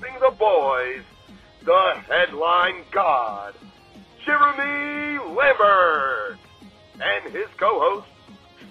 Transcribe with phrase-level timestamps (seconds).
[0.00, 1.02] The Boys,
[1.64, 3.54] the headline god,
[4.24, 6.38] Jeremy Lambert,
[6.94, 8.08] and his co-host,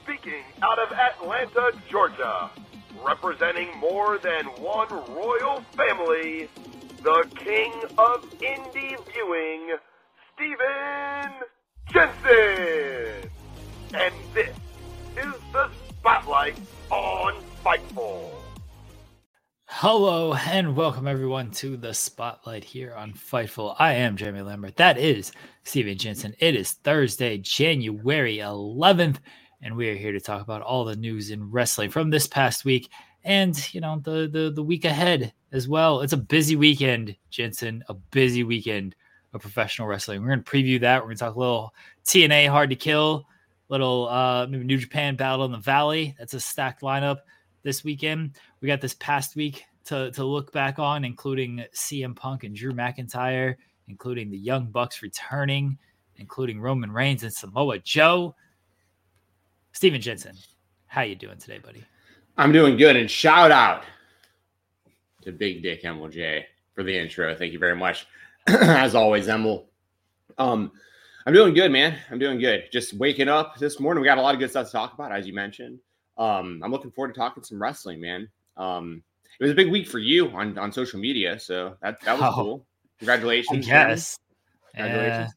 [0.03, 2.49] speaking out of Atlanta, Georgia,
[3.05, 6.49] representing more than one royal family,
[7.03, 9.77] the king of indie viewing,
[10.33, 11.33] Stephen
[11.93, 13.29] Jensen.
[13.93, 14.55] And this
[15.17, 16.59] is the Spotlight
[16.89, 18.40] on Fightful.
[19.73, 23.73] Hello and welcome everyone to the Spotlight here on Fightful.
[23.79, 24.75] I am Jeremy Lambert.
[24.75, 25.31] That is
[25.63, 26.35] Stephen Jensen.
[26.39, 29.17] It is Thursday, January 11th,
[29.61, 32.65] and we are here to talk about all the news in wrestling from this past
[32.65, 32.91] week
[33.23, 36.01] and you know the the the week ahead as well.
[36.01, 37.81] It's a busy weekend, Jensen.
[37.87, 38.93] A busy weekend
[39.33, 40.21] of professional wrestling.
[40.21, 41.01] We're to preview that.
[41.01, 41.73] We're to talk a little
[42.05, 43.25] TNA Hard to Kill
[43.69, 46.13] little uh maybe New Japan Battle in the Valley.
[46.19, 47.19] That's a stacked lineup
[47.63, 48.35] this weekend.
[48.61, 52.73] We got this past week to to look back on, including CM Punk and Drew
[52.73, 53.55] McIntyre,
[53.87, 55.77] including the Young Bucks returning,
[56.17, 58.35] including Roman Reigns and Samoa Joe.
[59.73, 60.35] Stephen Jensen,
[60.85, 61.83] how you doing today, buddy?
[62.37, 63.83] I'm doing good, and shout out
[65.23, 67.35] to Big Dick MLJ for the intro.
[67.35, 68.05] Thank you very much,
[68.47, 69.65] as always, Emil.
[70.37, 70.71] Um,
[71.25, 71.97] I'm doing good, man.
[72.09, 72.65] I'm doing good.
[72.71, 74.01] Just waking up this morning.
[74.01, 75.79] We got a lot of good stuff to talk about, as you mentioned.
[76.17, 78.27] Um, I'm looking forward to talking some wrestling, man.
[78.61, 79.03] Um,
[79.39, 82.31] it was a big week for you on, on social media, so that that was
[82.31, 82.65] Oh, cool.
[82.99, 83.67] Congratulations.
[83.67, 84.19] Yes.
[84.75, 85.33] Congratulations.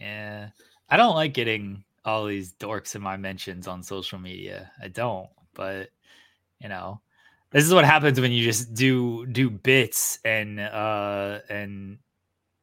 [0.00, 0.06] Yeah.
[0.06, 0.48] yeah.
[0.88, 4.70] I don't like getting all these dorks in my mentions on social media.
[4.82, 5.90] I don't, but
[6.60, 7.00] you know,
[7.50, 11.98] this is what happens when you just do do bits and uh and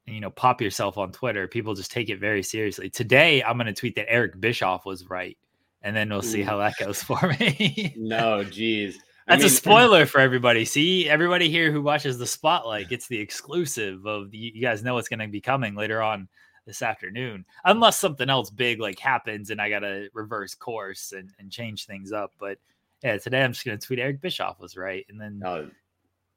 [0.06, 1.48] you know pop yourself on Twitter.
[1.48, 2.89] People just take it very seriously.
[2.89, 5.38] Today I'm gonna tweet that Eric Bischoff was right,
[5.81, 6.45] and then we'll see Ooh.
[6.45, 7.95] how that goes for me.
[7.98, 9.00] No, geez.
[9.28, 10.66] That's a mean, spoiler for everybody.
[10.66, 14.96] See, everybody here who watches the spotlight gets the exclusive of the, you guys know
[14.96, 16.28] what's going to be coming later on
[16.66, 21.30] this afternoon, unless something else big like happens and I got to reverse course and,
[21.40, 22.34] and change things up.
[22.40, 22.58] But
[23.04, 25.69] yeah, today I'm just going to tweet Eric Bischoff was right and then No,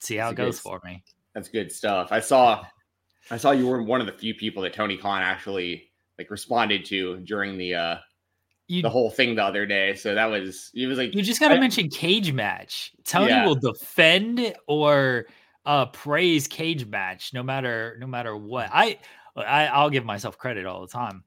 [0.00, 1.02] see how it a good goes for me.
[1.34, 2.12] That's good stuff.
[2.12, 2.64] I saw
[3.30, 6.84] I saw you were one of the few people that Tony Khan actually like responded
[6.86, 7.96] to during the uh
[8.68, 9.94] You, the whole thing the other day.
[9.94, 12.92] So that was he was like you just got to mention cage match.
[13.04, 13.46] Tony Yeah.
[13.46, 15.26] will defend or
[15.64, 18.68] uh praise cage match no matter no matter what.
[18.72, 18.98] I,
[19.36, 21.22] I I'll give myself credit all the time.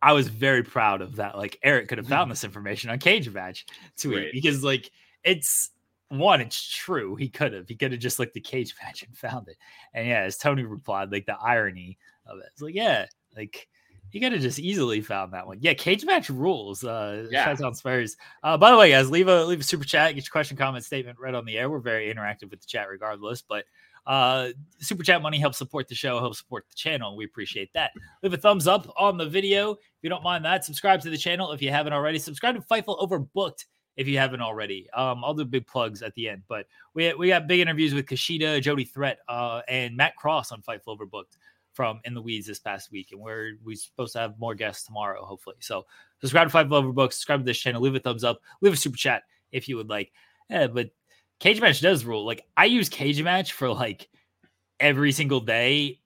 [0.00, 1.36] I was very proud of that.
[1.36, 3.66] Like Eric could have found this information on cage match
[3.98, 4.32] tweet Great.
[4.32, 4.90] because like
[5.24, 5.70] it's
[6.10, 7.16] one, it's true.
[7.16, 7.68] He could have.
[7.68, 9.56] He could have just looked at cage match and found it.
[9.94, 12.46] And yeah, as Tony replied, like the irony of it.
[12.52, 13.06] It's like, yeah,
[13.36, 13.66] like
[14.14, 15.58] he could have just easily found that one.
[15.60, 16.84] Yeah, cage match rules.
[16.84, 17.46] Uh Yeah.
[17.46, 18.16] shouts out Spurs.
[18.44, 20.84] Uh by the way, guys, leave a leave a super chat, get your question, comment,
[20.84, 21.68] statement read on the air.
[21.68, 23.64] We're very interactive with the chat regardless, but
[24.06, 27.16] uh super chat money helps support the show, helps support the channel.
[27.16, 27.90] We appreciate that.
[28.22, 30.64] Leave a thumbs up on the video if you don't mind that.
[30.64, 32.20] Subscribe to the channel if you haven't already.
[32.20, 33.64] Subscribe to Fightful Overbooked
[33.96, 34.88] if you haven't already.
[34.90, 38.06] Um, I'll do big plugs at the end, but we we got big interviews with
[38.06, 41.36] Kushida, Jody Threat, uh, and Matt Cross on Fightful Overbooked
[41.74, 44.84] from In the Weeds this past week, and we're we supposed to have more guests
[44.84, 45.56] tomorrow, hopefully.
[45.60, 45.84] So
[46.20, 48.96] subscribe to Fightful Overbooked, subscribe to this channel, leave a thumbs up, leave a super
[48.96, 50.12] chat if you would like.
[50.48, 50.90] Yeah, but
[51.40, 52.24] Cage Match does rule.
[52.24, 54.08] Like I use Cage Match for like
[54.80, 56.00] every single day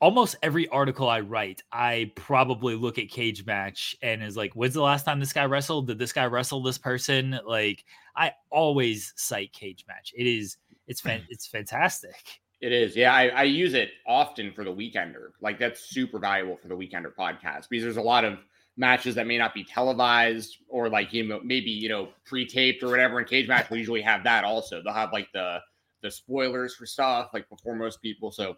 [0.00, 4.74] almost every article I write, I probably look at Cage Match and is like, when's
[4.74, 5.86] the last time this guy wrestled?
[5.86, 7.38] Did this guy wrestle this person?
[7.46, 7.84] Like,
[8.16, 10.12] I always cite Cage Match.
[10.16, 12.40] It is, it's fan, it's fantastic.
[12.60, 12.94] It is.
[12.94, 15.30] Yeah, I, I use it often for the weekender.
[15.40, 18.38] Like that's super valuable for the weekender podcast because there's a lot of
[18.76, 22.88] matches that may not be televised or like you know maybe you know pre-taped or
[22.88, 23.18] whatever.
[23.18, 24.82] And cage match will usually have that also.
[24.82, 25.60] They'll have like the
[26.02, 28.30] the spoilers for stuff like before most people.
[28.30, 28.56] So,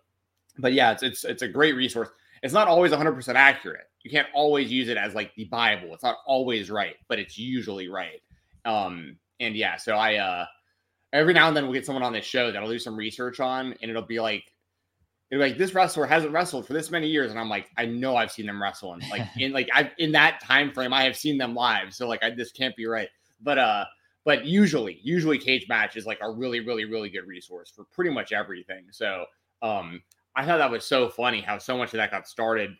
[0.58, 2.08] but yeah, it's it's it's a great resource.
[2.42, 3.86] It's not always 100 percent accurate.
[4.02, 5.94] You can't always use it as like the Bible.
[5.94, 8.20] It's not always right, but it's usually right.
[8.64, 10.46] Um, and yeah, so I uh
[11.12, 13.40] every now and then we'll get someone on this show that I'll do some research
[13.40, 14.44] on, and it'll be like,
[15.30, 17.86] it'll be like this wrestler hasn't wrestled for this many years, and I'm like, I
[17.86, 21.04] know I've seen them wrestle, and like in like I in that time frame, I
[21.04, 23.08] have seen them live, so like I this can't be right,
[23.40, 23.84] but uh,
[24.24, 28.10] but usually, usually cage match is like a really, really, really good resource for pretty
[28.10, 28.84] much everything.
[28.92, 29.24] So
[29.62, 30.02] um,
[30.36, 32.70] I thought that was so funny how so much of that got started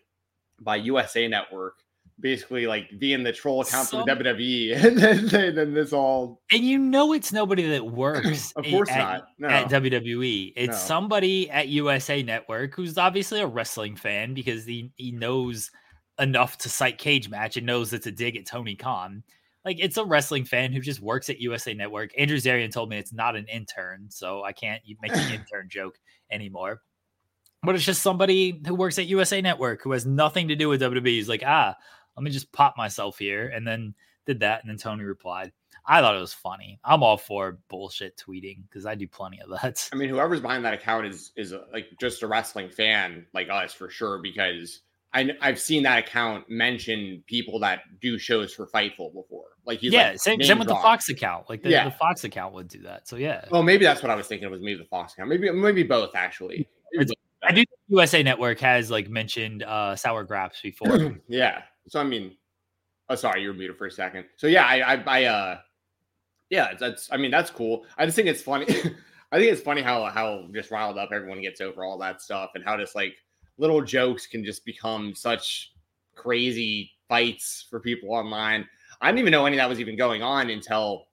[0.61, 1.81] by USA Network.
[2.21, 4.99] Basically, like being the troll account for the WWE, and
[5.29, 9.25] then, then this all And you know, it's nobody that works Of course at, not.
[9.39, 9.49] No.
[9.49, 10.53] at WWE.
[10.55, 10.77] It's No.
[10.77, 15.71] somebody at USA Network who's obviously a wrestling fan because he, he knows
[16.21, 19.23] enough to cite Cage Match and knows it's a dig at Tony Khan.
[19.65, 22.11] Like it's a wrestling fan who just works at USA Network.
[22.19, 25.99] Andrew Zarian told me it's not an intern, so I can't make an intern joke
[26.31, 26.83] anymore.
[27.65, 30.81] But it's just somebody who works at USA Network who has nothing to do with
[30.83, 31.07] WWE.
[31.07, 31.77] He's like, ah,
[32.17, 33.95] let me just pop myself here, and then
[34.27, 35.53] did that, and then Tony replied.
[35.85, 36.79] I thought it was funny.
[36.85, 39.89] I'm all for bullshit tweeting because I do plenty of that.
[39.93, 43.49] I mean, whoever's behind that account is is a, like just a wrestling fan like
[43.51, 44.83] us for sure because
[45.13, 49.47] I I've seen that account mention people that do shows for Fightful before.
[49.67, 50.75] Like he's yeah, like, same, same with the.
[50.75, 51.51] Fox account.
[51.51, 51.85] Like the, Yeah.
[51.87, 53.09] the Fox account would do that.
[53.09, 54.47] So yeah, Well, maybe that's what I was thinking.
[54.47, 55.31] It was maybe the Fox account.
[55.31, 56.69] Maybe maybe both actually.
[56.93, 57.17] Maybe both.
[57.43, 57.57] I do.
[57.57, 61.17] think USA Network has like mentioned uh sour graps before.
[61.29, 61.63] Yeah.
[61.89, 62.37] So I mean,
[63.09, 64.25] oh sorry, you were muted for a second.
[64.37, 65.59] So yeah, I I, I uh,
[66.51, 67.85] yeah, that's I mean that's cool.
[67.99, 68.67] I just think it's funny.
[69.33, 72.51] I think it's funny how how just riled up everyone gets over all that stuff
[72.55, 73.15] and how just like
[73.59, 75.73] little jokes can just become such
[76.15, 78.67] crazy fights for people online.
[79.01, 81.07] I didn't even know any of that was even going on until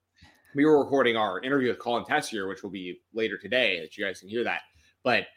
[0.55, 4.05] we were recording our interview with Colin Tessier, which will be later today that you
[4.05, 4.61] guys can hear that.
[5.03, 5.27] But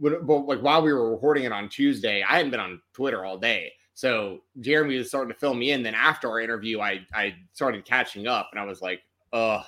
[0.00, 3.38] but like while we were recording it on Tuesday, I hadn't been on Twitter all
[3.38, 3.72] day.
[3.94, 5.82] So Jeremy was starting to fill me in.
[5.82, 9.62] Then after our interview, I I started catching up, and I was like, "Uh,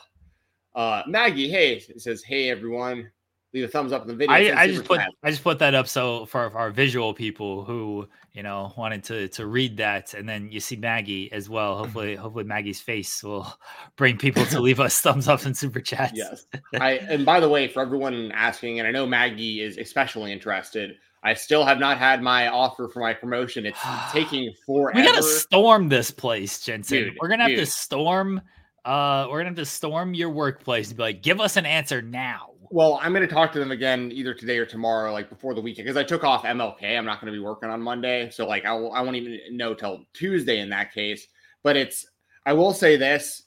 [0.75, 3.11] uh, Maggie, hey," it says, "Hey everyone,
[3.52, 5.11] leave a thumbs up in the video." I, I just put chat.
[5.23, 9.28] I just put that up so for our visual people who you know wanted to
[9.28, 11.76] to read that, and then you see Maggie as well.
[11.76, 13.47] Hopefully, hopefully Maggie's face will
[13.97, 16.12] bring people to leave us thumbs up and super chats.
[16.14, 16.47] Yes.
[16.81, 20.97] I and by the way, for everyone asking, and I know Maggie is especially interested.
[21.25, 23.66] I still have not had my offer for my promotion.
[23.66, 23.81] It's
[24.12, 25.00] taking forever.
[25.00, 26.99] We gotta storm this place, Jensen.
[26.99, 28.40] Dude, we're gonna have to storm.
[28.85, 32.02] Uh, we're gonna have to storm your workplace and be like, give us an answer
[32.02, 32.50] now.
[32.71, 35.61] Well, I'm going to talk to them again either today or tomorrow, like before the
[35.61, 36.99] weekend, because I took off MLK.
[36.99, 39.38] I'm not going to be working on Monday, so like I, will, I won't even
[39.57, 41.28] know till Tuesday in that case.
[41.62, 42.04] But it's
[42.47, 43.45] I will say this: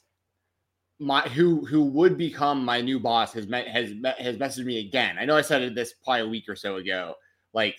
[0.99, 4.79] my who who would become my new boss has met has met, has messaged me
[4.79, 5.17] again.
[5.19, 7.15] I know I said this probably a week or so ago.
[7.53, 7.77] Like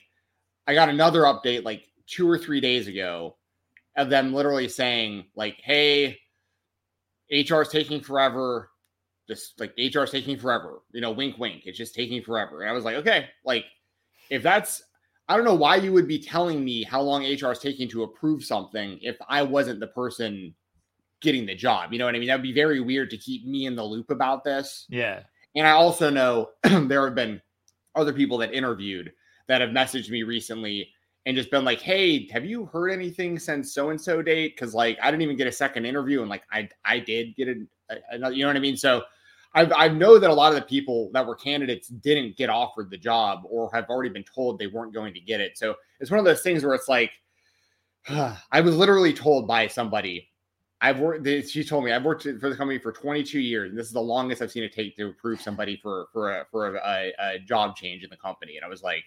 [0.67, 3.37] I got another update like two or three days ago
[3.97, 6.19] of them literally saying like, "Hey,
[7.31, 8.71] HR is taking forever."
[9.29, 10.81] just like HR is taking forever.
[10.93, 11.63] You know, wink, wink.
[11.67, 12.63] It's just taking forever.
[12.63, 13.67] And I was like, okay, like
[14.31, 14.83] if that's,
[15.29, 18.05] I don't know why you would be telling me how long HR is taking to
[18.05, 20.55] approve something if I wasn't the person
[21.21, 21.93] getting the job.
[21.93, 22.29] You know what I mean?
[22.29, 24.87] That'd be very weird to keep me in the loop about this.
[24.89, 25.21] Yeah.
[25.55, 27.43] And I also know there have been
[27.95, 29.13] other people that interviewed
[29.49, 30.89] that have messaged me recently
[31.27, 34.75] and just been like, "Hey, have you heard anything since so and so date?" Because
[34.75, 37.49] like I didn't even get a second interview, and like I I did get
[38.11, 38.35] another.
[38.35, 38.77] You know what I mean?
[38.77, 39.03] So
[39.55, 42.91] I I know that a lot of the people that were candidates didn't get offered
[42.91, 45.59] the job or have already been told they weren't going to get it.
[45.59, 47.11] So it's one of those things where it's like
[48.09, 50.31] I was literally told by somebody.
[50.81, 51.27] I've worked.
[51.49, 54.01] She told me I've worked for the company for 22 years, and this is the
[54.01, 57.75] longest I've seen it take to approve somebody for for a for a, a job
[57.75, 58.57] change in the company.
[58.57, 59.03] And I was like,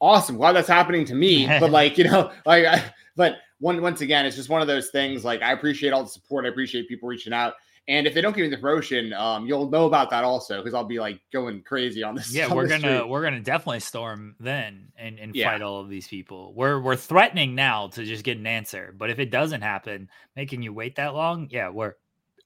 [0.00, 1.46] awesome, glad that's happening to me.
[1.60, 2.82] but like you know, like, I,
[3.16, 5.24] but one once again, it's just one of those things.
[5.24, 6.44] Like I appreciate all the support.
[6.44, 7.54] I appreciate people reaching out.
[7.88, 10.74] And if they don't give me the promotion, um, you'll know about that also because
[10.74, 12.34] I'll be like going crazy on this.
[12.34, 13.08] Yeah, on we're gonna street.
[13.08, 15.52] we're gonna definitely storm then and, and Yeah.
[15.52, 16.52] fight all of these people.
[16.54, 20.62] We're we're threatening now to just get an answer, but if it doesn't happen, making
[20.62, 21.94] you wait that long, yeah, we're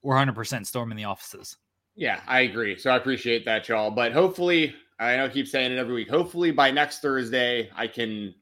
[0.03, 1.57] we're hundred percent storming the offices.
[1.95, 2.77] Yeah, I agree.
[2.77, 3.89] So I appreciate that, y'all.
[3.89, 6.09] But hopefully, I know I keep saying it every week.
[6.09, 8.35] Hopefully, by next Thursday, I can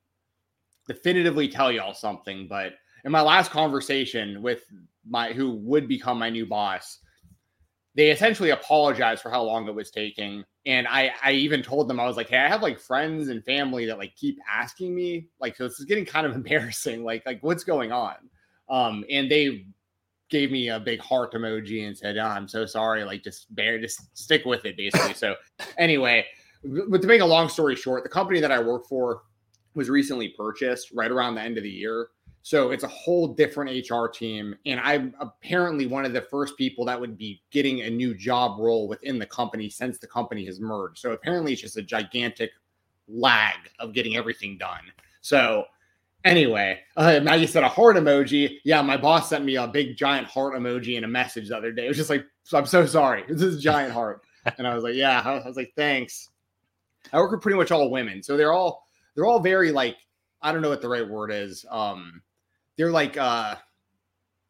[0.88, 2.48] definitively tell y'all something.
[2.50, 2.74] But
[3.06, 4.63] in my last conversation with
[5.08, 7.00] my who would become my new boss,
[7.96, 10.44] they essentially apologized for how long it was taking.
[10.66, 13.44] And I, I even told them I was like, hey, I have like friends and
[13.46, 17.06] family that like keep asking me, like, so this is getting kind of embarrassing.
[17.06, 18.16] Like, like what's going on?
[18.70, 19.66] Um, and they
[20.30, 23.06] gave me a big heart emoji and said, oh, I'm so sorry.
[23.06, 25.13] Like, just bear, just stick with it, basically.
[25.13, 25.36] so,
[25.78, 26.25] anyway,
[26.63, 29.24] but to make a long story short, the company that I work for
[29.75, 32.10] was recently purchased right around the end of the year.
[32.42, 34.56] So it's a whole different HR team.
[34.66, 38.60] And I'm apparently one of the first people that would be getting a new job
[38.60, 41.00] role within the company since the company has merged.
[41.00, 42.51] So apparently it's just a gigantic
[43.08, 44.84] lag of getting everything done.
[45.22, 45.66] So
[46.24, 48.58] anyway, uh, Maggie said a heart emoji.
[48.63, 51.72] Yeah, my boss sent me a big giant heart emoji in a message the other
[51.72, 51.86] day.
[51.86, 53.25] It was just like, I'm so sorry.
[53.28, 54.24] This is a giant heart.
[54.58, 55.22] And I was like, yeah.
[55.24, 56.30] I was like, thanks.
[57.13, 58.22] I work with pretty much all women.
[58.24, 58.84] So they're all
[59.15, 59.98] they're all very like
[60.41, 61.65] I don't know what the right word is.
[61.70, 62.22] Um
[62.77, 63.56] they're like uh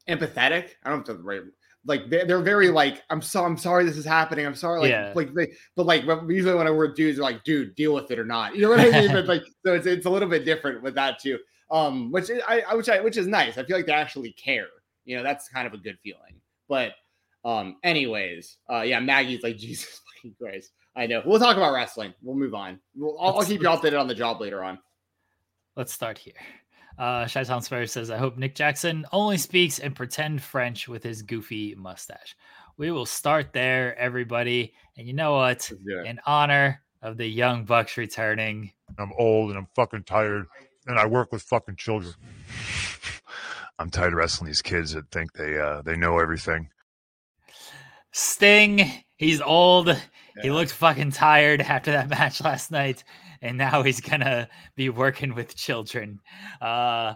[0.08, 0.70] empathetic.
[0.84, 1.41] I don't know if the right
[1.86, 4.46] like they're, they're very like I'm so I'm sorry this is happening.
[4.46, 5.13] I'm sorry like Yeah.
[5.15, 8.20] like they but like usually when I work dudes are like dude deal with it
[8.20, 8.56] or not.
[8.56, 9.12] You know what I mean?
[9.13, 11.39] but like so it's it's a little bit different with that too.
[11.72, 13.58] Um which I, I which I which is nice.
[13.58, 14.68] I feel like they actually care.
[15.06, 16.36] You know, that's kind of a good feeling.
[16.68, 16.94] But
[17.46, 20.72] um anyways, uh yeah, Maggie's like Jesus fucking Christ.
[21.00, 21.22] I know.
[21.25, 22.13] We'll talk about wrestling.
[22.22, 22.77] We'll move on.
[22.94, 24.79] We'll, I'll, I'll keep you updated on the job later on.
[25.77, 26.34] Let's start here.
[26.98, 31.01] Uh Shy Town Spurs says, I hope Nick Jackson only speaks in pretend French with
[31.01, 32.36] his goofy mustache.
[32.75, 34.74] We will start there, everybody.
[34.98, 35.48] And you know what?
[35.48, 36.06] Let's do it.
[36.06, 40.48] In honor of the young bucks returning, I'm old and I'm fucking tired
[40.86, 42.13] and I work with fucking children.
[43.79, 46.72] I'm tired of wrestling these kids that think they uh they know everything.
[48.12, 49.96] Sting, he's old.
[50.41, 53.03] He looked fucking tired after that match last night,
[53.41, 56.19] and now he's gonna be working with children.
[56.62, 57.15] Uh,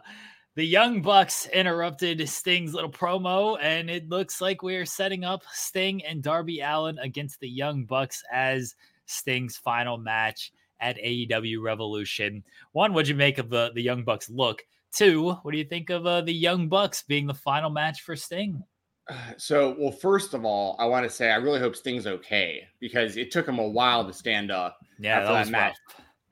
[0.55, 6.05] the Young Bucks interrupted Sting's little promo, and it looks like we're setting up Sting
[6.05, 8.75] and Darby Allin against the Young Bucks as
[9.07, 12.43] Sting's final match at AEW Revolution.
[12.73, 14.63] One, what'd you make of the, the Young Bucks look?
[14.91, 18.15] Two, what do you think of uh, the Young Bucks being the final match for
[18.15, 18.63] Sting?
[19.37, 23.17] So, well, first of all, I want to say I really hope Sting's okay because
[23.17, 24.77] it took him a while to stand up.
[24.99, 25.75] Yeah, After that that was match.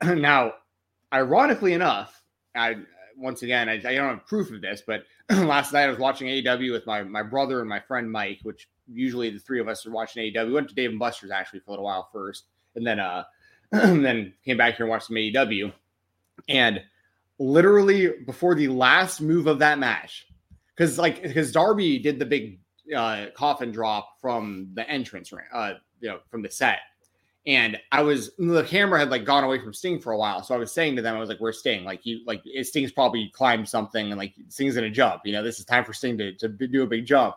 [0.02, 0.16] rough.
[0.18, 0.52] now,
[1.12, 2.22] ironically enough,
[2.54, 2.76] I
[3.16, 6.28] once again I, I don't have proof of this, but last night I was watching
[6.28, 9.84] AEW with my my brother and my friend Mike, which usually the three of us
[9.86, 10.46] are watching AEW.
[10.46, 13.24] We went to Dave and Buster's actually for a little while first, and then uh
[13.72, 15.72] and then came back here and watched some AEW.
[16.48, 16.80] And
[17.38, 20.26] literally before the last move of that match,
[20.74, 22.58] because like because Darby did the big
[22.96, 26.80] uh coffin drop from the entrance, ra- uh, you know, from the set.
[27.46, 30.54] And I was the camera had like gone away from Sting for a while, so
[30.54, 31.82] I was saying to them, I was like, "Where's Sting?
[31.82, 35.22] Like you, like Sting's probably climbed something, and like Sting's gonna jump.
[35.24, 37.34] You know, this is time for Sting to to do a big jump."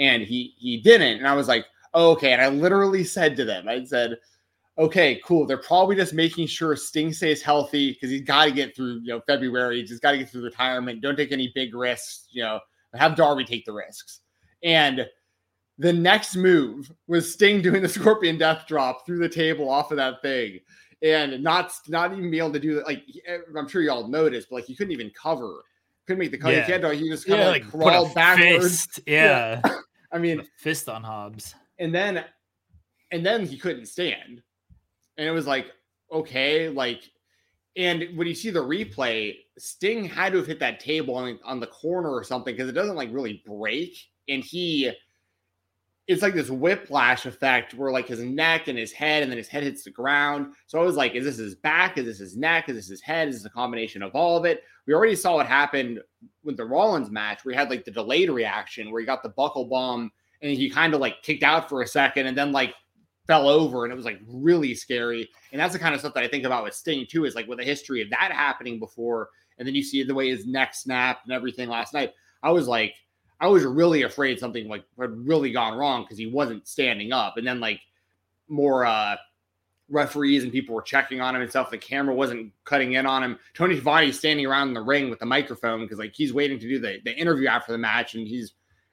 [0.00, 3.44] And he he didn't, and I was like, oh, "Okay." And I literally said to
[3.44, 4.18] them, I said,
[4.76, 5.46] "Okay, cool.
[5.46, 9.08] They're probably just making sure Sting stays healthy because he's got to get through you
[9.08, 9.80] know February.
[9.82, 11.00] He's got to get through retirement.
[11.00, 12.26] Don't take any big risks.
[12.32, 12.60] You know,
[12.94, 14.22] have Darby take the risks."
[14.62, 15.06] And
[15.78, 19.96] the next move was Sting doing the Scorpion Death Drop through the table off of
[19.98, 20.58] that thing,
[21.02, 22.86] and not not even be able to do that.
[22.86, 25.62] Like eh, I'm sure y'all noticed, but like he couldn't even cover,
[26.06, 26.54] couldn't make the cover.
[26.54, 26.66] Yeah.
[26.66, 26.94] He to.
[26.94, 28.86] He just kind Yeah, of like, like, crawled backwards.
[28.86, 29.00] fist.
[29.06, 29.60] Yeah.
[30.10, 31.54] I mean, fist on Hobbs.
[31.78, 32.24] and then
[33.10, 34.42] and then he couldn't stand,
[35.16, 35.70] and it was like
[36.10, 37.02] okay, like
[37.76, 41.60] And when you see the replay, Sting had to have hit that table on, on
[41.60, 43.96] the corner or something because it doesn't like really break.
[44.28, 44.92] And he,
[46.06, 49.48] it's like this whiplash effect where like his neck and his head, and then his
[49.48, 50.54] head hits the ground.
[50.66, 51.98] So I was like, is this his back?
[51.98, 52.68] Is this his neck?
[52.68, 53.28] Is this his head?
[53.28, 54.62] Is this a combination of all of it?
[54.86, 56.00] We already saw what happened
[56.44, 57.44] with the Rollins match.
[57.44, 60.10] We had like the delayed reaction where he got the buckle bomb
[60.40, 62.74] and he kind of like kicked out for a second and then like
[63.26, 65.28] fell over and it was like really scary.
[65.52, 67.46] And that's the kind of stuff that I think about with Sting too, is like
[67.46, 69.28] with a history of that happening before.
[69.58, 72.12] And then you see the way his neck snapped and everything last night.
[72.42, 72.94] I was like,
[73.40, 77.36] I was really afraid something like had really gone wrong because he wasn't standing up.
[77.36, 77.80] And then like
[78.48, 79.16] more uh
[79.90, 81.70] referees and people were checking on him and stuff.
[81.70, 83.38] The camera wasn't cutting in on him.
[83.54, 86.68] Tony Schiavone's standing around in the ring with the microphone because like he's waiting to
[86.68, 88.52] do the, the interview after the match and he's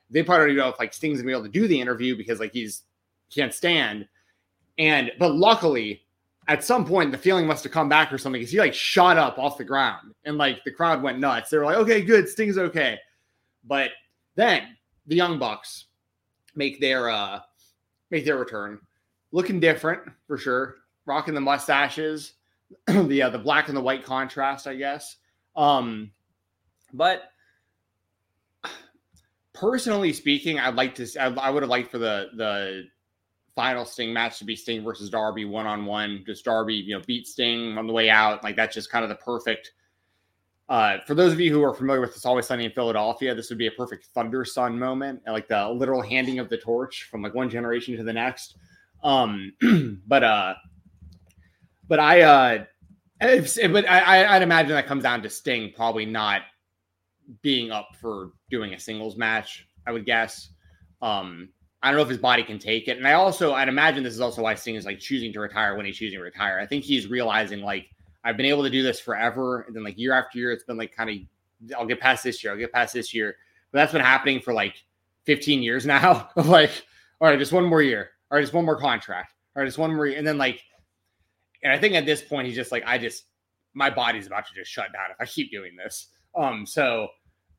[0.09, 2.39] they probably don't know if like Sting's gonna be able to do the interview because
[2.39, 2.83] like he's
[3.33, 4.07] can't stand.
[4.77, 6.04] And but luckily,
[6.47, 9.17] at some point the feeling must have come back or something because he like shot
[9.17, 11.49] up off the ground and like the crowd went nuts.
[11.49, 12.99] They were like, okay, good, Sting's okay.
[13.63, 13.91] But
[14.35, 15.85] then the Young Bucks
[16.55, 17.39] make their uh
[18.11, 18.79] make their return.
[19.31, 20.75] Looking different for sure.
[21.05, 22.33] Rocking the mustaches,
[22.87, 25.17] the uh, the black and the white contrast, I guess.
[25.55, 26.11] Um
[26.93, 27.23] but
[29.53, 32.85] personally speaking, I'd like to I, I would have liked for the the
[33.55, 36.23] final Sting match to be Sting versus Darby one on one.
[36.25, 38.43] Just Darby, you know, beat Sting on the way out.
[38.43, 39.71] Like that's just kind of the perfect.
[40.67, 43.49] Uh, for those of you who are familiar with It's Always Sunny in Philadelphia, this
[43.49, 47.21] would be a perfect Thunder Sun moment, like the literal handing of the torch from
[47.21, 48.57] like one generation to the next.
[49.03, 49.53] Um,
[50.07, 50.55] but uh,
[51.87, 52.65] but I uh,
[53.21, 56.41] if, but I, I'd imagine that comes down to Sting probably not
[57.41, 59.67] being up for doing a singles match.
[59.87, 60.49] I would guess.
[61.01, 61.49] Um,
[61.85, 62.97] I don't know if his body can take it.
[62.97, 65.77] And I also, I'd imagine this is also why Sting is like choosing to retire
[65.77, 66.59] when he's choosing to retire.
[66.59, 67.91] I think he's realizing like
[68.23, 70.77] I've been able to do this forever, and then like year after year, it's been
[70.77, 73.35] like kind of I'll get past this year, I'll get past this year,
[73.71, 74.83] but that's been happening for like
[75.25, 76.27] 15 years now.
[76.35, 76.71] Like,
[77.21, 79.77] all right, just one more year, all right, just one more contract, all right, just
[79.77, 80.17] one more, year.
[80.17, 80.63] and then like,
[81.61, 83.25] and I think at this point he's just like, I just
[83.75, 86.07] my body's about to just shut down if I keep doing this.
[86.35, 87.09] Um, so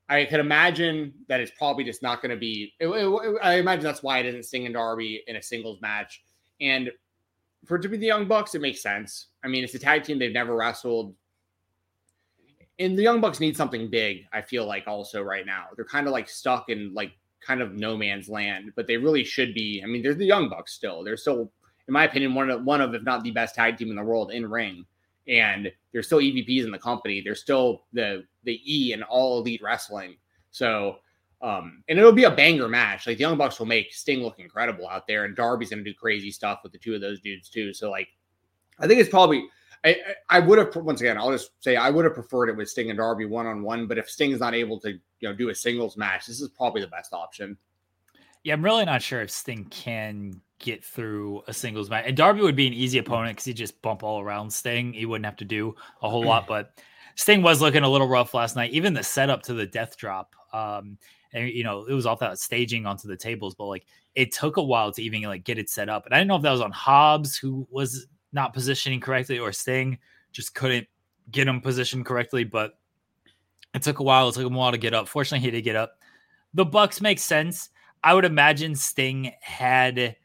[0.09, 2.75] I could imagine that it's probably just not going to be.
[2.79, 6.23] It, it, I imagine that's why it isn't Sting and Darby in a singles match.
[6.61, 6.91] And
[7.65, 9.27] for it to be the Young Bucks, it makes sense.
[9.45, 11.15] I mean, it's a tag team they've never wrestled.
[12.79, 15.67] And the Young Bucks need something big, I feel like, also right now.
[15.75, 17.13] They're kind of like stuck in like
[17.45, 19.83] kind of no man's land, but they really should be.
[19.83, 21.03] I mean, they're the Young Bucks still.
[21.03, 21.51] They're still,
[21.89, 24.05] in my opinion, one of one of, if not the best tag team in the
[24.05, 24.87] world in ring
[25.29, 27.21] and they're still EVPs in the company.
[27.21, 30.17] They're still the the E in all elite wrestling.
[30.51, 30.97] So
[31.43, 33.07] um, and it'll be a banger match.
[33.07, 35.95] Like the Young Bucks will make Sting look incredible out there, and Darby's gonna do
[35.95, 37.75] crazy stuff with the two of those dudes too.
[37.75, 38.09] So like,
[38.79, 39.47] I think it's probably
[39.85, 39.99] I
[40.31, 42.91] I would have once again I'll just say I would have preferred it with Sting
[42.91, 43.87] and Darby one on one.
[43.87, 46.49] But if Sting is not able to you know do a singles match, this is
[46.49, 47.57] probably the best option.
[48.43, 52.05] Yeah, I'm really not sure if Sting can get through a singles match.
[52.07, 54.93] And Darby would be an easy opponent because he'd just bump all around Sting.
[54.93, 56.47] He wouldn't have to do a whole lot.
[56.49, 56.73] But
[57.17, 58.73] Sting was looking a little rough last night.
[58.73, 60.35] Even the setup to the death drop.
[60.53, 60.99] Um,
[61.33, 64.57] and you know, it was off that staging onto the tables, but like it took
[64.57, 66.07] a while to even like get it set up.
[66.07, 69.53] And I didn't know if that was on Hobbs who was not positioning correctly or
[69.53, 69.99] Sting
[70.33, 70.87] just couldn't
[71.31, 72.45] get him positioned correctly.
[72.45, 72.79] But
[73.75, 74.29] it took a while.
[74.29, 75.09] It took him a while to get up.
[75.09, 75.99] Fortunately, he did get up.
[76.55, 77.71] The Bucks make sense.
[78.03, 80.17] I would imagine Sting had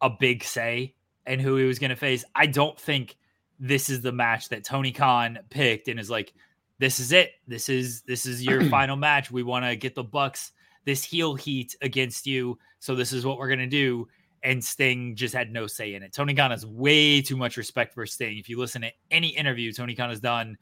[0.00, 0.94] a big say
[1.26, 2.24] in who he was going to face.
[2.34, 3.16] I don't think
[3.58, 6.32] this is the match that Tony Khan picked and is like,
[6.78, 7.32] this is it.
[7.46, 9.30] This is this is your final match.
[9.30, 10.52] We want to get the Bucks
[10.84, 12.58] this heel heat against you.
[12.78, 14.08] So this is what we're gonna do.
[14.42, 16.12] And Sting just had no say in it.
[16.12, 18.38] Tony Khan has way too much respect for Sting.
[18.38, 20.56] If you listen to any interview Tony Khan has done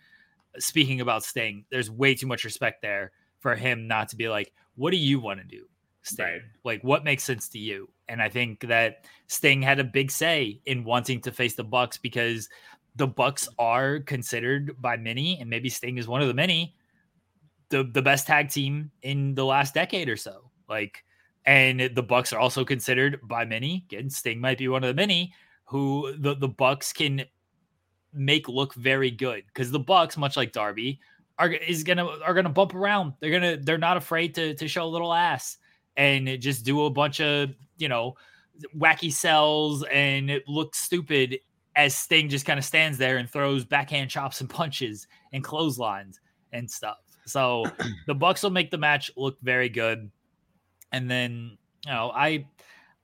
[0.57, 4.29] uh, speaking about Sting, there's way too much respect there for him not to be
[4.29, 5.67] like, what do you want to do?
[6.05, 6.27] Sting.
[6.27, 6.41] Right.
[6.65, 7.89] Like what makes sense to you?
[8.09, 11.97] And I think that Sting had a big say in wanting to face the Bucks
[11.97, 12.49] because
[12.95, 16.77] the Bucks are considered by many, and maybe Sting is one of the many,
[17.71, 20.51] the the best tag team in the last decade or so.
[20.69, 21.05] Like,
[21.47, 23.87] and the Bucks are also considered by many.
[23.91, 27.25] Again, Sting might be one of the many who the the Bucks can
[28.13, 31.01] make look very good because the Bucks, much like Darby,
[31.39, 33.15] are is gonna are gonna bump around.
[33.21, 35.57] They're gonna they're not afraid to to show a little ass
[35.97, 38.15] and just do a bunch of you know
[38.77, 41.39] wacky sells and it looks stupid
[41.77, 46.21] as Sting just kind of stands there and throws backhand chops and punches and clotheslines
[46.53, 46.99] and stuff.
[47.27, 47.65] So
[48.07, 50.11] the Bucks will make the match look very good.
[50.93, 52.47] And then, you know, I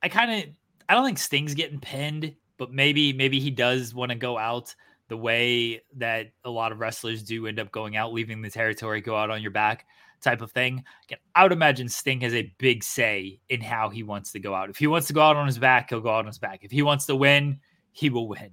[0.02, 0.50] I kind of
[0.88, 4.74] I don't think Sting's getting pinned, but maybe maybe he does want to go out.
[5.08, 9.00] the way that a lot of wrestlers do end up going out, leaving the territory,
[9.00, 9.84] go out on your back
[10.20, 10.84] type of thing.
[11.04, 14.54] Again, I would imagine Sting has a big say in how he wants to go
[14.54, 14.70] out.
[14.70, 16.60] If he wants to go out on his back, he'll go out on his back.
[16.62, 17.60] If he wants to win,
[17.92, 18.50] he will win.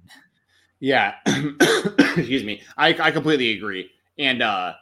[0.80, 1.14] Yeah.
[1.26, 2.62] Excuse me.
[2.76, 3.90] I, I completely agree.
[4.18, 4.74] And uh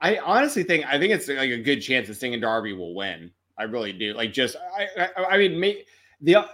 [0.00, 2.94] I honestly think I think it's like a good chance that Sting and Darby will
[2.94, 3.30] win.
[3.58, 4.14] I really do.
[4.14, 5.84] Like just I I, I mean may,
[6.20, 6.44] the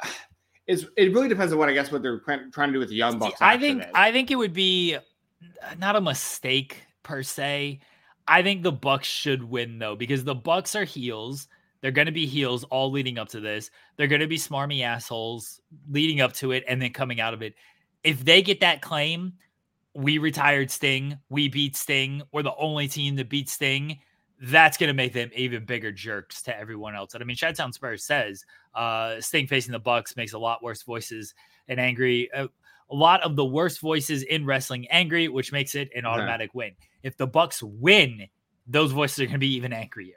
[0.66, 2.94] it's it really depends on what I guess what they're trying to do with the
[2.94, 3.40] young bucks.
[3.40, 4.98] I think I think it would be
[5.78, 7.80] not a mistake per se.
[8.28, 11.48] I think the Bucks should win though because the Bucks are heels.
[11.80, 13.70] They're going to be heels all leading up to this.
[13.96, 17.42] They're going to be smarmy assholes leading up to it and then coming out of
[17.42, 17.54] it.
[18.04, 19.32] If they get that claim,
[19.94, 23.98] we retired Sting, we beat Sting, we're the only team that beat Sting.
[24.40, 27.14] That's going to make them even bigger jerks to everyone else.
[27.14, 30.82] And I mean, Shadtown Spurs says uh, Sting facing the Bucks makes a lot worse
[30.82, 31.34] voices
[31.66, 32.30] and angry.
[32.32, 32.46] Uh,
[32.90, 36.72] a lot of the worst voices in wrestling angry, which makes it an automatic win.
[37.02, 38.28] If the Bucks win,
[38.66, 40.14] those voices are going to be even angrier.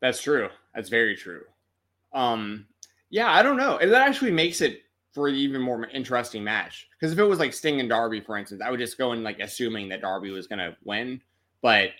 [0.00, 0.48] That's true.
[0.74, 1.42] That's very true.
[2.12, 2.66] Um,
[3.10, 3.78] yeah, I don't know.
[3.78, 6.88] And that actually makes it for an even more interesting match.
[6.92, 9.22] Because if it was like Sting and Darby, for instance, I would just go in
[9.22, 11.20] like assuming that Darby was going to win.
[11.62, 11.90] But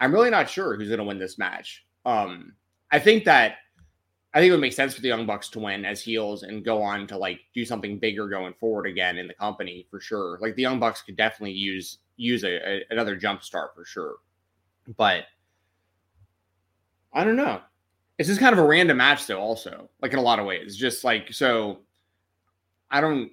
[0.00, 1.84] I'm really not sure who's going to win this match.
[2.04, 2.54] Um,
[2.90, 3.56] I think that
[4.32, 6.64] I think it would make sense for the Young Bucks to win as heels and
[6.64, 10.38] go on to like do something bigger going forward again in the company for sure.
[10.40, 14.16] Like the Young Bucks could definitely use use a, a another jump start for sure.
[14.96, 15.24] But
[17.12, 17.60] I don't know.
[18.18, 20.76] It's just kind of a random match though, also, like in a lot of ways.
[20.76, 21.80] Just like so
[22.90, 23.30] I don't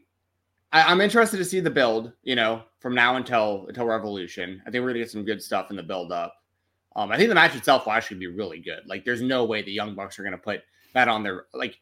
[0.73, 4.61] I, am interested to see the build, you know, from now until until Revolution.
[4.65, 6.35] I think we're gonna get some good stuff in the build up.
[6.95, 8.81] Um, I think the match itself will actually be really good.
[8.85, 10.61] Like, there's no way the Young Bucks are gonna put
[10.93, 11.77] that on their like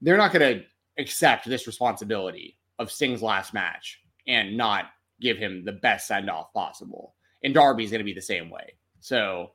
[0.00, 0.62] they're not gonna
[0.98, 4.86] accept this responsibility of Sting's last match and not
[5.20, 7.14] give him the best send off possible.
[7.42, 8.74] And Darby's gonna be the same way.
[9.00, 9.52] So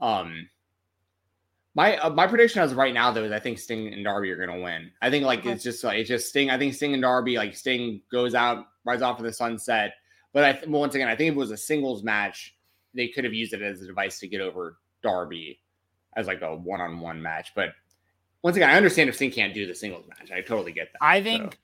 [0.00, 0.48] um
[1.74, 4.30] my uh, my prediction as of right now though is I think Sting and Darby
[4.30, 4.90] are gonna win.
[5.00, 5.52] I think like okay.
[5.52, 6.50] it's just like it's just Sting.
[6.50, 9.94] I think Sting and Darby like Sting goes out, rides off in the sunset.
[10.32, 12.56] But I th- once again, I think if it was a singles match,
[12.94, 15.60] they could have used it as a device to get over Darby
[16.16, 17.52] as like a one on one match.
[17.54, 17.74] But
[18.42, 20.32] once again, I understand if Sting can't do the singles match.
[20.32, 20.98] I totally get that.
[21.00, 21.58] I think so.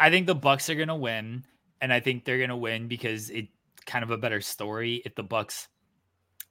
[0.00, 1.44] I think the Bucks are gonna win,
[1.80, 3.48] and I think they're gonna win because it
[3.86, 5.68] kind of a better story if the Bucks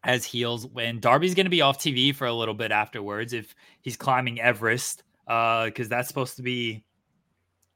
[0.04, 3.54] as heels when Darby's going to be off TV for a little bit afterwards if
[3.82, 6.84] he's climbing Everest uh cuz that's supposed to be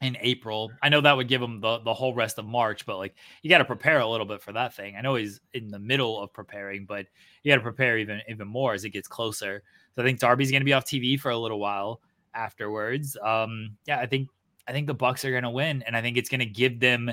[0.03, 0.69] in April.
[0.81, 3.49] I know that would give him the, the whole rest of March, but like you
[3.49, 4.97] got to prepare a little bit for that thing.
[4.97, 7.05] I know he's in the middle of preparing, but
[7.41, 9.63] you got to prepare even even more as it gets closer.
[9.95, 12.01] So I think Darby's going to be off TV for a little while
[12.33, 13.17] afterwards.
[13.23, 14.29] Um yeah, I think
[14.67, 16.79] I think the Bucks are going to win and I think it's going to give
[16.79, 17.11] them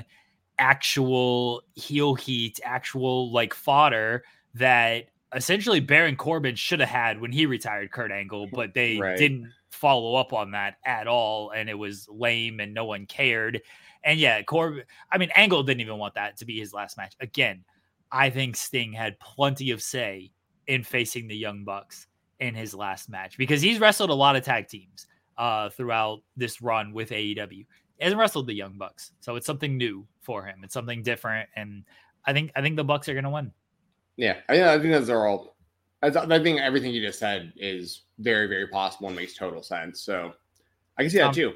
[0.61, 7.47] actual heel heat, actual like fodder that essentially Baron Corbin should have had when he
[7.47, 9.17] retired Kurt Angle, but they right.
[9.17, 11.49] didn't follow up on that at all.
[11.49, 13.61] And it was lame and no one cared.
[14.03, 17.15] And yeah, Corbin, I mean, Angle didn't even want that to be his last match.
[17.19, 17.63] Again,
[18.11, 20.31] I think Sting had plenty of say
[20.67, 22.07] in facing the Young Bucks
[22.39, 26.61] in his last match because he's wrestled a lot of tag teams uh, throughout this
[26.61, 27.65] run with AEW.
[28.01, 30.61] Hasn't wrestled the Young Bucks, so it's something new for him.
[30.63, 31.83] It's something different, and
[32.25, 33.51] I think I think the Bucks are going to win.
[34.17, 35.55] Yeah, I, I think those are all.
[36.03, 40.01] I, I, think everything you just said is very, very possible and makes total sense.
[40.01, 40.33] So
[40.97, 41.53] I can see Tom, that too.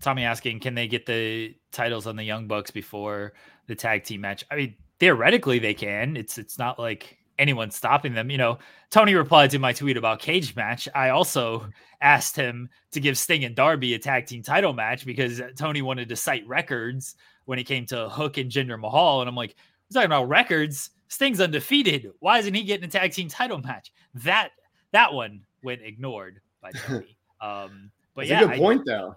[0.00, 3.34] Tommy asking, can they get the titles on the Young Bucks before
[3.68, 4.44] the tag team match?
[4.50, 6.16] I mean, theoretically they can.
[6.16, 8.30] It's it's not like anyone's stopping them.
[8.30, 8.58] You know,
[8.90, 10.88] Tony replied to my tweet about cage match.
[10.94, 11.68] I also
[12.00, 16.08] asked him to give Sting and Darby a tag team title match because Tony wanted
[16.08, 19.54] to cite records when it came to Hook and Jinder Mahal, and I'm like,
[19.90, 20.90] we're talking about records.
[21.08, 22.10] Sting's undefeated.
[22.20, 23.92] Why isn't he getting a tag team title match?
[24.14, 24.50] That
[24.92, 27.16] that one went ignored by Tony.
[27.40, 29.16] Um, but That's yeah, a good point I, though.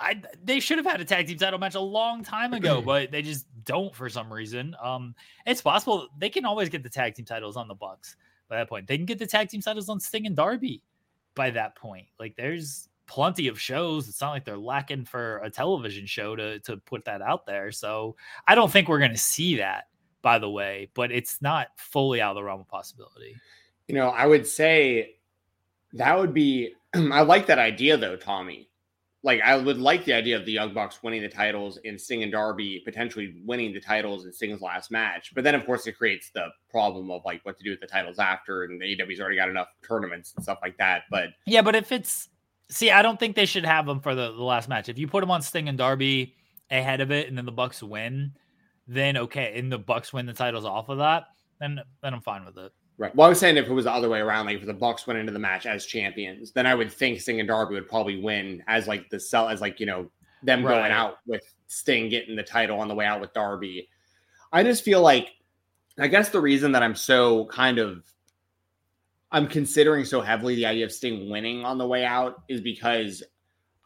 [0.00, 3.10] I they should have had a tag team title match a long time ago, but
[3.10, 4.74] they just don't for some reason.
[4.82, 5.14] Um,
[5.46, 8.16] it's possible they can always get the tag team titles on the Bucks
[8.48, 8.86] by that point.
[8.86, 10.82] They can get the tag team titles on Sting and Darby
[11.34, 12.06] by that point.
[12.18, 14.08] Like there's plenty of shows.
[14.08, 17.70] It's not like they're lacking for a television show to to put that out there.
[17.70, 19.84] So I don't think we're going to see that
[20.22, 23.36] by the way, but it's not fully out of the realm of possibility.
[23.88, 25.16] You know, I would say
[25.94, 28.68] that would be, I like that idea though, Tommy.
[29.22, 32.22] Like, I would like the idea of the Young Bucks winning the titles and Sting
[32.22, 35.32] and Darby potentially winning the titles in Sting's last match.
[35.34, 37.86] But then, of course, it creates the problem of like what to do with the
[37.86, 38.64] titles after.
[38.64, 41.02] And the AEW's already got enough tournaments and stuff like that.
[41.10, 42.28] But yeah, but if it's,
[42.70, 44.88] see, I don't think they should have them for the, the last match.
[44.88, 46.34] If you put them on Sting and Darby
[46.70, 48.32] ahead of it and then the Bucks win,
[48.86, 51.24] then okay, and the Bucks win the titles off of that,
[51.60, 52.72] then then I'm fine with it.
[53.00, 53.16] Right.
[53.16, 55.06] Well, I was saying if it was the other way around, like if the Bucks
[55.06, 58.20] went into the match as champions, then I would think Sting and Darby would probably
[58.20, 60.10] win as like the sell as like you know
[60.42, 60.74] them Right.
[60.74, 63.88] going out with Sting getting the title on the way out with Darby.
[64.52, 65.30] I just feel like
[65.98, 68.04] I guess the reason that I'm so kind of
[69.32, 73.22] I'm considering so heavily the idea of Sting winning on the way out is because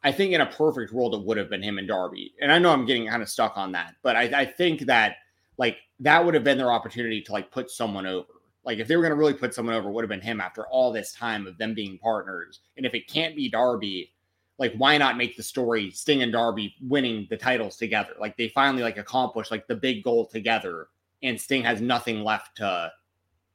[0.03, 2.35] I think in a perfect world it would have been him and Darby.
[2.41, 5.19] And I know I'm getting kind of stuck on that, but I, I think that
[5.57, 8.27] like that would have been their opportunity to like put someone over.
[8.65, 10.41] Like if they were going to really put someone over, it would have been him
[10.41, 12.61] after all this time of them being partners.
[12.77, 14.13] And if it can't be Darby,
[14.59, 18.13] like why not make the story Sting and Darby winning the titles together?
[18.19, 20.89] Like they finally like accomplished like the big goal together,
[21.23, 22.93] and Sting has nothing left to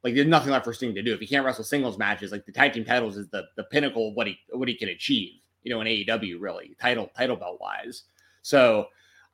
[0.03, 1.13] like there's nothing left for Sting to do.
[1.13, 4.09] If he can't wrestle singles matches, like the tag team titles is the the pinnacle
[4.09, 7.59] of what he what he can achieve, you know, in AEW really, title title belt
[7.59, 8.03] wise.
[8.41, 8.87] So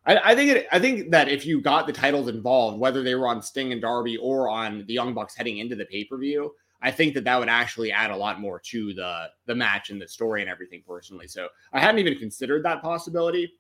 [0.06, 3.16] I, I think it, I think that if you got the titles involved, whether they
[3.16, 6.18] were on Sting and Darby or on the Young Bucks heading into the pay per
[6.18, 9.90] view, I think that that would actually add a lot more to the the match
[9.90, 10.84] and the story and everything.
[10.88, 13.52] Personally, so I hadn't even considered that possibility,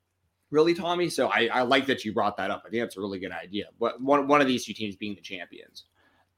[0.52, 1.10] really, Tommy.
[1.10, 2.64] So I, I like that you brought that up.
[2.66, 3.66] I think that's a really good idea.
[3.80, 5.86] But one one of these two teams being the champions.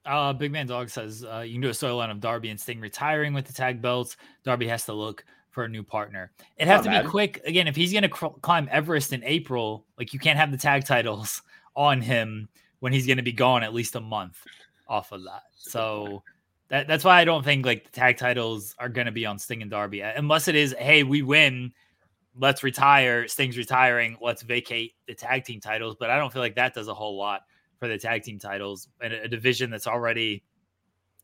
[0.05, 2.79] Uh, Big Man Dog says uh, you can do a storyline of Darby and Sting
[2.79, 4.15] retiring with the tag belts.
[4.45, 5.25] Darby has to look
[5.57, 6.31] for a new partner.
[6.57, 7.09] It has to Not be bad.
[7.09, 7.41] quick.
[7.43, 10.57] Again, if he's going to cr- climb Everest in April, like you can't have the
[10.57, 11.41] tag titles
[11.75, 12.47] on him
[12.79, 14.37] when he's going to be gone at least a month
[14.87, 15.41] off of that.
[15.55, 16.21] So
[16.67, 19.39] that, that's why I don't think like the tag titles are going to be on
[19.39, 21.73] Sting and Darby unless it is, hey, we win.
[22.35, 23.27] Let's retire.
[23.27, 24.15] Sting's retiring.
[24.21, 25.95] Let's vacate the tag team titles.
[25.99, 27.41] But I don't feel like that does a whole lot
[27.79, 30.43] for the tag team titles in a, a division that's already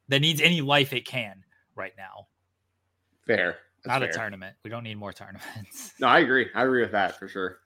[0.08, 1.44] that needs any life it can
[1.76, 2.30] right now.
[3.28, 3.58] Fair.
[3.86, 4.56] That's Not a tournament.
[4.64, 5.94] We don't need more tournaments.
[6.00, 6.48] No, I agree.
[6.56, 7.58] I agree with that for sure.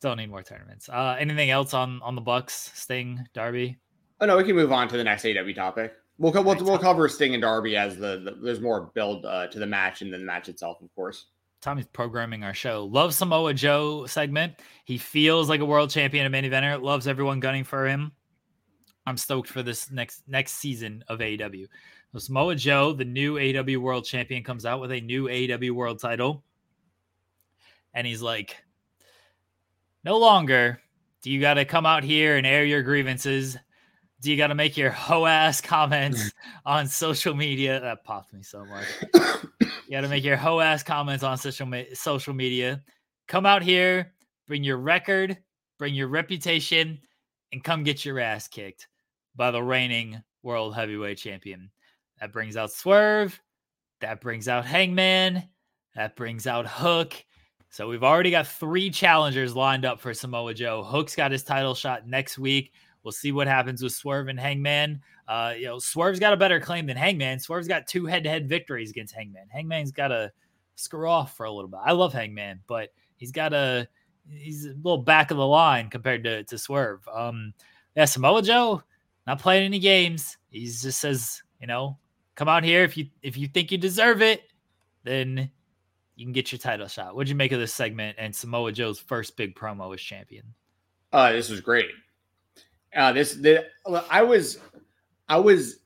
[0.00, 0.88] don't need more tournaments.
[0.88, 3.78] Uh, anything else on on the Bucks, Sting, Darby?
[4.20, 5.92] Oh no, we can move on to the next AW topic.
[6.18, 6.82] We'll co- we'll, Right, we'll Tom.
[6.82, 10.12] cover Sting and Darby as the, the there's more build uh, to the match and
[10.12, 11.26] then the match itself, of course.
[11.62, 12.86] Tommy's programming our show.
[12.90, 14.54] Love Samoa Joe segment.
[14.86, 16.80] He feels like a world champion and main eventer.
[16.80, 18.12] Loves everyone gunning for him.
[19.06, 21.66] I'm stoked for this next next season of AEW.
[22.18, 26.42] Samoa Joe, the new AW World Champion, comes out with a new AW World Title,
[27.94, 28.56] and he's like,
[30.02, 30.80] "No longer
[31.22, 33.56] do you got to come out here and air your grievances.
[34.20, 36.32] Do you got to make your hoe ass comments
[36.66, 38.86] on social media?" That popped me so much.
[39.86, 42.82] You got to make your hoe ass comments on social me- social media.
[43.28, 44.12] Come out here,
[44.48, 45.38] bring your record,
[45.78, 47.00] bring your reputation,
[47.52, 48.88] and come get your ass kicked
[49.36, 51.70] by the reigning world heavyweight champion.
[52.20, 53.40] That brings out Swerve.
[54.00, 55.42] That brings out Hangman.
[55.94, 57.14] That brings out Hook.
[57.70, 60.82] So we've already got three challengers lined up for Samoa Joe.
[60.82, 62.72] Hook's got his title shot next week.
[63.02, 65.00] We'll see what happens with Swerve and Hangman.
[65.26, 67.38] Uh, you know, Swerve's got a better claim than Hangman.
[67.38, 69.48] Swerve's got two head-to-head victories against Hangman.
[69.48, 70.32] Hangman's got to
[70.74, 71.80] screw off for a little bit.
[71.82, 73.88] I love Hangman, but he's got a
[74.28, 77.06] he's a little back of the line compared to to Swerve.
[77.08, 77.54] Um,
[77.96, 78.82] yeah, Samoa Joe
[79.26, 80.36] not playing any games.
[80.48, 81.98] He just says, you know,
[82.40, 84.44] come out here if you if you think you deserve it,
[85.04, 85.50] then
[86.16, 87.14] you can get your title shot.
[87.14, 90.46] What'd you make of this segment and Samoa Joe's first big promo as champion?
[91.12, 91.90] Uh, this was great.
[92.96, 93.66] Uh, this the
[94.10, 94.58] I was
[95.28, 95.80] I was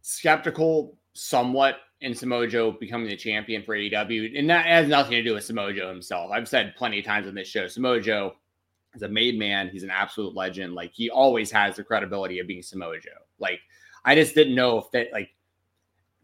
[0.00, 5.22] skeptical somewhat in Samoa Joe becoming the champion for AEW, and that has nothing to
[5.22, 6.32] do with Samoa Joe himself.
[6.32, 8.32] I've said plenty of times on this show, Samoa Joe
[8.96, 9.68] is a made man.
[9.68, 10.74] He's an absolute legend.
[10.74, 13.10] Like he always has the credibility of being Samoa Joe.
[13.38, 13.60] Like
[14.04, 15.28] I just didn't know if that like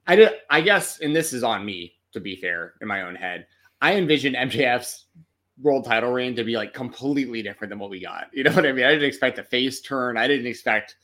[0.09, 0.33] I did.
[0.51, 3.47] I guess, and this is on me to be fair in my own head.
[3.81, 5.05] I envisioned MJF's
[5.61, 8.29] world title reign to be like completely different than what we got.
[8.33, 8.85] You know what I mean?
[8.85, 10.17] I didn't expect a face turn.
[10.17, 10.97] I didn't expect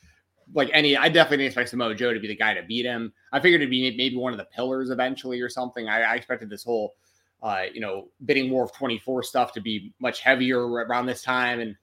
[0.55, 0.97] like any.
[0.97, 3.13] I definitely didn't expect Samoa Joe to be the guy to beat him.
[3.33, 5.89] I figured it'd be maybe one of the pillars eventually or something.
[5.89, 6.95] I, I expected this whole,
[7.43, 11.23] uh, you know, bidding war of twenty four stuff to be much heavier around this
[11.23, 11.77] time, and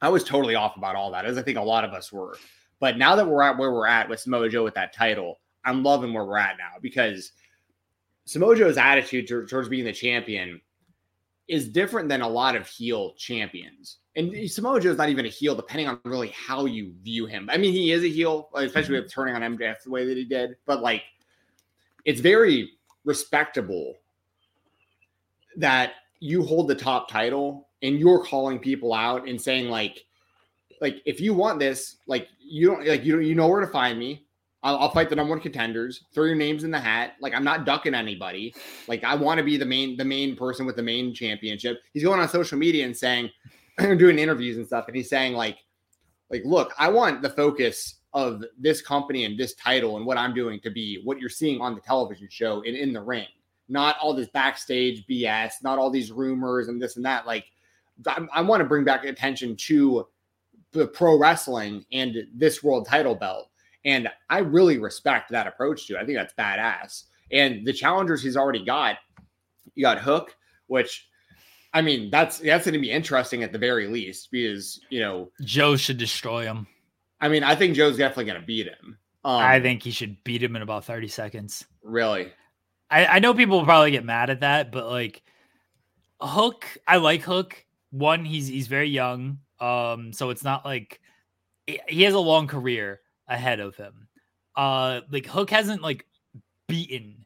[0.00, 2.36] I was totally off about all that, as I think a lot of us were.
[2.80, 5.82] But now that we're at where we're at with Samoa Joe with that title, I'm
[5.82, 7.32] loving where we're at now because
[8.24, 10.60] Samoa Joe's attitude to- towards being the champion
[11.48, 13.98] is different than a lot of heel champions.
[14.14, 17.48] And Samoa Joe's not even a heel, depending on really how you view him.
[17.50, 20.24] I mean, he is a heel, especially with turning on MJF the way that he
[20.24, 20.56] did.
[20.66, 21.02] But like,
[22.04, 22.72] it's very
[23.04, 23.96] respectable
[25.56, 30.04] that you hold the top title and you're calling people out and saying like,
[30.80, 33.66] like if you want this, like you don't like you don't you know where to
[33.66, 34.26] find me.
[34.62, 36.04] I'll, I'll fight the number one contenders.
[36.14, 37.14] Throw your names in the hat.
[37.20, 38.54] Like I'm not ducking anybody.
[38.88, 41.80] Like I want to be the main the main person with the main championship.
[41.92, 43.30] He's going on social media and saying,
[43.78, 45.58] doing interviews and stuff, and he's saying like,
[46.30, 50.34] like, look, I want the focus of this company and this title and what I'm
[50.34, 53.26] doing to be what you're seeing on the television show and in the ring,
[53.68, 57.26] not all this backstage BS, not all these rumors and this and that.
[57.26, 57.46] Like,
[58.06, 60.06] I, I want to bring back attention to
[60.72, 63.48] the pro wrestling and this world title belt.
[63.84, 66.00] And I really respect that approach to it.
[66.00, 67.04] I think that's badass.
[67.32, 68.98] And the challengers he's already got,
[69.74, 71.08] you got Hook, which
[71.74, 75.30] I mean, that's that's going to be interesting at the very least because you know
[75.42, 76.66] Joe should destroy him.
[77.20, 78.98] I mean, I think Joe's definitely going to beat him.
[79.24, 81.64] Um, I think he should beat him in about thirty seconds.
[81.82, 82.32] Really?
[82.90, 85.22] I, I know people will probably get mad at that, but like
[86.20, 87.64] Hook, I like Hook.
[87.90, 91.00] One, he's he's very young, um, so it's not like
[91.88, 94.08] he has a long career ahead of him.
[94.56, 96.06] Uh, like Hook hasn't like
[96.68, 97.24] beaten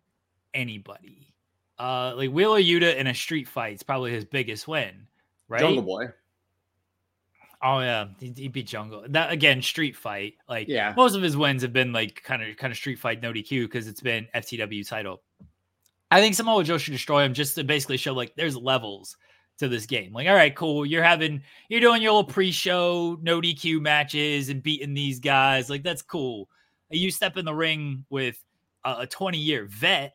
[0.54, 1.34] anybody.
[1.78, 5.06] Uh, like Wheeler Yuta in a street fight is probably his biggest win,
[5.48, 5.60] right?
[5.60, 6.06] Jungle Boy.
[7.62, 9.04] Oh yeah, he, he, beat Jungle.
[9.08, 10.34] That again, street fight.
[10.48, 13.22] Like yeah, most of his wins have been like kind of kind of street fight,
[13.22, 15.22] no DQ because it's been FTW title.
[16.10, 19.16] I think Samoa Joe should destroy him just to basically show like there's levels
[19.58, 20.12] to this game.
[20.12, 20.84] Like, all right, cool.
[20.84, 25.70] You're having you're doing your little pre-show no DQ matches and beating these guys.
[25.70, 26.48] Like that's cool.
[26.90, 28.42] You step in the ring with
[28.84, 30.14] a 20 year vet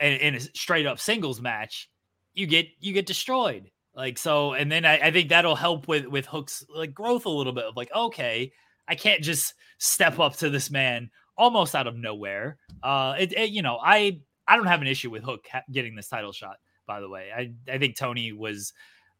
[0.00, 1.88] and in a straight up singles match,
[2.34, 3.70] you get you get destroyed.
[3.94, 7.30] Like so, and then I, I think that'll help with with Hook's like growth a
[7.30, 8.52] little bit of like, okay,
[8.86, 12.58] I can't just step up to this man almost out of nowhere.
[12.82, 16.08] Uh, it, it you know, I I don't have an issue with Hook getting this
[16.08, 16.56] title shot.
[16.86, 18.72] By the way, I I think Tony was,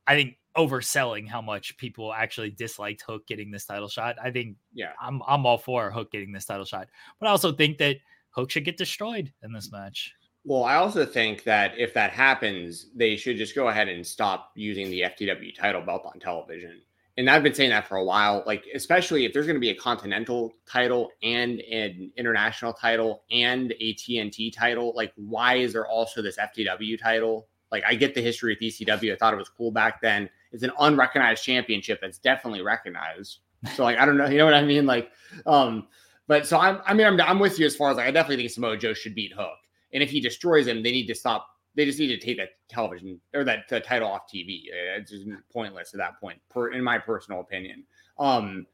[0.06, 4.16] I think overselling how much people actually disliked Hook getting this title shot.
[4.22, 6.88] I think yeah, I'm I'm all for Hook getting this title shot,
[7.20, 7.96] but I also think that
[8.30, 10.12] Hook should get destroyed in this match.
[10.44, 14.52] Well, I also think that if that happens, they should just go ahead and stop
[14.54, 16.80] using the FTW title belt on television.
[17.18, 18.44] And I've been saying that for a while.
[18.46, 23.72] Like, especially if there's going to be a continental title and an international title and
[23.80, 27.48] a TNT title, like, why is there also this FTW title?
[27.72, 29.12] Like, I get the history of ECW.
[29.12, 30.30] I thought it was cool back then.
[30.52, 33.38] It's an unrecognized championship that's definitely recognized.
[33.74, 34.86] So, like, I don't know, you know what I mean?
[34.86, 35.10] Like,
[35.46, 35.88] um,
[36.28, 38.36] but so I'm, I mean, I'm, I'm with you as far as like, I definitely
[38.36, 39.58] think Samoa Joe should beat Hook.
[39.92, 41.48] And if he destroys him, they need to stop.
[41.74, 44.62] They just need to take that television or that uh, title off TV.
[44.96, 47.84] It's just pointless at that point, per, in my personal opinion.
[48.18, 48.66] Um,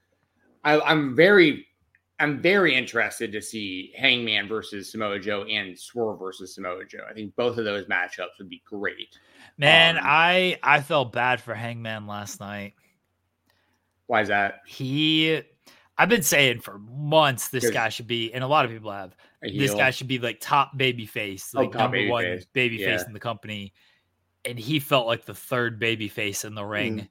[0.64, 1.66] I, I'm very,
[2.18, 7.04] I'm very interested to see Hangman versus Samoa Joe and Swerve versus Samoa Joe.
[7.10, 9.18] I think both of those matchups would be great.
[9.58, 12.74] Man, um, I I felt bad for Hangman last night.
[14.06, 14.60] Why is that?
[14.66, 15.42] He
[15.98, 19.14] I've been saying for months this guy should be, and a lot of people have.
[19.42, 22.46] This guy should be like top baby face, oh, like oh, number baby one face.
[22.52, 22.96] baby yeah.
[22.96, 23.72] face in the company.
[24.44, 26.98] And he felt like the third baby face in the ring.
[26.98, 27.08] Mm.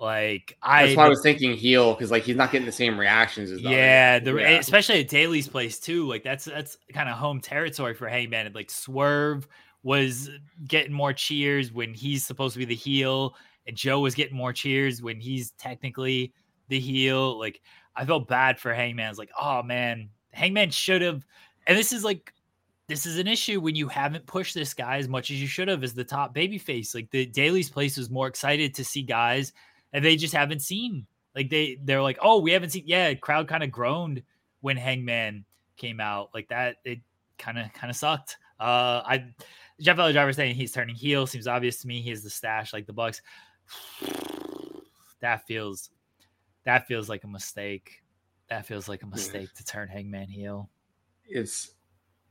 [0.00, 2.98] Like I, that's why I was thinking heel because like he's not getting the same
[2.98, 4.48] reactions as yeah, the, yeah.
[4.52, 6.08] especially at Daily's place too.
[6.08, 8.46] Like that's that's kind of home territory for Hangman.
[8.46, 9.46] And like Swerve
[9.82, 10.30] was
[10.66, 13.36] getting more cheers when he's supposed to be the heel,
[13.66, 16.32] and Joe was getting more cheers when he's technically
[16.68, 17.38] the heel.
[17.38, 17.60] Like
[17.94, 19.04] I felt bad for Hangman.
[19.04, 21.26] I was like, oh man, Hangman should have.
[21.66, 22.32] And this is like,
[22.88, 25.68] this is an issue when you haven't pushed this guy as much as you should
[25.68, 26.94] have as the top babyface.
[26.94, 29.52] Like the Daily's place was more excited to see guys
[29.92, 31.06] and they just haven't seen.
[31.34, 32.84] Like they they're like, oh, we haven't seen.
[32.86, 34.22] Yeah, crowd kind of groaned
[34.60, 35.44] when Hangman
[35.76, 36.30] came out.
[36.34, 37.00] Like that, it
[37.38, 38.36] kind of kind of sucked.
[38.58, 39.24] Uh, I
[39.80, 42.02] Jeff Elliott Driver saying he's turning heel seems obvious to me.
[42.02, 43.22] He has the stash like the Bucks.
[45.20, 45.90] That feels
[46.64, 48.02] that feels like a mistake.
[48.48, 50.70] That feels like a mistake to turn Hangman heel.
[51.28, 51.72] It's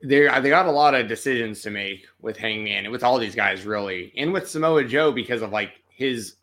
[0.02, 3.36] they they got a lot of decisions to make with Hangman and with all these
[3.36, 6.38] guys really, and with Samoa Joe because of like his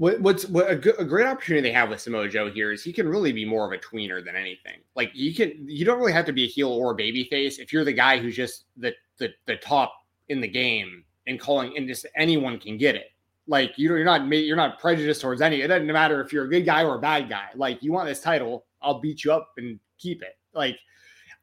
[0.00, 2.90] what, what's what a, a, great opportunity they have with Samoa Joe here is he
[2.90, 4.78] can really be more of a tweener than anything.
[4.96, 7.58] Like you can you don't really have to be a heel or a baby face
[7.58, 9.92] if you're the guy who's just the the the top
[10.30, 13.08] in the game and calling and just anyone can get it.
[13.46, 15.60] Like you you're not you're not prejudiced towards any.
[15.60, 17.48] It doesn't matter if you're a good guy or a bad guy.
[17.54, 20.38] Like you want this title, I'll beat you up and keep it.
[20.54, 20.78] Like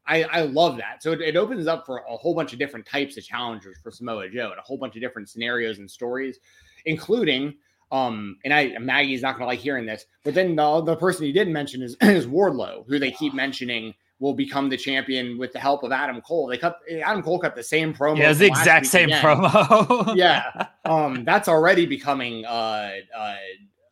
[0.08, 1.04] I, I love that.
[1.04, 3.92] So it, it, opens up for a whole bunch of different types of challengers for
[3.92, 6.40] Samoa Joe and a whole bunch of different scenarios and stories,
[6.86, 7.54] including
[7.92, 11.32] um, and I Maggie's not gonna like hearing this, but then the, the person he
[11.32, 15.60] didn't mention is, is Wardlow, who they keep mentioning will become the champion with the
[15.60, 16.48] help of Adam Cole.
[16.48, 18.18] They cut Adam Cole cut the same promo.
[18.18, 19.24] Yeah, the exact same again.
[19.24, 20.16] promo.
[20.16, 20.68] yeah.
[20.88, 23.36] Um, that's already becoming uh, uh,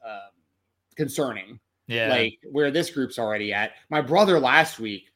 [0.07, 0.19] uh,
[0.95, 1.59] concerning.
[1.87, 2.07] Yeah.
[2.07, 3.73] Like where this group's already at.
[3.89, 5.11] My brother last week,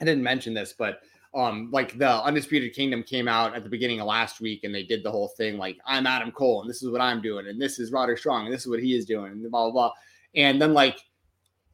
[0.00, 1.00] I didn't mention this, but
[1.34, 4.82] um, like the Undisputed Kingdom came out at the beginning of last week and they
[4.82, 7.60] did the whole thing like I'm Adam Cole and this is what I'm doing and
[7.60, 9.92] this is Roderick Strong and this is what he is doing and blah blah blah.
[10.34, 10.98] And then like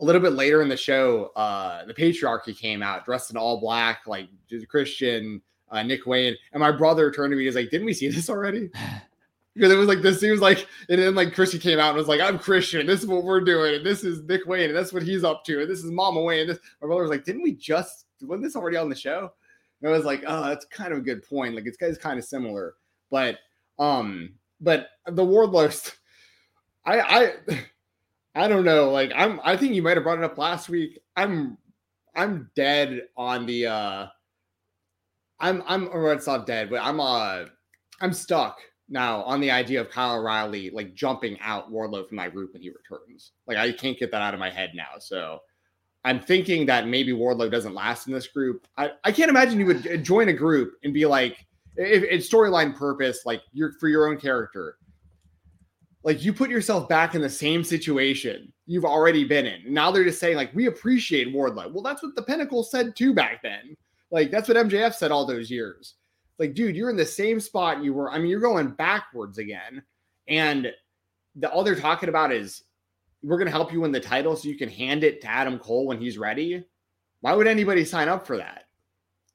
[0.01, 3.61] a little bit later in the show, uh, the patriarchy came out dressed in all
[3.61, 4.29] black, like
[4.69, 5.41] Christian,
[5.71, 7.45] uh, Nick Wayne, and my brother turned to me.
[7.45, 8.71] He's like, "Didn't we see this already?"
[9.55, 10.21] Because it was like this.
[10.21, 12.87] He was like, and then like Christian came out and was like, "I'm Christian.
[12.87, 15.47] This is what we're doing, and this is Nick Wayne, and that's what he's up
[15.47, 18.05] to, and this is Mama Wayne." And this, my brother was like, "Didn't we just
[18.21, 19.33] wasn't this already on the show?"
[19.81, 21.55] And I was like, "Oh, that's kind of a good point.
[21.55, 22.75] Like it's guys kind of similar,
[23.11, 23.39] but
[23.79, 25.93] um, but the Wardlow,
[26.85, 27.33] I I
[28.45, 28.91] I don't know.
[28.91, 30.99] Like I'm, I think you might have brought it up last week.
[31.17, 31.59] I'm
[32.15, 34.07] I'm dead on the uh
[35.41, 37.45] I'm I'm or it's not dead, but I'm uh
[38.01, 38.59] I'm stuck
[38.89, 42.63] now on the idea of Kyle O'Reilly like jumping out Wardlow from my group when
[42.63, 43.33] he returns.
[43.47, 44.99] Like I can't get that out of my head now.
[44.99, 45.41] So
[46.07, 48.65] I'm thinking that maybe Wardlow doesn't last in this group.
[48.79, 51.45] I, I can't imagine you would join a group and be like,
[51.75, 54.79] if it's storyline purpose, like you're for your own character,
[56.05, 59.63] like you put yourself back in the same situation you've already been in.
[59.67, 61.73] Now they're just saying, like, we appreciate Wardlow.
[61.73, 63.77] Well, that's what the Pinnacle said too back then.
[64.13, 65.95] Like that's what MJF said all those years.
[66.39, 68.13] Like, dude, you're in the same spot you were.
[68.13, 69.83] I mean, you're going backwards again.
[70.29, 70.73] And
[71.35, 72.63] the all they're talking about is
[73.27, 75.87] we're gonna help you win the title so you can hand it to Adam Cole
[75.87, 76.65] when he's ready.
[77.21, 78.69] Why would anybody sign up for that?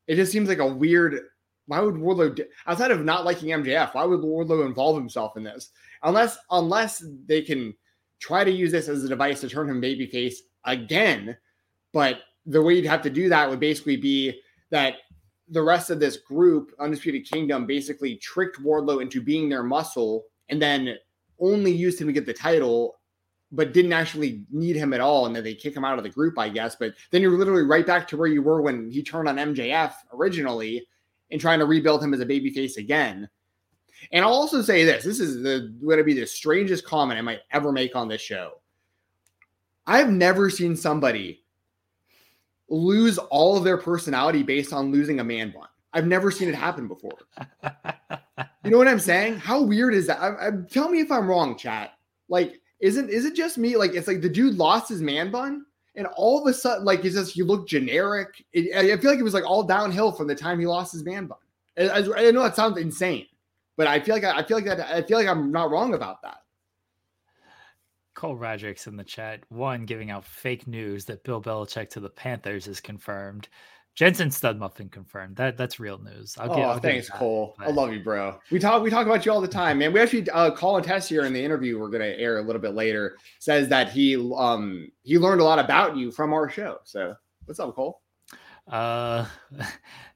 [0.07, 1.19] It just seems like a weird.
[1.67, 5.71] Why would Wardlow, outside of not liking MJF, why would Wardlow involve himself in this?
[6.03, 7.73] Unless, unless they can
[8.19, 10.35] try to use this as a device to turn him babyface
[10.65, 11.37] again.
[11.93, 14.95] But the way you'd have to do that would basically be that
[15.49, 20.61] the rest of this group, Undisputed Kingdom, basically tricked Wardlow into being their muscle and
[20.61, 20.95] then
[21.39, 22.95] only used him to get the title,
[23.51, 25.25] but didn't actually need him at all.
[25.25, 26.75] And then they kick him out of the group, I guess.
[26.75, 29.93] But then you're literally right back to where you were when he turned on MJF
[30.13, 30.87] originally
[31.31, 33.29] and trying to rebuild him as a babyface again.
[34.11, 37.21] And I'll also say this this is the going to be the strangest comment I
[37.21, 38.53] might ever make on this show.
[39.85, 41.43] I've never seen somebody
[42.69, 45.67] lose all of their personality based on losing a man bun.
[45.93, 47.17] I've never seen it happen before.
[48.63, 49.37] you know what I'm saying?
[49.37, 50.21] How weird is that?
[50.21, 51.91] I, I, tell me if I'm wrong, chat.
[52.29, 53.77] Like, isn't is it just me?
[53.77, 55.65] Like, it's like the dude lost his man bun,
[55.95, 58.43] and all of a sudden, like, is this he looked generic?
[58.53, 61.03] It, I feel like it was like all downhill from the time he lost his
[61.03, 61.37] man bun.
[61.77, 63.27] I, I, I know that sounds insane,
[63.77, 65.93] but I feel like I, I feel like that I feel like I'm not wrong
[65.93, 66.37] about that.
[68.13, 69.41] Cole Roderick's in the chat.
[69.49, 73.47] One giving out fake news that Bill Belichick to the Panthers is confirmed.
[73.95, 75.35] Jensen Studmuffin confirmed.
[75.35, 76.35] That that's real news.
[76.39, 77.55] I'll get, oh, I'll thanks, that, Cole.
[77.57, 77.67] But...
[77.67, 78.39] I love you, bro.
[78.49, 79.91] We talk we talk about you all the time, man.
[79.91, 83.17] We actually uh, Colin Tessier in the interview we're gonna air a little bit later
[83.39, 86.77] says that he um he learned a lot about you from our show.
[86.85, 87.15] So
[87.45, 88.01] what's up, Cole?
[88.67, 89.25] Uh,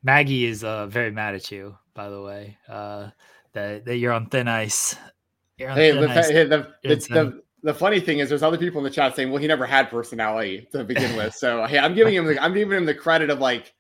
[0.04, 2.58] Maggie is uh very mad at you, by the way.
[2.70, 3.10] Uh,
[3.54, 4.96] that that you're on thin ice.
[5.60, 6.30] On hey, thin the, ice.
[6.30, 9.32] Hey, the, the, the, the funny thing is, there's other people in the chat saying,
[9.32, 12.54] "Well, he never had personality to begin with." So, hey, I'm giving him, the, I'm
[12.54, 13.74] giving him the credit of like,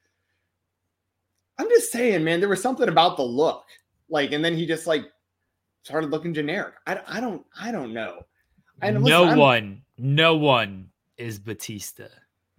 [1.60, 3.64] I'm just saying, man, there was something about the look,
[4.10, 5.06] like, and then he just like
[5.84, 6.74] started looking generic.
[6.88, 8.26] I, I don't, I don't know.
[8.82, 12.08] And no one, no one is Batista.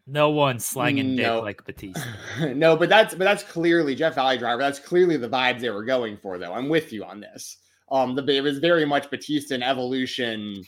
[0.07, 1.35] No one slanging no.
[1.35, 2.07] dick like Batista.
[2.55, 4.63] no, but that's but that's clearly Jeff Valley Driver.
[4.63, 6.55] That's clearly the vibes they were going for, though.
[6.55, 7.57] I'm with you on this.
[7.91, 10.65] Um, the it was very much Batista and Evolution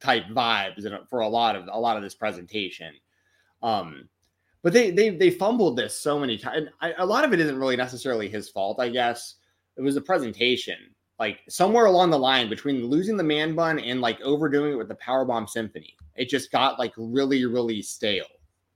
[0.00, 2.94] type vibes for a lot of a lot of this presentation.
[3.62, 4.08] Um,
[4.62, 6.68] but they they they fumbled this so many times.
[6.98, 9.36] A lot of it isn't really necessarily his fault, I guess.
[9.76, 10.76] It was the presentation.
[11.18, 14.88] Like somewhere along the line between losing the man bun and like overdoing it with
[14.88, 18.26] the powerbomb symphony, it just got like really really stale.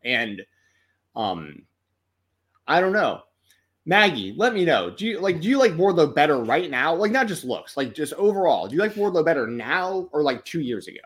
[0.05, 0.43] And
[1.17, 1.63] um,
[2.67, 3.23] I don't know.
[3.87, 4.91] Maggie, let me know.
[4.91, 6.95] Do you like do you like Wardlow better right now?
[6.95, 8.67] Like not just looks, like just overall.
[8.67, 11.01] Do you like Wardlow better now or like two years ago?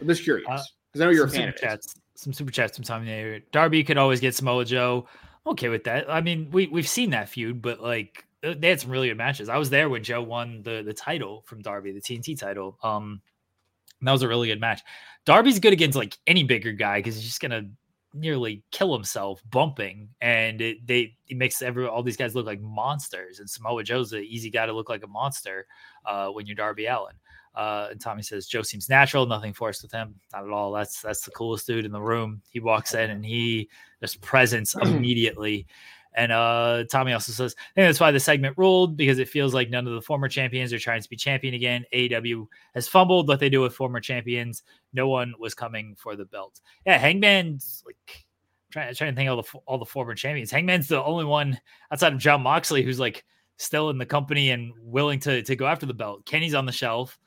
[0.00, 2.76] I'm just curious because uh, I know you're a fan of chats, Some super chats
[2.76, 3.40] from Tommy there.
[3.52, 5.06] Darby could always get Samoa Joe.
[5.46, 6.10] Okay with that.
[6.10, 9.18] I mean, we we've seen that feud, but like uh, they had some really good
[9.18, 9.48] matches.
[9.48, 12.76] I was there when Joe won the the title from Darby, the TNT title.
[12.82, 13.20] Um,
[14.02, 14.82] that was a really good match.
[15.24, 17.70] Darby's good against like any bigger guy because he's just gonna
[18.14, 22.60] nearly kill himself bumping, and it, they it makes every all these guys look like
[22.60, 23.40] monsters.
[23.40, 25.66] And Samoa Joe's an easy guy to look like a monster
[26.06, 27.14] uh, when you're Darby Allin.
[27.54, 30.72] Uh, and Tommy says Joe seems natural, nothing forced with him, not at all.
[30.72, 32.42] That's that's the coolest dude in the room.
[32.50, 33.68] He walks in and he
[34.00, 35.66] just presence immediately.
[36.14, 39.52] And uh, Tommy also says, I think that's why the segment ruled because it feels
[39.52, 41.84] like none of the former champions are trying to be champion again.
[41.92, 44.62] AEW has fumbled what they do with former champions.
[44.92, 46.60] No one was coming for the belt.
[46.86, 48.26] Yeah, Hangman's like
[48.70, 50.52] trying, trying to think all the all the former champions.
[50.52, 51.58] Hangman's the only one
[51.90, 53.24] outside of John Moxley who's like
[53.56, 56.24] still in the company and willing to to go after the belt.
[56.26, 57.18] Kenny's on the shelf.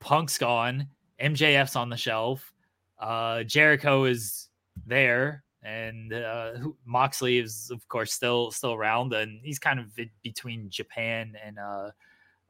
[0.00, 0.88] Punk's gone.
[1.20, 2.52] MJF's on the shelf.
[2.98, 4.48] Uh, Jericho is
[4.86, 6.52] there, and uh,
[6.84, 9.86] Moxley is of course still still around, and he's kind of
[10.22, 11.90] between Japan and uh,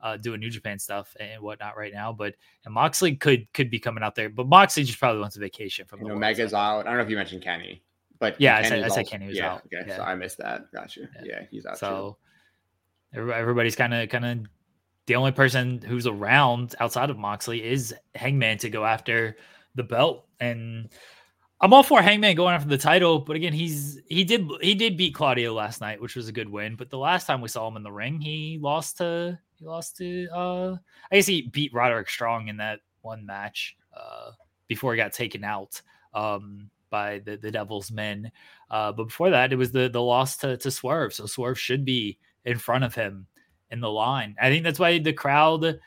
[0.02, 2.12] uh, doing New Japan stuff and whatnot right now.
[2.12, 5.40] But and Moxley could could be coming out there, but Moxley just probably wants a
[5.40, 6.02] vacation from.
[6.02, 6.80] You know, Omega's out.
[6.80, 7.82] I don't know if you mentioned Kenny,
[8.18, 9.62] but yeah, I said, I said Kenny was yeah, out.
[9.66, 9.96] Okay, yeah.
[9.96, 10.70] so I missed that.
[10.72, 11.08] Gotcha.
[11.16, 11.78] Yeah, yeah he's out.
[11.78, 12.18] So
[13.14, 13.32] too.
[13.32, 14.38] everybody's kind of kind of
[15.06, 19.36] the only person who's around outside of Moxley is Hangman to go after
[19.74, 20.90] the belt and.
[21.60, 24.96] I'm all for Hangman going after the title, but again, he's he did he did
[24.96, 26.76] beat Claudio last night, which was a good win.
[26.76, 29.96] But the last time we saw him in the ring, he lost to he lost
[29.96, 30.76] to uh
[31.10, 34.32] I guess he beat Roderick Strong in that one match uh
[34.68, 35.80] before he got taken out
[36.12, 38.30] um by the, the Devil's Men.
[38.70, 41.14] Uh but before that it was the the loss to, to Swerve.
[41.14, 43.26] So Swerve should be in front of him
[43.70, 44.36] in the line.
[44.40, 45.80] I think that's why the crowd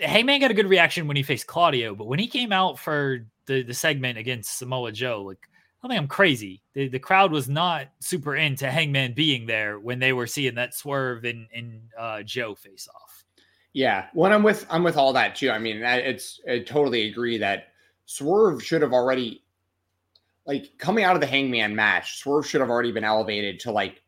[0.00, 3.26] Hangman got a good reaction when he faced Claudio, but when he came out for
[3.48, 5.48] the, the segment against Samoa Joe, like
[5.82, 6.62] I think I'm crazy.
[6.74, 10.74] The, the crowd was not super into Hangman being there when they were seeing that
[10.74, 13.24] swerve in in uh, Joe face off.
[13.72, 15.50] Yeah, when I'm with I'm with all that too.
[15.50, 17.68] I mean, it's I totally agree that
[18.06, 19.42] Swerve should have already
[20.46, 22.18] like coming out of the Hangman match.
[22.18, 24.02] Swerve should have already been elevated to like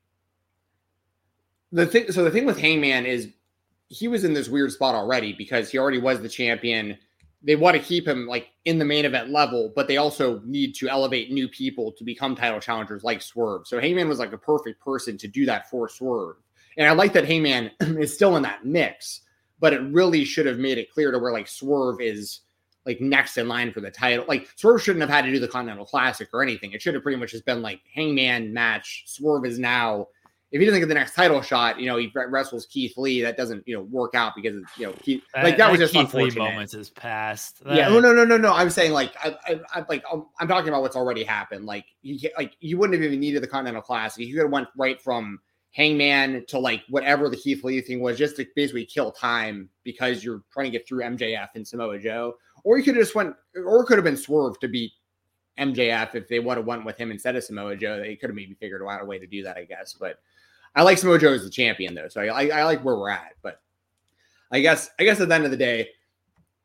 [1.72, 2.10] the thing.
[2.10, 3.28] So the thing with Hangman is
[3.88, 6.98] he was in this weird spot already because he already was the champion
[7.42, 10.74] they want to keep him like in the main event level, but they also need
[10.74, 13.66] to elevate new people to become title challengers like Swerve.
[13.66, 16.36] So Hangman was like a perfect person to do that for Swerve.
[16.76, 19.22] And I like that Hangman is still in that mix,
[19.58, 22.40] but it really should have made it clear to where like Swerve is
[22.84, 24.24] like next in line for the title.
[24.28, 26.72] Like Swerve shouldn't have had to do the Continental Classic or anything.
[26.72, 29.04] It should have pretty much just been like Hangman match.
[29.06, 30.08] Swerve is now
[30.52, 33.22] if he doesn't get the next title shot, you know, he wrestles Keith Lee.
[33.22, 35.78] That doesn't, you know, work out because of, you know, Keith, like that, that was
[35.78, 37.62] just Keith Lee moments is past.
[37.66, 38.52] Yeah, no, oh, no, no, no, no.
[38.52, 41.66] I'm saying like, I, I, I like, I'm, I'm, talking about what's already happened.
[41.66, 44.26] Like, you like you wouldn't have even needed the Continental Classic.
[44.26, 45.38] You could have went right from
[45.70, 50.24] Hangman to like whatever the Keith Lee thing was, just to basically kill time because
[50.24, 52.34] you're trying to get through MJF and Samoa Joe,
[52.64, 54.90] or you could have just went, or it could have been Swerve to beat
[55.60, 58.00] MJF if they would have went with him instead of Samoa Joe.
[58.00, 60.18] They could have maybe figured out a way to do that, I guess, but.
[60.74, 63.10] I like Samoa Joe as the champion though, so I, I, I like where we're
[63.10, 63.34] at.
[63.42, 63.60] But
[64.52, 65.88] I guess I guess at the end of the day,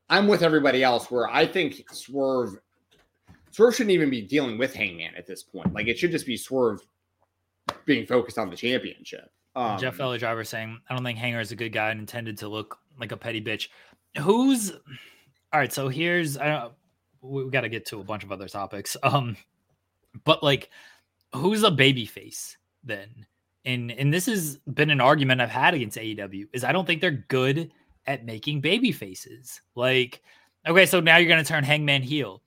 [0.09, 2.57] I'm with everybody else where I think Swerve
[3.51, 5.73] Swerve shouldn't even be dealing with Hangman at this point.
[5.73, 6.81] Like it should just be Swerve
[7.85, 9.31] being focused on the championship.
[9.55, 12.39] Um, Jeff Fellow Driver saying, I don't think Hanger is a good guy and intended
[12.39, 13.69] to look like a petty bitch.
[14.21, 15.71] Who's all right?
[15.71, 16.73] So here's I don't
[17.21, 18.95] we got to get to a bunch of other topics.
[19.03, 19.37] Um,
[20.23, 20.69] but like,
[21.33, 23.25] who's a baby face then?
[23.65, 27.01] And and this has been an argument I've had against AEW is I don't think
[27.01, 27.71] they're good
[28.05, 29.61] at making baby faces.
[29.75, 30.21] Like,
[30.67, 32.41] okay, so now you're gonna turn Hangman heel.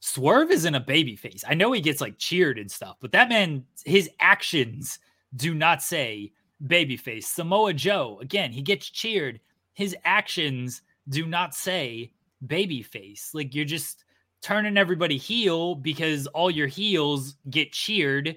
[0.00, 1.44] Swerve isn't a baby face.
[1.46, 4.98] I know he gets like cheered and stuff, but that man, his actions
[5.36, 6.32] do not say
[6.66, 7.26] baby face.
[7.26, 9.40] Samoa Joe, again, he gets cheered.
[9.74, 12.12] His actions do not say
[12.46, 13.30] baby face.
[13.34, 14.04] Like you're just
[14.40, 18.36] turning everybody heel because all your heels get cheered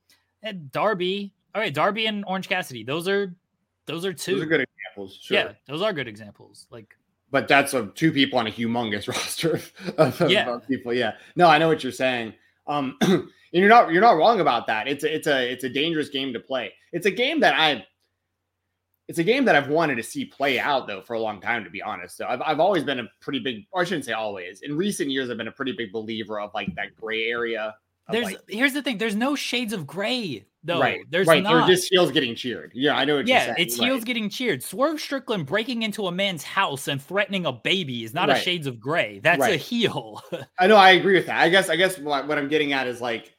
[0.43, 1.33] and Darby.
[1.53, 2.83] All right, Darby and Orange Cassidy.
[2.83, 3.33] Those are
[3.85, 4.35] those are two.
[4.35, 5.19] Those are good examples.
[5.21, 5.37] Sure.
[5.37, 6.67] Yeah, those are good examples.
[6.71, 6.95] Like
[7.31, 9.61] but that's a, two people on a humongous roster
[9.97, 10.49] of, of, Yeah.
[10.49, 10.93] of people.
[10.93, 11.13] Yeah.
[11.35, 12.33] No, I know what you're saying.
[12.67, 14.87] Um, and you're not you're not wrong about that.
[14.87, 16.73] It's a, it's a it's a dangerous game to play.
[16.91, 17.85] It's a game that I
[19.07, 21.63] it's a game that I've wanted to see play out though for a long time,
[21.63, 22.15] to be honest.
[22.15, 24.61] So I've, I've always been a pretty big, or I shouldn't say always.
[24.61, 27.75] In recent years, I've been a pretty big believer of like that gray area.
[28.09, 28.97] There's like, here's the thing.
[28.97, 30.79] There's no shades of gray though.
[30.79, 31.43] right, There's right.
[31.43, 31.67] not.
[31.67, 32.71] They're just heels getting cheered.
[32.73, 33.55] Yeah, I know what you're yeah, saying.
[33.59, 33.89] it's right.
[33.89, 34.63] heels getting cheered.
[34.63, 38.67] Swerve Strickland breaking into a man's house and threatening a baby is not a shades
[38.67, 39.19] of gray.
[39.19, 40.21] That's a heel.
[40.59, 41.39] I know I agree with that.
[41.39, 43.33] I guess I guess what, what I'm getting at is like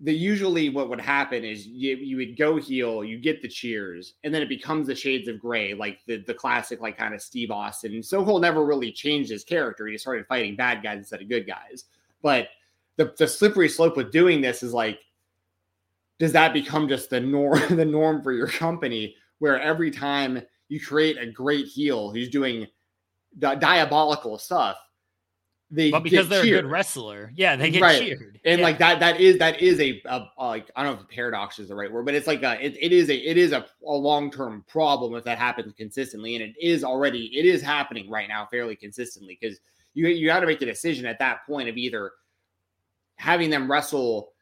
[0.00, 4.14] the usually what would happen is you you would go heel, you get the cheers,
[4.24, 7.22] and then it becomes the shades of gray, like the the classic like kind of
[7.22, 8.02] Steve Austin.
[8.02, 9.86] So Cole never really changed his character.
[9.86, 11.84] He started fighting bad guys instead of good guys.
[12.22, 12.48] But
[12.96, 15.00] the the slippery slope with doing this is like
[16.18, 20.80] does that become just the norm the norm for your company where every time you
[20.80, 22.66] create a great heel who's doing
[23.38, 24.76] di- diabolical stuff
[25.70, 27.98] they but because they're a good wrestler, yeah, they get Right.
[27.98, 28.38] cheered.
[28.44, 28.64] and Yeah.
[28.64, 31.58] like that that is that is a, a, a, like i don't know if paradox
[31.58, 33.64] is the right word but it's like a it, it is a it is a,
[33.84, 38.28] a long-term problem if that happens consistently and it is already it is happening right
[38.28, 39.58] now fairly consistently because
[39.94, 42.12] you you got to make a decision at that point of either
[43.16, 44.32] having them wrestle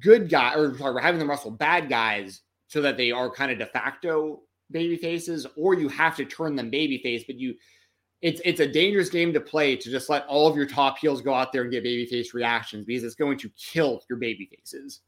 [0.00, 3.58] good guy or sorry, having them wrestle bad guys so that they are kind of
[3.58, 4.40] de facto
[4.70, 7.54] baby faces or you have to turn them baby face but you
[8.22, 11.20] it's it's a dangerous game to play to just let all of your top heels
[11.22, 15.00] go out there and get babyface reactions because it's going to kill your baby faces.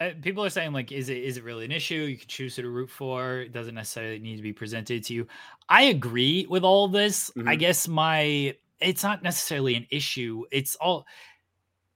[0.00, 2.56] Uh, people are saying like is it is it really an issue you can choose
[2.56, 5.24] who to root for it doesn't necessarily need to be presented to you
[5.68, 7.58] i agree with all this i Mhm.
[7.60, 11.06] guess my it's not necessarily an issue it's all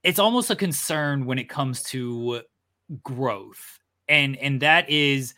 [0.02, 2.42] it's almost a concern when it comes to
[3.02, 5.34] growth and and that is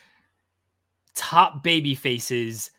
[1.15, 2.71] top baby faces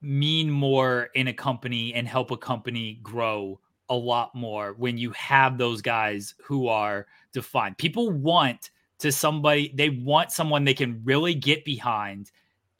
[0.00, 3.58] mean more in a company and help a company grow
[3.88, 9.72] a lot more when you have those guys who are defined people want to somebody
[9.74, 12.30] they want someone they can really get behind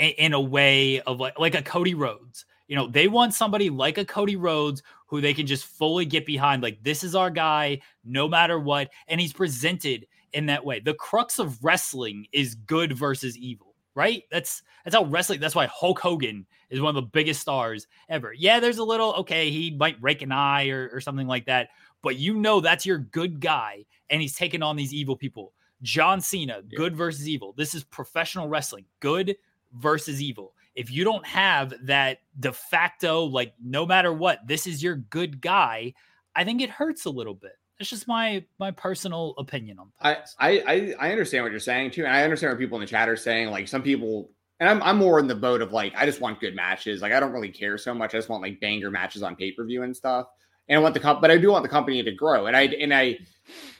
[0.02, 2.44] in, a way of like like a Cody Rhodes.
[2.68, 6.24] You know, they want somebody like a Cody Rhodes who they can just fully get
[6.24, 10.80] behind like this is our guy no matter what and he's presented in that way.
[10.80, 14.22] The crux of wrestling is good versus evil, right?
[14.30, 18.32] That's that's how wrestling that's why Hulk Hogan is one of the biggest stars ever.
[18.32, 21.68] Yeah, there's a little okay, he might break an eye or, or something like that,
[22.02, 25.52] but you know that's your good guy and he's taking on these evil people.
[25.82, 26.78] John Cena, Yeah.
[26.78, 27.52] good versus evil.
[27.54, 29.36] This is professional wrestling, good
[29.74, 30.54] versus evil.
[30.74, 35.40] If you don't have that de facto, like no matter what, this is your good
[35.40, 35.94] guy,
[36.34, 37.52] I think it hurts a little bit.
[37.78, 40.36] That's just my my personal opinion on I, things.
[40.38, 42.86] I I I understand what you're saying too, and I understand what people in the
[42.86, 43.48] chat are saying.
[43.48, 46.40] Like some people, and I'm I'm more in the boat of like I just want
[46.40, 47.02] good matches.
[47.02, 48.14] Like I don't really care so much.
[48.14, 50.26] I just want like banger matches on pay per view and stuff.
[50.68, 52.46] And I want the comp, but I do want the company to grow.
[52.46, 53.18] And I and I,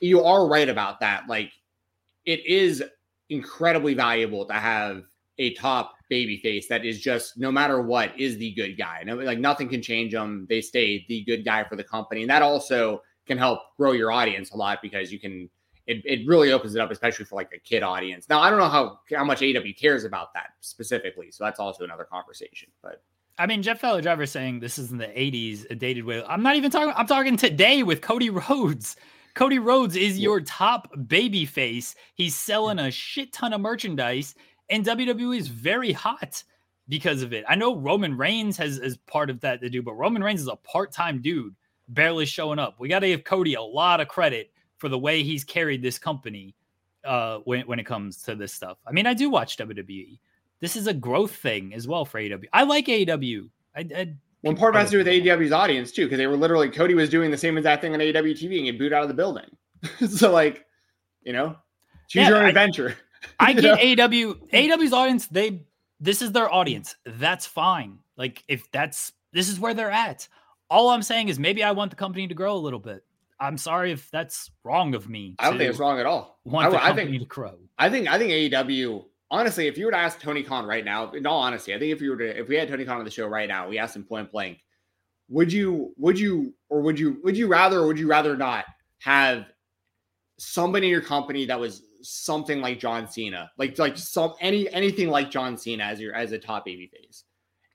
[0.00, 1.28] you are right about that.
[1.28, 1.52] Like
[2.24, 2.82] it is
[3.30, 5.04] incredibly valuable to have
[5.38, 9.02] a top baby face that is just no matter what is the good guy.
[9.04, 10.46] No, like nothing can change them.
[10.48, 14.12] They stay the good guy for the company, and that also can help grow your
[14.12, 15.48] audience a lot because you can.
[15.88, 18.28] It, it really opens it up, especially for like a kid audience.
[18.28, 21.82] Now I don't know how how much AW cares about that specifically, so that's also
[21.82, 22.68] another conversation.
[22.82, 23.02] But
[23.38, 26.22] I mean, Jeff Feller Driver saying this is in the 80s, a dated way.
[26.28, 28.96] I'm not even talking, I'm talking today with Cody Rhodes.
[29.34, 31.94] Cody Rhodes is your top baby face.
[32.14, 34.34] He's selling a shit ton of merchandise,
[34.72, 36.42] and WWE is very hot
[36.88, 37.44] because of it.
[37.48, 40.48] I know Roman Reigns has is part of that to do, but Roman Reigns is
[40.48, 41.54] a part-time dude,
[41.88, 42.80] barely showing up.
[42.80, 45.98] We got to give Cody a lot of credit for the way he's carried this
[45.98, 46.56] company
[47.04, 48.78] uh, when when it comes to this stuff.
[48.86, 50.18] I mean, I do watch WWE.
[50.60, 52.44] This is a growth thing as well for AEW.
[52.52, 53.48] I like AEW.
[53.76, 56.68] I, I one part has to do with AEW's audience too, because they were literally
[56.70, 59.08] Cody was doing the same exact thing on AEW TV and get booed out of
[59.08, 59.46] the building.
[60.08, 60.64] so like,
[61.22, 61.56] you know,
[62.08, 62.96] choose Yeah, your own I- adventure.
[63.38, 64.00] I get?
[64.00, 65.26] AW AW's audience.
[65.26, 65.62] They
[66.00, 66.96] this is their audience.
[67.06, 67.98] That's fine.
[68.16, 70.28] Like if that's this is where they're at.
[70.70, 73.04] All I'm saying is maybe I want the company to grow a little bit.
[73.38, 75.34] I'm sorry if that's wrong of me.
[75.38, 76.38] I don't think it's wrong at all.
[76.44, 77.58] Want I, the I company think to grow.
[77.78, 79.04] I think I think AEW.
[79.30, 81.90] Honestly, if you were to ask Tony Khan right now, in all honesty, I think
[81.90, 83.78] if you were to if we had Tony Khan on the show right now, we
[83.78, 84.58] asked him point blank,
[85.28, 88.64] would you would you or would you would you rather or would you rather not
[88.98, 89.46] have
[90.38, 95.08] somebody in your company that was something like John Cena, like like some any anything
[95.08, 97.22] like John Cena as your as a top babyface?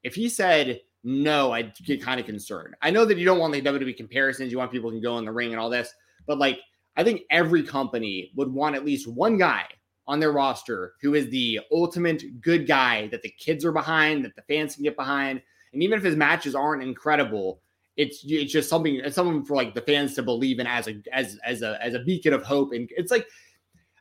[0.03, 2.75] If he said no, I'd get kind of concerned.
[2.81, 5.25] I know that you don't want the WWE comparisons, you want people can go in
[5.25, 5.93] the ring and all this,
[6.25, 6.59] but like
[6.95, 9.65] I think every company would want at least one guy
[10.07, 14.35] on their roster who is the ultimate good guy that the kids are behind, that
[14.35, 15.41] the fans can get behind.
[15.73, 17.61] And even if his matches aren't incredible,
[17.97, 21.01] it's it's just something it's something for like the fans to believe in as a
[21.11, 22.71] as as a as a beacon of hope.
[22.71, 23.27] And it's like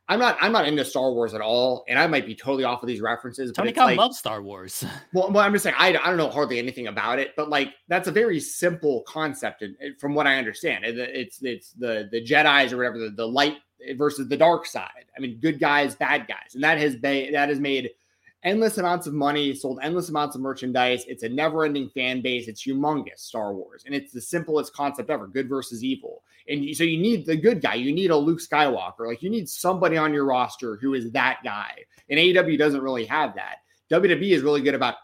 [0.09, 2.83] I'm not I'm not into Star Wars at all, and I might be totally off
[2.83, 3.51] of these references.
[3.53, 4.85] Tony Khan like, loves Star Wars.
[5.13, 7.75] well, well, I'm just saying I, I don't know hardly anything about it, but like
[7.89, 12.25] that's a very simple concept, and from what I understand, And it's it's the the
[12.25, 13.57] Jedi's or whatever the, the light
[13.97, 15.07] versus the dark side.
[15.17, 17.91] I mean, good guys, bad guys, and that has been that has made
[18.47, 21.05] endless amounts of money, sold endless amounts of merchandise.
[21.07, 22.49] It's a never-ending fan base.
[22.49, 26.23] It's humongous, Star Wars, and it's the simplest concept ever: good versus evil.
[26.49, 27.75] And so you need the good guy.
[27.75, 29.07] You need a Luke Skywalker.
[29.07, 31.83] Like you need somebody on your roster who is that guy.
[32.09, 33.57] And AEW doesn't really have that.
[33.91, 34.95] WWE is really good about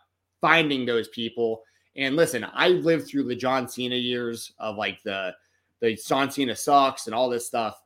[0.40, 1.62] finding those people.
[1.96, 5.34] And listen, I lived through the John Cena years of like the
[5.82, 7.81] the John Cena sucks and all this stuff.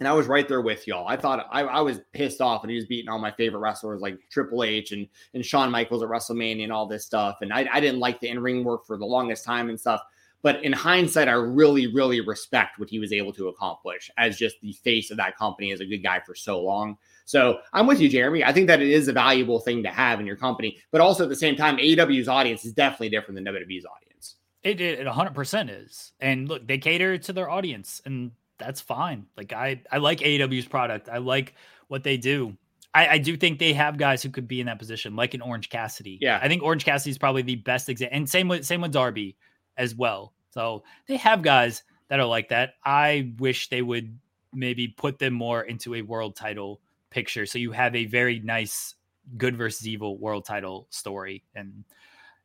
[0.00, 1.06] And I was right there with y'all.
[1.06, 4.00] I thought I, I was pissed off and he was beating all my favorite wrestlers
[4.00, 7.36] like Triple H and, and Shawn Michaels at WrestleMania and all this stuff.
[7.42, 10.00] And I, I didn't like the in ring work for the longest time and stuff.
[10.42, 14.56] But in hindsight, I really, really respect what he was able to accomplish as just
[14.62, 16.96] the face of that company as a good guy for so long.
[17.26, 18.42] So I'm with you, Jeremy.
[18.42, 21.24] I think that it is a valuable thing to have in your company, but also
[21.24, 24.36] at the same time, AEW's audience is definitely different than WWE's audience.
[24.62, 26.12] It it 100% is.
[26.20, 29.26] And look, they cater to their audience and that's fine.
[29.36, 31.08] Like I I like AEW's product.
[31.08, 31.54] I like
[31.88, 32.56] what they do.
[32.94, 35.42] I, I do think they have guys who could be in that position, like an
[35.42, 36.18] Orange Cassidy.
[36.20, 36.40] Yeah.
[36.42, 38.16] I think Orange Cassidy is probably the best example.
[38.16, 39.36] And same with same with Darby
[39.76, 40.34] as well.
[40.50, 42.74] So they have guys that are like that.
[42.84, 44.18] I wish they would
[44.52, 46.80] maybe put them more into a world title
[47.10, 47.46] picture.
[47.46, 48.94] So you have a very nice
[49.36, 51.44] good versus evil world title story.
[51.54, 51.84] And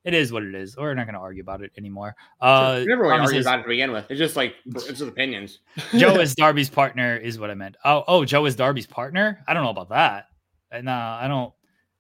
[0.06, 0.78] it is what it is.
[0.78, 2.16] We're not going to argue about it anymore.
[2.40, 4.06] Uh, we never really argue about it to begin with.
[4.10, 5.60] It's just like it's just opinions.
[5.98, 7.76] Joe is Darby's partner is what I meant.
[7.84, 9.44] Oh, oh, Joe is Darby's partner.
[9.48, 10.28] I don't know about that.
[10.72, 11.52] And uh, I don't,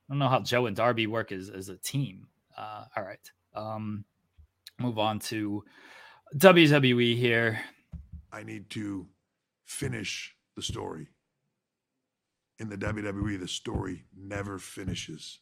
[0.08, 2.28] I don't know how Joe and Darby work as as a team.
[2.56, 3.32] Uh, all right.
[3.56, 4.06] Um,
[4.80, 5.64] move on to
[6.38, 7.60] WWE here.
[8.32, 9.08] I need to
[9.66, 11.08] finish the story.
[12.60, 15.40] In the WWE, the story never finishes.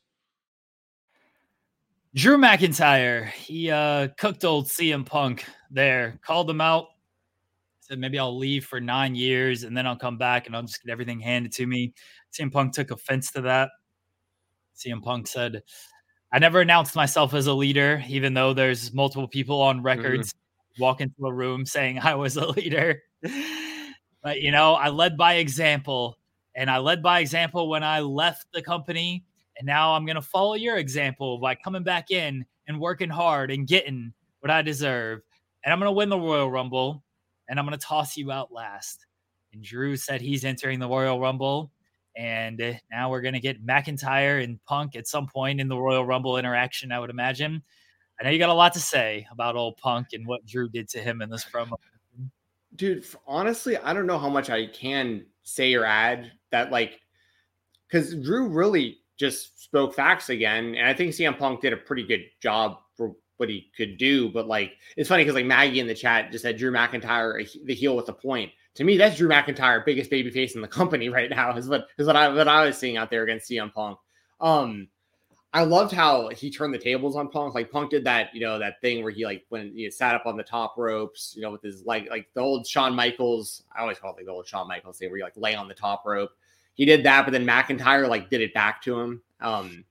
[2.15, 6.87] Drew McIntyre, he uh cooked old CM Punk there, called him out,
[7.79, 10.83] said maybe I'll leave for nine years and then I'll come back and I'll just
[10.83, 11.93] get everything handed to me.
[12.31, 13.69] CM Punk took offense to that.
[14.77, 15.63] CM Punk said,
[16.31, 20.33] I never announced myself as a leader, even though there's multiple people on records
[20.79, 23.01] walk into a room saying I was a leader.
[24.23, 26.17] but you know, I led by example.
[26.55, 29.25] And I led by example when I left the company.
[29.57, 33.51] And now I'm going to follow your example by coming back in and working hard
[33.51, 35.21] and getting what I deserve.
[35.63, 37.03] And I'm going to win the Royal Rumble
[37.47, 39.05] and I'm going to toss you out last.
[39.53, 41.71] And Drew said he's entering the Royal Rumble.
[42.15, 46.05] And now we're going to get McIntyre and Punk at some point in the Royal
[46.05, 47.63] Rumble interaction, I would imagine.
[48.19, 50.87] I know you got a lot to say about old Punk and what Drew did
[50.89, 51.73] to him in this promo.
[52.75, 56.99] dude honestly i don't know how much i can say or add that like
[57.87, 62.03] because drew really just spoke facts again and i think cm punk did a pretty
[62.03, 65.87] good job for what he could do but like it's funny because like maggie in
[65.87, 69.29] the chat just said drew mcintyre the heel with the point to me that's drew
[69.29, 72.47] mcintyre biggest baby face in the company right now is what is what i what
[72.47, 73.97] i was seeing out there against cm punk
[74.41, 74.87] um
[75.55, 77.53] I loved how he turned the tables on Punk.
[77.53, 80.25] Like Punk did that, you know, that thing where he like when he sat up
[80.25, 83.63] on the top ropes, you know, with his like like the old Shawn Michaels.
[83.75, 85.67] I always call it like the old Shawn Michaels thing where you like lay on
[85.67, 86.31] the top rope.
[86.75, 89.21] He did that, but then McIntyre like did it back to him.
[89.41, 89.85] Um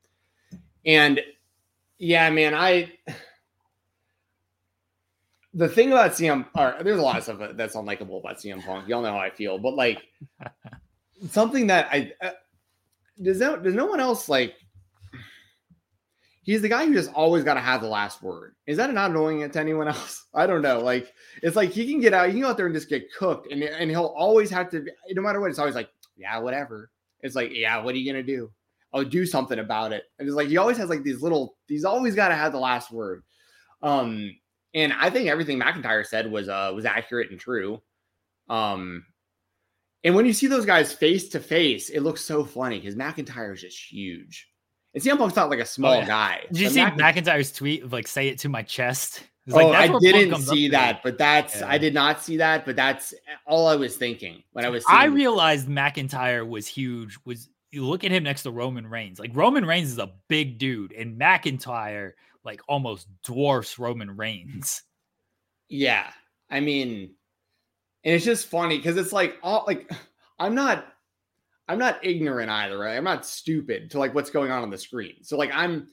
[0.85, 1.21] and
[1.99, 2.93] yeah, man, I
[5.55, 8.89] the thing about CM, or there's a lot of stuff that's unlikable about CM Punk.
[8.89, 10.03] Y'all know how I feel, but like
[11.31, 12.31] something that I uh,
[13.23, 14.55] does no does no one else like.
[16.45, 18.57] He's the guy who just always got to have the last word.
[18.67, 20.27] Is that not annoying it to anyone else?
[20.35, 20.81] I don't know.
[20.81, 21.13] Like
[21.43, 23.53] it's like he can get out, he can go out there and just get cooked,
[23.53, 24.85] and and he'll always have to.
[25.11, 25.91] No matter what, it's always like,
[26.23, 26.91] yeah, whatever.
[27.21, 28.51] It's like, yeah, what are you gonna do?
[28.93, 30.05] Oh, do something about it.
[30.19, 31.57] And it's like he always has like these little.
[31.69, 33.23] He's always got to have the last word.
[33.83, 34.35] Um,
[34.75, 37.83] and I think everything McIntyre said was uh was accurate and true.
[38.49, 39.05] Um,
[40.05, 43.55] and when you see those guys face to face, it looks so funny because McIntyre
[43.55, 44.49] is just huge.
[44.95, 46.07] And CM Punk's not like a small oh, yeah.
[46.07, 46.45] guy.
[46.53, 49.23] Did you see McIntyre's tweet of like say it to my chest?
[49.47, 51.69] Like, oh, I didn't see that, but that's yeah.
[51.69, 53.13] I did not see that, but that's
[53.45, 54.85] all I was thinking when I was.
[54.89, 57.19] I realized McIntyre was huge.
[57.25, 59.19] Was you look at him next to Roman Reigns?
[59.19, 62.13] Like Roman Reigns is a big dude, and McIntyre
[62.45, 64.83] like almost dwarfs Roman Reigns.
[65.69, 66.09] Yeah,
[66.49, 67.15] I mean,
[68.05, 69.91] and it's just funny because it's like all like
[70.39, 70.87] I'm not
[71.67, 72.97] I'm not ignorant either, right?
[72.97, 75.23] I'm not stupid to like what's going on on the screen.
[75.23, 75.89] So like I'm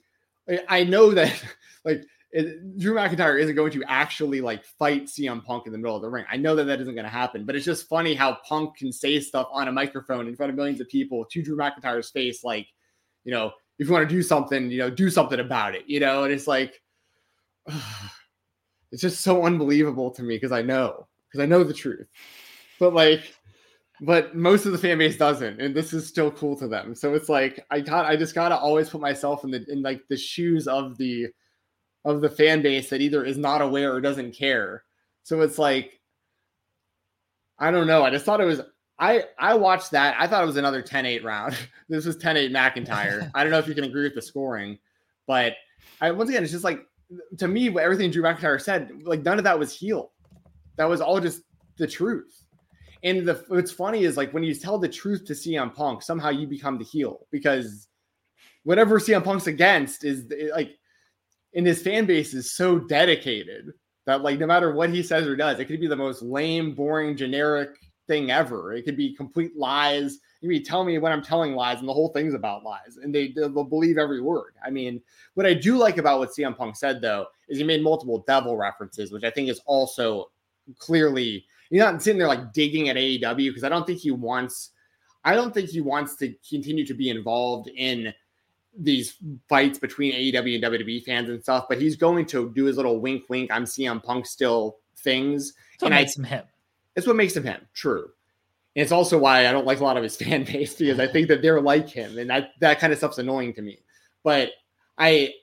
[0.68, 1.44] I know that
[1.86, 5.96] like it, Drew McIntyre isn't going to actually like fight CM Punk in the middle
[5.96, 6.26] of the ring.
[6.32, 8.92] I know that that isn't going to happen, but it's just funny how Punk can
[8.92, 12.44] say stuff on a microphone in front of millions of people to Drew McIntyre's face,
[12.44, 12.68] like,
[13.24, 16.00] you know, if you want to do something, you know, do something about it, you
[16.00, 16.80] know, and it's like,
[18.92, 22.08] it's just so unbelievable to me because I know, because I know the truth,
[22.80, 23.34] but like,
[24.02, 26.96] but most of the fan base doesn't, and this is still cool to them.
[26.96, 30.04] So it's like I got, I just gotta always put myself in the in like
[30.08, 31.28] the shoes of the
[32.06, 34.84] of the fan base that either is not aware or doesn't care.
[35.24, 36.00] So it's like,
[37.58, 38.04] I don't know.
[38.04, 38.62] I just thought it was
[39.00, 40.16] I I watched that.
[40.20, 41.58] I thought it was another 10-8 round.
[41.90, 43.32] this was 10-8 McIntyre.
[43.36, 44.78] I don't know if you can agree with the scoring,
[45.26, 45.54] but
[46.02, 46.86] I once again, it's just like
[47.38, 50.12] to me, everything Drew McIntyre said, like none of that was heel.
[50.76, 51.42] That was all just
[51.78, 52.46] the truth.
[53.04, 56.30] And the what's funny is like when you tell the truth to CM Punk, somehow
[56.30, 57.88] you become the heel because
[58.64, 60.78] whatever CM Punk's against is like,
[61.54, 63.72] and his fan base is so dedicated
[64.06, 66.74] that like no matter what he says or does, it could be the most lame,
[66.74, 67.70] boring, generic
[68.08, 68.74] thing ever.
[68.74, 70.20] It could be complete lies.
[70.42, 73.14] You mean tell me when I'm telling lies, and the whole thing's about lies, and
[73.14, 74.54] they they'll believe every word.
[74.66, 75.02] I mean,
[75.34, 78.58] what I do like about what CM Punk said though is he made multiple devil
[78.58, 80.32] references, which I think is also
[80.78, 84.72] clearly you're not sitting there like digging at AEW because I don't think he wants.
[85.24, 88.14] I don't think he wants to continue to be involved in
[88.80, 89.16] these
[89.48, 93.00] fights between AEW and WWE fans and stuff, but he's going to do his little
[93.00, 93.52] wink, wink.
[93.52, 95.54] I'm CM Punk still things.
[95.80, 96.44] So and makes I, him him.
[96.96, 97.62] It's what makes him him.
[97.74, 98.10] True.
[98.76, 101.08] And it's also why I don't like a lot of his fan base because I
[101.08, 103.80] think that they're like him, and that that kind of stuff's annoying to me.
[104.24, 104.52] But
[104.98, 105.34] I,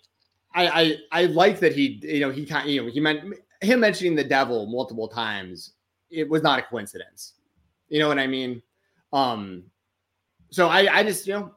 [0.54, 3.80] I, I, I like that he, you know, he kind, you know, he meant him
[3.80, 5.72] mentioning the devil multiple times.
[6.10, 7.34] It was not a coincidence.
[7.88, 8.62] You know what I mean?
[9.12, 9.64] Um,
[10.50, 11.54] so I, I just, you know,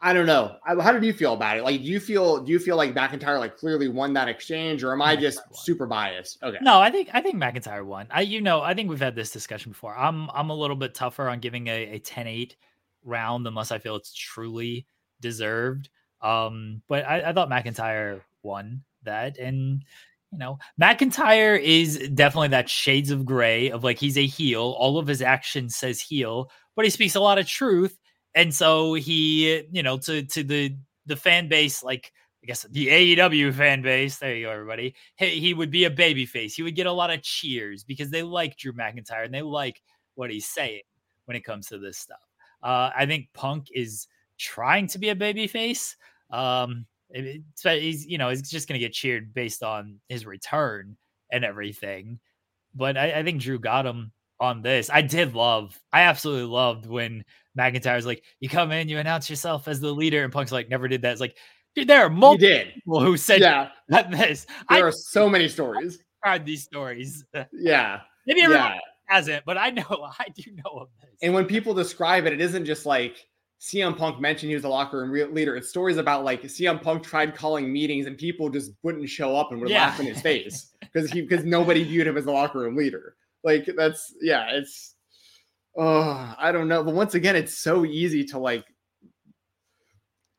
[0.00, 0.56] I don't know.
[0.64, 1.64] How did you feel about it?
[1.64, 4.92] Like, do you feel do you feel like McIntyre like clearly won that exchange, or
[4.92, 6.42] am I just super biased?
[6.42, 6.58] Okay.
[6.60, 8.06] No, I think I think McIntyre won.
[8.10, 9.96] I you know I think we've had this discussion before.
[9.96, 12.56] I'm I'm a little bit tougher on giving a, a 10-8
[13.04, 14.86] round unless I feel it's truly
[15.20, 15.88] deserved.
[16.20, 19.82] Um, but I, I thought McIntyre won that, and
[20.30, 24.76] you know McIntyre is definitely that shades of gray of like he's a heel.
[24.78, 27.98] All of his action says heel, but he speaks a lot of truth
[28.36, 30.76] and so he, you know, to to the
[31.06, 32.12] the fan base, like
[32.44, 34.94] I guess the AEW fan base, there you go, everybody.
[35.16, 36.54] He, he would be a baby face.
[36.54, 39.82] He would get a lot of cheers because they like Drew McIntyre and they like
[40.14, 40.82] what he's saying
[41.24, 42.20] when it comes to this stuff.
[42.62, 44.06] Uh, I think Punk is
[44.38, 45.96] trying to be a baby face.
[46.30, 50.98] Um, he's you know he's just gonna get cheered based on his return
[51.32, 52.20] and everything.
[52.74, 54.90] But I, I think Drew got him on this.
[54.92, 57.24] I did love, I absolutely loved when
[57.58, 60.88] McIntyre's like, you come in, you announce yourself as the leader, and Punk's like, never
[60.88, 61.12] did that.
[61.12, 61.36] It's like,
[61.74, 63.70] dude, there are multiple people who said yeah.
[63.88, 64.46] that this.
[64.68, 65.98] There I, are so many stories.
[66.22, 67.24] I've these stories.
[67.52, 68.00] Yeah.
[68.26, 68.78] Maybe everyone yeah.
[69.04, 69.84] hasn't, but I know,
[70.18, 71.10] I do know of this.
[71.22, 73.28] And when people describe it, it isn't just like
[73.60, 75.56] CM Punk mentioned he was a locker room leader.
[75.56, 79.52] It's stories about like CM Punk tried calling meetings and people just wouldn't show up
[79.52, 79.86] and would yeah.
[79.86, 83.16] laugh in his face because he because nobody viewed him as a locker room leader.
[83.46, 84.96] Like that's yeah, it's
[85.76, 86.82] oh, I don't know.
[86.82, 88.64] But once again, it's so easy to like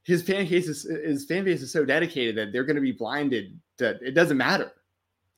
[0.04, 3.58] his fan base is his fan base is so dedicated that they're gonna be blinded
[3.78, 4.74] that it doesn't matter.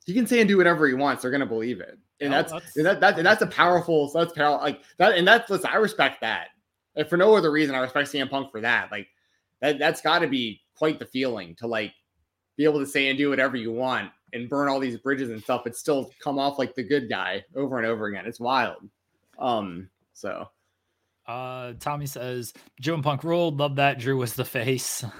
[0.04, 1.96] He can say and do whatever he wants, they're gonna believe it.
[2.20, 5.26] And that's, that's and that, that and that's a powerful that's powerful like that and
[5.26, 6.48] that's listen, I respect that.
[6.96, 8.90] And for no other reason, I respect CM Punk for that.
[8.90, 9.06] Like
[9.60, 11.94] that that's gotta be quite the feeling to like
[12.56, 15.42] be able to say and do whatever you want and burn all these bridges and
[15.42, 18.26] stuff, but still come off like the good guy over and over again.
[18.26, 18.88] It's wild.
[19.38, 20.48] Um, so
[21.26, 23.58] uh Tommy says Drew and Punk ruled.
[23.58, 23.98] Love that.
[23.98, 25.04] Drew was the face.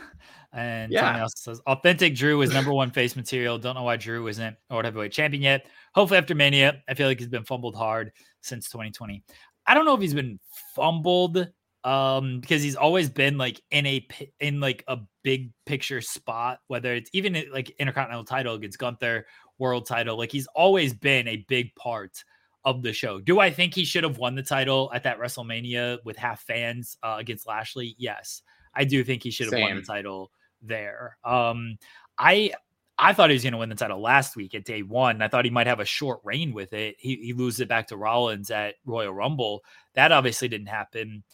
[0.52, 1.02] And Yeah.
[1.02, 3.56] Tommy also says authentic Drew is number one face material.
[3.56, 5.66] Don't know why Drew isn't World Heavyweight Champion yet.
[5.94, 6.82] Hopefully after Mania.
[6.88, 9.22] I feel like he's been fumbled hard since 2020.
[9.68, 10.40] I don't know if he's been
[10.74, 11.48] fumbled
[11.84, 14.06] um because he's always been like in a
[14.38, 19.26] in like a big picture spot whether it's even like intercontinental title against Gunther
[19.58, 22.22] world title like he's always been a big part
[22.64, 23.20] of the show.
[23.20, 26.98] Do I think he should have won the title at that WrestleMania with half fans
[27.02, 27.94] uh, against Lashley?
[27.96, 28.42] Yes.
[28.74, 31.16] I do think he should have won the title there.
[31.24, 31.78] Um
[32.18, 32.52] I
[33.00, 35.22] I thought he was going to win the title last week at day one.
[35.22, 36.96] I thought he might have a short reign with it.
[36.98, 39.64] He, he loses it back to Rollins at Royal Rumble.
[39.94, 41.24] That obviously didn't happen.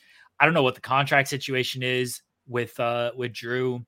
[0.41, 3.85] I don't know what the contract situation is with uh with Drew.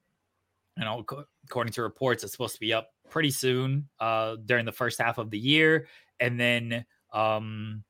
[0.77, 1.05] You know,
[1.45, 5.19] according to reports, it's supposed to be up pretty soon uh during the first half
[5.19, 5.89] of the year,
[6.21, 7.83] and then um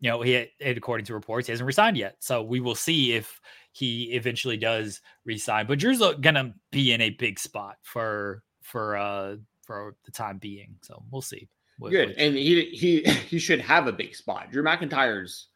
[0.00, 2.16] you know he and according to reports he hasn't resigned yet.
[2.20, 3.40] So we will see if
[3.72, 5.66] he eventually does resign.
[5.66, 9.36] But Drew's uh, gonna be in a big spot for for uh
[9.66, 10.76] for the time being.
[10.82, 11.48] So we'll see.
[11.78, 14.50] what- good, what- and he he he should have a big spot.
[14.52, 15.48] Drew McIntyre's.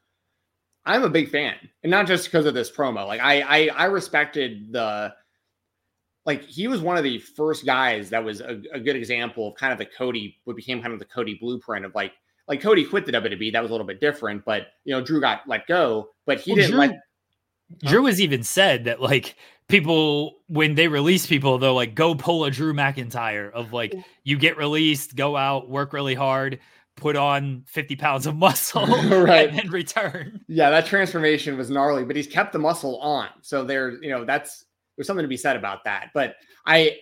[0.85, 3.07] I'm a big fan, and not just because of this promo.
[3.07, 5.15] Like I I I respected the.
[6.25, 9.57] Like he was one of the first guys that was a, a good example of
[9.57, 12.13] kind of the Cody, what became kind of the Cody blueprint of like
[12.47, 13.53] like Cody quit the WWE.
[13.53, 16.53] That was a little bit different, but you know Drew got let go, but he
[16.53, 17.01] Well, didn't Drew- let
[17.85, 19.35] Drew has even said that like
[19.69, 24.39] people when they release people, they're like, go pull a Drew McIntyre of like you
[24.39, 26.61] get released, go out, work really hard,
[26.97, 29.49] put on 50 pounds of muscle, Right.
[29.49, 30.41] and then return.
[30.49, 33.29] Yeah, that transformation was gnarly, but he's kept the muscle on.
[33.41, 34.65] So there, you know, that's
[34.97, 36.11] there's something to be said about that.
[36.15, 36.37] But
[36.67, 36.99] I,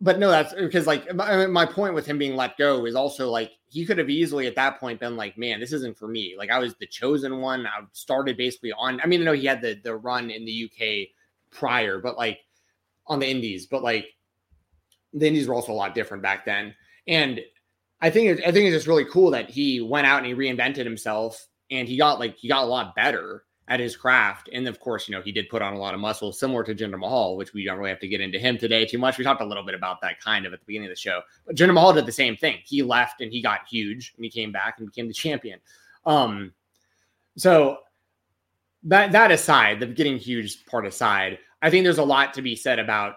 [0.00, 3.30] but no, that's because like my, my point with him being let go is also
[3.30, 6.34] like he could have easily at that point been like, man, this isn't for me.
[6.36, 7.66] Like I was the chosen one.
[7.66, 9.00] I started basically on.
[9.02, 11.08] I mean, I know he had the the run in the UK
[11.50, 12.40] prior, but like
[13.06, 14.06] on the Indies, but like
[15.12, 16.74] the Indies were also a lot different back then.
[17.06, 17.40] And
[18.00, 20.34] I think it, I think it's just really cool that he went out and he
[20.34, 24.48] reinvented himself and he got like he got a lot better at his craft.
[24.52, 26.74] And of course, you know, he did put on a lot of muscle, similar to
[26.74, 29.18] Jinder Mahal, which we don't really have to get into him today too much.
[29.18, 31.22] We talked a little bit about that kind of at the beginning of the show.
[31.46, 32.58] But Jinder Mahal did the same thing.
[32.64, 35.58] He left and he got huge and he came back and became the champion.
[36.04, 36.52] Um,
[37.36, 37.78] so
[38.84, 42.54] that that aside, the getting huge part aside, I think there's a lot to be
[42.54, 43.16] said about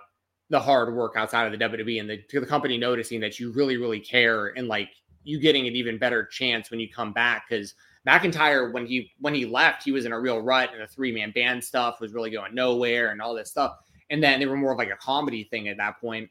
[0.49, 3.77] the hard work outside of the WWE and the, the company noticing that you really,
[3.77, 4.89] really care and like
[5.23, 7.45] you getting an even better chance when you come back.
[7.47, 7.75] Because
[8.07, 11.11] McIntyre, when he when he left, he was in a real rut and the three
[11.11, 13.77] man band stuff was really going nowhere and all this stuff.
[14.09, 16.29] And then they were more of like a comedy thing at that point.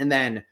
[0.00, 0.44] And then,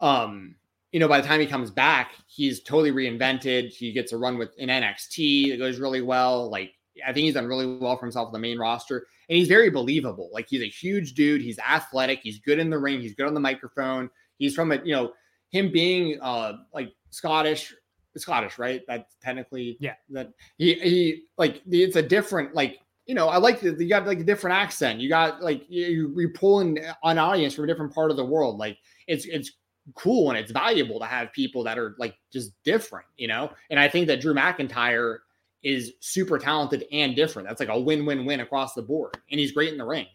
[0.00, 0.54] um,
[0.92, 3.70] you know, by the time he comes back, he's totally reinvented.
[3.70, 6.48] He gets a run with an NXT that goes really well.
[6.50, 6.74] Like
[7.04, 9.70] I think he's done really well for himself on the main roster, and he's very
[9.70, 10.30] believable.
[10.32, 11.40] Like he's a huge dude.
[11.40, 12.20] He's athletic.
[12.22, 13.00] He's good in the ring.
[13.00, 14.10] He's good on the microphone.
[14.38, 15.12] He's from a you know
[15.50, 17.74] him being uh like Scottish,
[18.16, 18.82] Scottish, right?
[18.86, 19.94] That's technically Yeah.
[20.10, 24.06] That he he like it's a different like you know I like the you got
[24.06, 25.00] like a different accent.
[25.00, 28.58] You got like you you're pulling an audience from a different part of the world.
[28.58, 29.52] Like it's it's
[29.94, 33.50] cool and it's valuable to have people that are like just different, you know.
[33.70, 35.18] And I think that Drew McIntyre
[35.64, 37.48] is super talented and different.
[37.48, 40.06] That's like a win-win-win across the board, and he's great in the ring.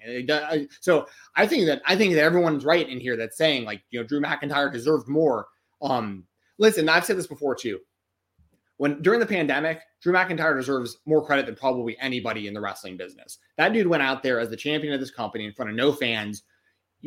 [0.79, 3.99] So I think that I think that everyone's right in here that's saying like you
[3.99, 5.47] know Drew McIntyre deserved more.
[5.81, 6.25] Um,
[6.59, 7.79] listen, I've said this before too.
[8.77, 12.95] When during the pandemic, Drew McIntyre deserves more credit than probably anybody in the wrestling
[12.95, 13.39] business.
[13.57, 15.91] That dude went out there as the champion of this company in front of no
[15.91, 16.43] fans,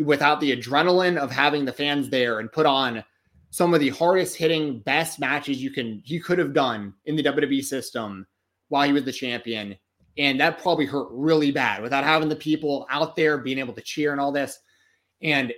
[0.04, 3.04] without the adrenaline of having the fans there, and put on
[3.50, 7.22] some of the hardest hitting, best matches you can you could have done in the
[7.22, 8.26] WWE system
[8.72, 9.76] while he was the champion.
[10.16, 13.82] And that probably hurt really bad without having the people out there being able to
[13.82, 14.58] cheer and all this.
[15.20, 15.52] And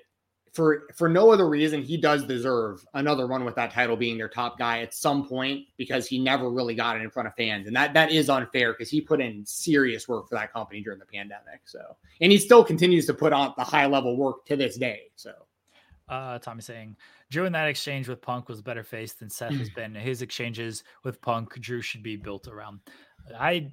[0.52, 4.28] for for no other reason, he does deserve another run with that title being their
[4.28, 7.68] top guy at some point because he never really got it in front of fans.
[7.68, 10.98] And that that is unfair because he put in serious work for that company during
[10.98, 11.62] the pandemic.
[11.64, 11.80] So
[12.20, 15.02] and he still continues to put on the high level work to this day.
[15.14, 15.32] So
[16.08, 16.96] Uh, Tommy saying
[17.30, 19.94] Drew in that exchange with Punk was better faced than Seth has been.
[19.94, 22.80] His exchanges with Punk, Drew should be built around.
[23.38, 23.72] I,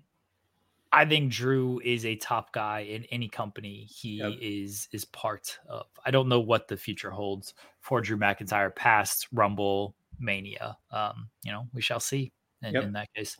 [0.94, 4.34] I think Drew is a top guy in any company he Yep.
[4.42, 5.88] is is part of.
[6.06, 10.78] I don't know what the future holds for Drew McIntyre past Rumble Mania.
[10.92, 12.84] Um, you know, we shall see in, Yep.
[12.84, 13.36] in that case.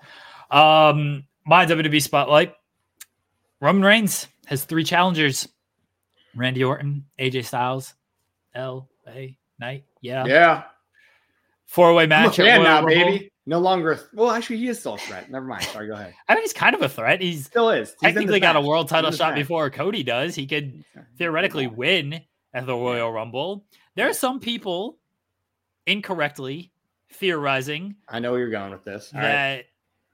[0.50, 2.56] Um, my WWE spotlight.
[3.62, 5.48] Roman Reigns has three challengers:
[6.36, 7.94] Randy Orton, AJ Styles,
[8.56, 9.38] L.A.
[9.60, 9.86] Knight.
[10.02, 10.26] Yeah.
[10.26, 10.64] yeah.
[11.68, 12.38] four way match.
[12.40, 13.32] Royal now, baby.
[13.46, 14.00] No longer.
[14.14, 15.32] Well, actually, he is still a threat.
[15.32, 15.64] Never mind.
[15.64, 16.14] Sorry, go ahead.
[16.30, 17.22] I mean, he's kind of a threat.
[17.22, 17.90] He's Still is.
[17.90, 19.40] He's technically got a world title shot match.
[19.42, 20.36] before Cody does.
[20.36, 20.84] He could
[21.18, 22.22] theoretically win
[22.54, 23.66] at the Royal Rumble.
[23.96, 24.98] There are some people
[25.88, 26.72] incorrectly
[27.14, 29.12] theorizing I know where you're going with this.
[29.14, 29.28] All right.
[29.28, 29.66] that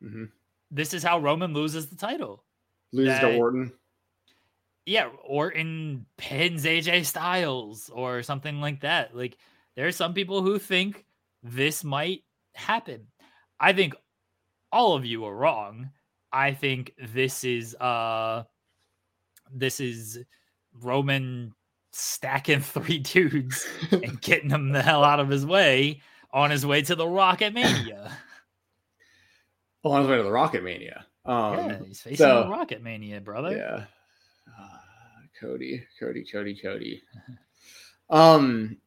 [0.03, 0.29] Mhm.
[0.71, 2.43] this is how Roman loses the title.
[2.93, 3.71] Loses to Orton.
[4.87, 9.13] Yeah, Orton pins AJ Styles or something like that.
[9.13, 9.37] Like
[9.75, 11.05] there are some people who think
[11.43, 12.23] this might
[12.55, 13.07] happen.
[13.59, 13.95] I think
[14.71, 15.89] all of you are wrong.
[16.31, 18.43] I think this is uh
[19.53, 20.19] this is
[20.73, 21.53] Roman
[21.91, 26.81] stacking three dudes and getting them the hell out of his way on his way
[26.83, 28.17] to the Rock at Mania.
[29.83, 31.05] On his way to the Rock at Mania.
[31.25, 33.57] Um, yeah, he's facing so- the Rock at Mania, brother.
[33.57, 33.83] Yeah.
[34.59, 34.76] Uh,
[35.39, 37.01] Cody, Cody, Cody, Cody.
[38.09, 38.77] Um,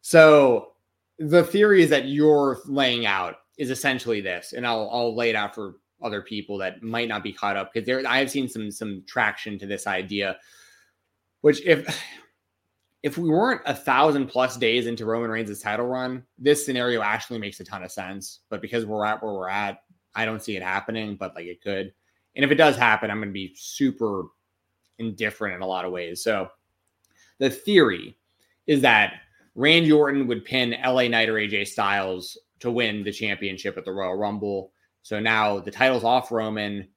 [0.00, 0.72] so
[1.18, 5.36] the theory is that you're laying out is essentially this, and I'll I'll lay it
[5.36, 8.48] out for other people that might not be caught up because there I have seen
[8.48, 10.38] some some traction to this idea,
[11.40, 12.02] which if
[13.02, 17.38] if we weren't a thousand plus days into Roman Reigns' title run, this scenario actually
[17.38, 18.40] makes a ton of sense.
[18.48, 19.82] But because we're at where we're at,
[20.14, 21.92] I don't see it happening, but like it could.
[22.34, 24.24] And if it does happen, I'm going to be super
[24.98, 26.22] indifferent in a lot of ways.
[26.22, 26.48] So
[27.38, 28.16] the theory
[28.66, 29.20] is that
[29.54, 33.92] Randy Orton would pin LA Knight or AJ Styles to win the championship at the
[33.92, 34.72] Royal Rumble.
[35.02, 36.88] So now the title's off Roman.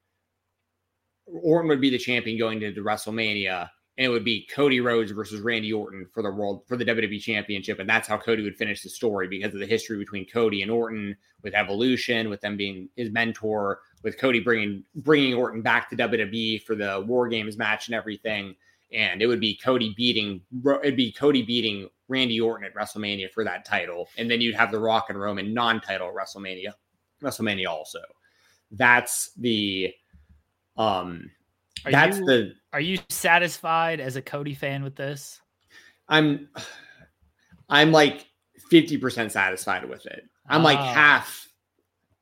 [1.28, 5.42] Orton would be the champion going into WrestleMania, and it would be Cody Rhodes versus
[5.42, 8.82] Randy Orton for the world for the WWE Championship, and that's how Cody would finish
[8.84, 12.88] the story because of the history between Cody and Orton with Evolution, with them being
[12.96, 17.88] his mentor, with Cody bringing bringing Orton back to WWE for the War Games match
[17.88, 18.56] and everything,
[18.94, 20.42] and it would be Cody beating
[20.84, 24.72] it'd be Cody beating Randy Orton at WrestleMania for that title, and then you'd have
[24.72, 26.74] the Rock and Roman non-title at WrestleMania,
[27.22, 28.00] WrestleMania also.
[28.72, 29.94] That's the
[30.78, 31.30] um
[31.86, 35.42] Are that's you- the Are you satisfied as a Cody fan with this?
[36.08, 36.50] I'm
[37.70, 38.28] I'm like
[38.72, 40.24] 50% satisfied with it.
[40.48, 40.94] I'm like Ah.
[40.94, 41.48] half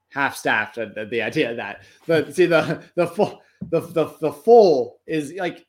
[0.09, 1.83] half staffed at the, the idea of that.
[2.07, 5.65] But see the the full the the, the full is like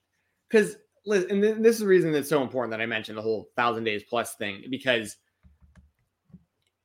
[0.49, 0.77] because
[1.07, 4.03] and this is the reason that's so important that I mentioned the whole thousand days
[4.09, 5.17] plus thing because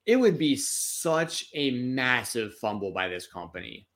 [0.06, 3.88] it would be such a massive fumble by this company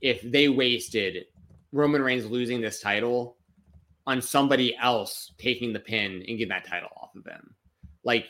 [0.00, 1.24] if they wasted
[1.72, 3.37] Roman Reigns losing this title
[4.08, 7.54] on somebody else taking the pin and getting that title off of him.
[8.04, 8.24] Like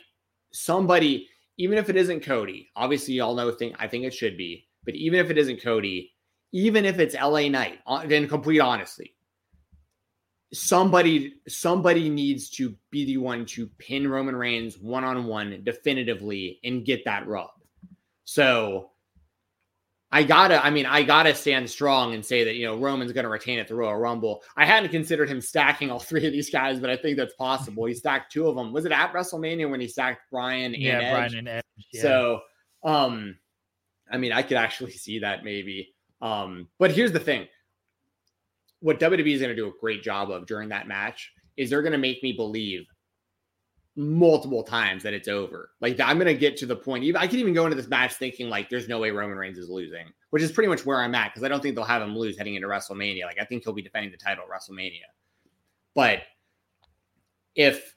[0.51, 4.67] somebody, even if it isn't Cody, obviously y'all know thing I think it should be,
[4.83, 6.11] but even if it isn't Cody,
[6.51, 9.15] even if it's LA Knight, in complete honesty,
[10.51, 16.59] somebody somebody needs to be the one to pin Roman Reigns one on one definitively
[16.65, 17.51] and get that rub.
[18.25, 18.89] So
[20.11, 23.29] I gotta, I mean, I gotta stand strong and say that you know Roman's gonna
[23.29, 24.43] retain at the Royal Rumble.
[24.57, 27.85] I hadn't considered him stacking all three of these guys, but I think that's possible.
[27.85, 28.73] He stacked two of them.
[28.73, 31.13] Was it at WrestleMania when he stacked Brian and yeah, Edge?
[31.13, 31.63] Brian and Edge.
[31.93, 32.01] yeah.
[32.01, 32.41] So,
[32.83, 33.37] um,
[34.11, 35.93] I mean, I could actually see that maybe.
[36.21, 37.47] Um, but here's the thing:
[38.79, 41.99] what WWE is to do a great job of during that match is they're to
[41.99, 42.87] make me believe
[43.99, 45.71] multiple times that it's over.
[45.81, 47.03] Like I'm to get to the point.
[47.17, 49.69] I can even go into this match thinking like, there's no way Roman Reigns is
[49.69, 52.17] losing, which is pretty much where I'm at because I don't think they'll have him
[52.17, 53.25] lose heading into WrestleMania.
[53.25, 55.03] Like I think he'll be defending the title at WrestleMania.
[55.95, 56.19] But
[57.55, 57.93] if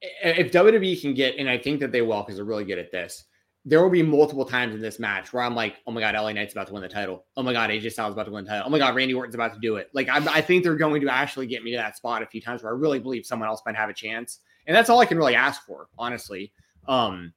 [0.00, 2.92] if WWE can get, and I think that they will because they're really good at
[2.92, 3.24] this,
[3.66, 6.32] there will be multiple times in this match where I'm like, oh my God, LA
[6.32, 7.24] Knight's about to win the title.
[7.36, 8.66] Oh my God, AJ Styles about to win the title.
[8.66, 9.88] Oh my God, Randy Orton's about to do it.
[9.94, 12.42] Like, I'm, I think they're going to actually get me to that spot a few
[12.42, 14.40] times where I really believe someone else might have a chance.
[14.66, 16.52] And that's all I can really ask for, honestly.
[16.86, 17.32] Um,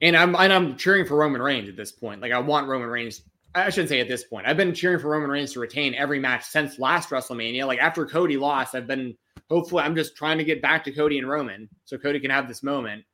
[0.00, 2.20] and I'm and I'm cheering for Roman Reigns at this point.
[2.20, 3.22] Like, I want Roman Reigns.
[3.54, 4.46] I shouldn't say at this point.
[4.46, 7.66] I've been cheering for Roman Reigns to retain every match since last WrestleMania.
[7.66, 9.16] Like after Cody lost, I've been
[9.50, 12.48] hopefully I'm just trying to get back to Cody and Roman so Cody can have
[12.48, 13.04] this moment.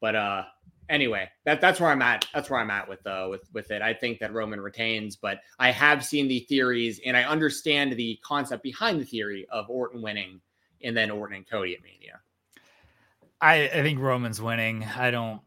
[0.00, 0.42] But uh
[0.88, 2.26] anyway, that that's where I'm at.
[2.34, 3.82] That's where I'm at with uh with with it.
[3.82, 8.18] I think that Roman retains, but I have seen the theories and I understand the
[8.22, 10.40] concept behind the theory of Orton winning
[10.82, 12.20] and then Orton and Cody at Mania.
[13.40, 14.84] I, I think Roman's winning.
[14.84, 15.40] I don't.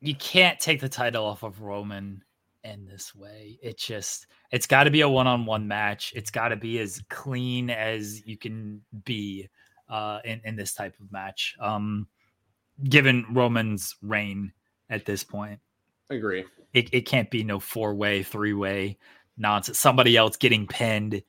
[0.00, 2.22] You can't take the title off of Roman
[2.64, 3.58] in this way.
[3.62, 6.12] It just it's got to be a one-on-one match.
[6.14, 9.48] It's got to be as clean as you can be
[9.88, 11.56] uh, in in this type of match.
[11.60, 12.06] Um,
[12.82, 14.52] given Roman's reign
[14.90, 15.60] at this point,
[16.10, 16.44] I Agree.
[16.72, 18.98] it, it can't be no four-way, three-way
[19.36, 19.78] nonsense.
[19.78, 21.22] Somebody else getting pinned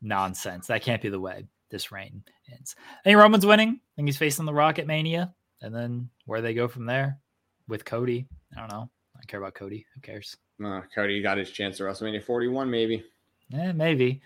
[0.00, 0.68] nonsense.
[0.68, 2.22] That can't be the way this reign
[2.52, 2.74] ends.
[2.78, 3.68] I think Roman's winning.
[3.68, 7.18] I think he's facing the Rock at Mania, and then where they go from there,
[7.68, 8.26] with Cody.
[8.56, 8.90] I don't know.
[9.16, 9.86] I care about Cody.
[9.94, 10.36] Who cares?
[10.64, 13.04] Uh, Cody got his chance at WrestleMania 41, maybe.
[13.48, 14.20] Yeah, maybe.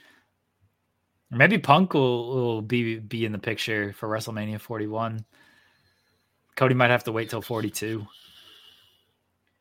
[1.33, 5.25] Or maybe Punk will, will be be in the picture for WrestleMania 41.
[6.57, 8.07] Cody might have to wait till 42.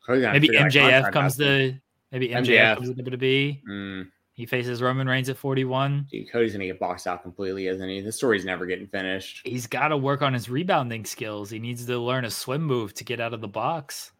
[0.08, 1.74] Maybe MJF comes to
[2.12, 2.76] maybe MJF, MJF.
[2.76, 3.62] comes to WWE.
[3.68, 4.08] Mm.
[4.34, 6.08] He faces Roman Reigns at 41.
[6.10, 8.00] Dude, Cody's gonna get boxed out completely, isn't he?
[8.00, 9.42] The story's never getting finished.
[9.44, 11.50] He's got to work on his rebounding skills.
[11.50, 14.12] He needs to learn a swim move to get out of the box.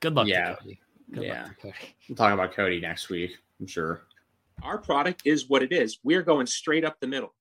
[0.00, 0.54] Good luck yeah.
[0.54, 0.80] Cody.
[1.12, 1.48] Good yeah.
[1.60, 1.74] Cody.
[2.08, 4.02] We'll talk about Cody next week, I'm sure.
[4.62, 5.98] Our product is what it is.
[6.04, 7.34] We're going straight up the middle.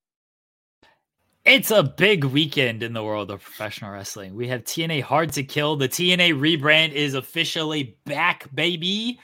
[1.43, 4.35] It's a big weekend in the world of professional wrestling.
[4.35, 5.75] We have TNA Hard to Kill.
[5.75, 9.19] The TNA rebrand is officially back, baby.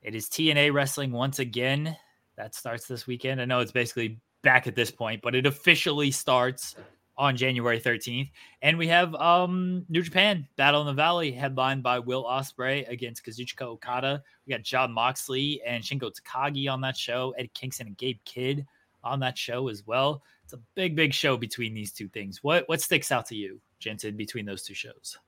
[0.00, 1.96] It is TNA Wrestling once again.
[2.36, 3.40] That starts this weekend.
[3.40, 6.76] I know it's basically back at this point, but it officially starts
[7.16, 8.30] on January 13th.
[8.62, 13.24] And we have um New Japan Battle in the Valley headlined by Will Ospreay against
[13.24, 14.22] Kazuchika Okada.
[14.46, 18.64] We got Jon Moxley and Shingo Takagi on that show, Ed Kingston and Gabe Kidd
[19.08, 20.22] on that show as well.
[20.44, 22.42] It's a big, big show between these two things.
[22.42, 25.18] What what sticks out to you, Jensen, between those two shows?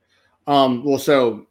[0.47, 1.47] Um, well, so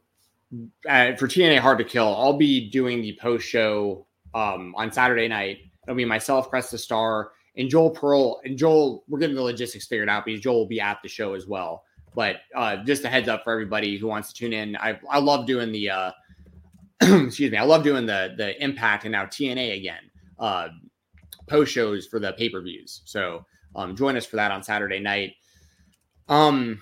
[0.89, 5.28] uh, for TNA Hard to Kill, I'll be doing the post show um, on Saturday
[5.28, 5.59] night.
[5.86, 8.40] It'll be myself, Cresta Star, and Joel Pearl.
[8.44, 11.35] And Joel, we're getting the logistics figured out because Joel will be at the show
[11.35, 11.85] as well.
[12.15, 14.77] But uh, just a heads up for everybody who wants to tune in.
[14.77, 16.12] I I love doing the uh,
[17.01, 17.57] excuse me.
[17.57, 20.69] I love doing the the Impact and now TNA again uh,
[21.51, 23.03] post shows for the pay per views.
[23.05, 23.45] So
[23.75, 25.35] um, join us for that on Saturday night.
[26.29, 26.81] Um,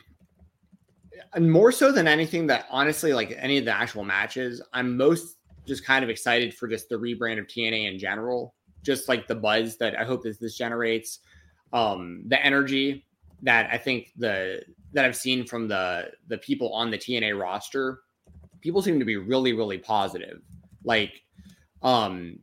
[1.34, 5.36] and more so than anything, that honestly, like any of the actual matches, I'm most
[5.66, 8.54] just kind of excited for just the rebrand of TNA in general.
[8.82, 11.18] Just like the buzz that I hope that this generates,
[11.72, 13.04] um, the energy
[13.42, 14.62] that I think the
[14.92, 18.00] that I've seen from the the people on the TNA roster,
[18.60, 20.40] people seem to be really really positive.
[20.84, 21.22] Like,
[21.82, 22.38] um,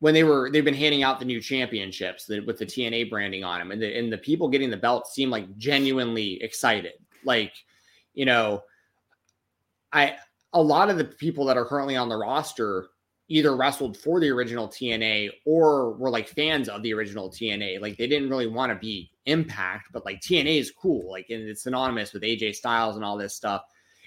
[0.00, 3.58] when they were they've been handing out the new championships with the TNA branding on
[3.58, 6.94] them, and the and the people getting the belt seem like genuinely excited.
[7.24, 7.54] Like,
[8.12, 8.62] you know,
[9.92, 10.16] I
[10.52, 12.88] a lot of the people that are currently on the roster
[13.28, 17.80] either wrestled for the original TNA or were like fans of the original TNA.
[17.80, 21.10] Like they didn't really want to be Impact, but like TNA is cool.
[21.10, 23.62] Like and it's synonymous with AJ Styles and all this stuff.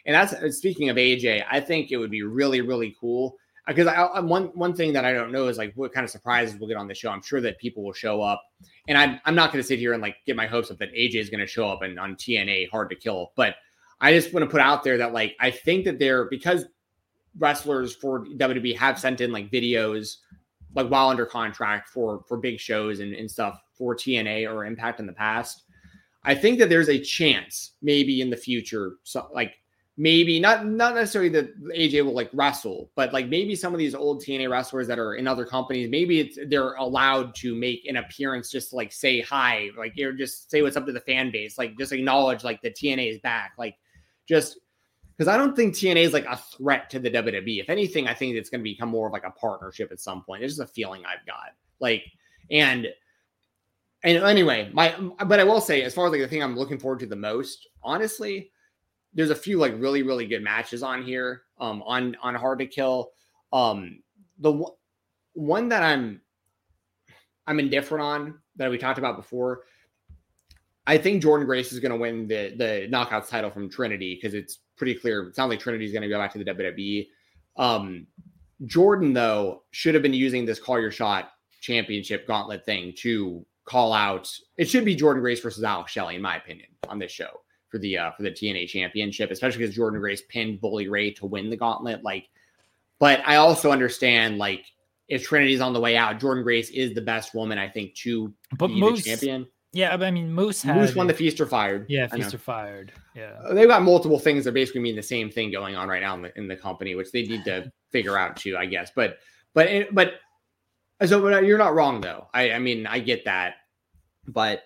[0.06, 3.38] And that's speaking of AJ, I think it would be really really cool
[3.68, 6.10] because I, I, one one thing that I don't know is like what kind of
[6.10, 7.10] surprises we'll get on the show.
[7.10, 8.42] I'm sure that people will show up,
[8.88, 10.94] and I'm I'm not going to sit here and like get my hopes up that
[10.94, 13.56] AJ is going to show up and on TNA Hard to Kill, but
[14.00, 16.66] I just want to put out there that like I think that they're because
[17.38, 20.18] wrestlers for WWE have sent in like videos
[20.76, 25.00] like while under contract for for big shows and, and stuff for TNA or Impact
[25.00, 25.64] in the past.
[26.24, 29.56] I think that there's a chance maybe in the future, so like
[29.98, 33.96] maybe not not necessarily that AJ will like wrestle, but like maybe some of these
[33.96, 37.98] old TNA wrestlers that are in other companies, maybe it's they're allowed to make an
[37.98, 41.32] appearance just to like say hi, like you just say what's up to the fan
[41.32, 43.76] base, like just acknowledge like the TNA is back, like
[44.28, 44.60] just
[45.18, 47.60] because I don't think TNA is like a threat to the WWE.
[47.60, 50.24] If anything, I think it's going to become more of like a partnership at some
[50.24, 50.44] point.
[50.44, 51.56] It's just a feeling I've got.
[51.80, 52.04] Like,
[52.52, 52.88] and
[54.04, 54.96] and anyway, my
[55.26, 57.16] but I will say, as far as like the thing I'm looking forward to the
[57.16, 58.52] most, honestly,
[59.14, 62.68] there's a few like really really good matches on here um on on hard to
[62.68, 63.12] kill.
[63.54, 64.00] Um
[64.40, 64.76] the w-
[65.34, 66.22] one that i'm
[67.46, 69.64] i'm indifferent on that we talked about before
[70.86, 74.34] i think jordynne grace is going to win the the knockouts title from trinity because
[74.34, 77.08] it's pretty clear it sounds like trinity's going to go back to the wwe
[77.58, 78.06] um
[78.66, 81.32] jordan though should have been using this call your shot
[81.62, 86.22] championship gauntlet thing to call out it should be jordynne grace versus alex shelley in
[86.22, 90.00] my opinion on this show for the uh, for the TNA championship, especially because Jordynne
[90.00, 92.04] Grace pinned Bully Ray to win the gauntlet.
[92.04, 92.30] Like,
[93.00, 94.66] but I also understand like
[95.08, 98.34] if Trinity's on the way out, Jordynne Grace is the best woman I think to
[98.58, 99.48] but be Moose, the champion.
[99.74, 101.86] Yeah, I mean Moose had, Moose won the feast or fired.
[101.90, 102.92] Yeah, feast or fired.
[103.16, 106.02] Yeah, uh, they've got multiple things that basically mean the same thing going on right
[106.02, 108.92] now in the, in the company, which they need to figure out too, I guess.
[108.96, 109.20] But
[109.54, 110.14] but but
[111.06, 112.28] so but you're not wrong though.
[112.34, 113.56] I I mean I get that,
[114.28, 114.64] but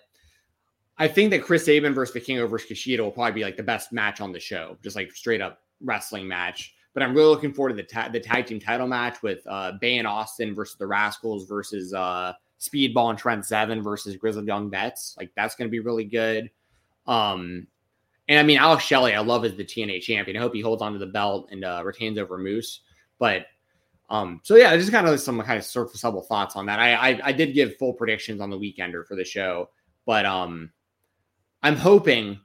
[1.02, 3.62] I think that Chris Sabin versus the Vikingo versus Kushida will probably be like the
[3.64, 6.76] best match on the show, just like straight up wrestling match.
[6.94, 9.72] But I'm really looking forward to the ta- the tag team title match with uh,
[9.80, 14.70] Bey and Austin versus the Rascalz versus uh, Speedball and Trent Seven versus Grizzled Young
[14.70, 15.16] Vets.
[15.18, 16.48] Like that's going to be really good.
[17.08, 17.66] Um,
[18.28, 20.36] and I mean Alex Shelley, I love as the TNA champion.
[20.36, 22.82] I hope he holds on to the belt and uh, retains over Moose.
[23.18, 23.46] But
[24.08, 26.78] um, so yeah, just kind of some kind of surface level thoughts on that.
[26.78, 29.68] I, I I did give full predictions on the weekender for the show,
[30.06, 30.70] but um
[31.62, 32.40] I'm hoping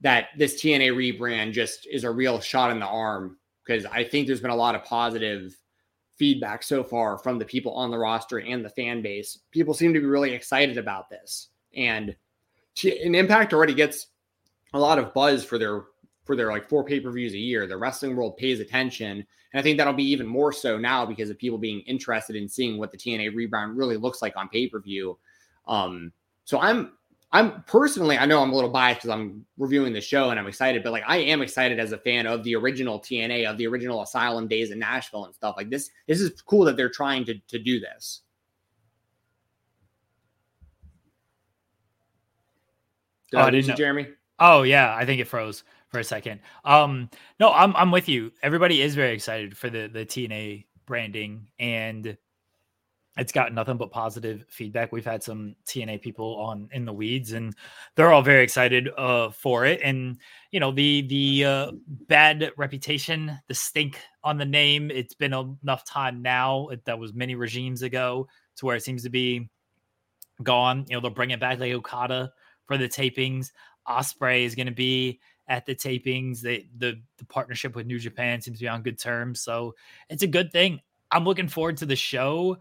[0.00, 4.26] that this TNA rebrand just is a real shot in the arm because I think
[4.26, 5.56] there's been a lot of positive
[6.16, 9.38] feedback so far from the people on the roster and the fan base.
[9.50, 12.14] People seem to be really excited about this, and
[12.82, 14.08] an Impact already gets
[14.72, 15.84] a lot of buzz for their
[16.24, 17.66] for their like four pay per views a year.
[17.66, 21.30] The wrestling world pays attention, and I think that'll be even more so now because
[21.30, 24.68] of people being interested in seeing what the TNA rebrand really looks like on pay
[24.68, 25.18] per view.
[25.66, 26.12] Um,
[26.44, 26.92] so I'm
[27.34, 30.46] I'm personally, I know I'm a little biased because I'm reviewing the show and I'm
[30.46, 33.66] excited, but like I am excited as a fan of the original TNA, of the
[33.66, 35.90] original Asylum days in Nashville and stuff like this.
[36.06, 38.20] This is cool that they're trying to to do this.
[43.32, 43.74] Did Oh, I didn't know.
[43.74, 44.06] Jeremy?
[44.38, 46.40] Oh yeah, I think it froze for a second.
[46.64, 48.30] Um, no, I'm I'm with you.
[48.44, 52.16] Everybody is very excited for the the TNA branding, and
[53.16, 54.90] it's got nothing but positive feedback.
[54.90, 57.54] We've had some TNA people on in the weeds, and
[57.94, 59.80] they're all very excited uh, for it.
[59.84, 60.18] And
[60.50, 64.90] you know the the uh, bad reputation, the stink on the name.
[64.90, 66.68] It's been enough time now.
[66.68, 68.26] It, that was many regimes ago
[68.56, 69.48] to where it seems to be
[70.42, 70.84] gone.
[70.88, 72.32] You know they'll bring it back like Okada
[72.66, 73.52] for the tapings.
[73.86, 76.40] Ospreay is going to be at the tapings.
[76.40, 79.76] The the partnership with New Japan seems to be on good terms, so
[80.08, 80.80] it's a good thing.
[81.12, 82.58] I'm looking forward to the show.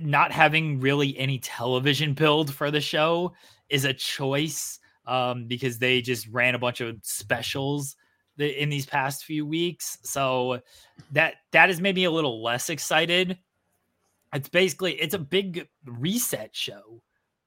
[0.00, 3.32] Not having really any television build for the show
[3.68, 7.96] is a choice um, because they just ran a bunch of specials
[8.38, 9.98] in these past few weeks.
[10.02, 10.60] So
[11.12, 13.38] that that has made me a little less excited.
[14.32, 17.02] It's basically it's a big reset show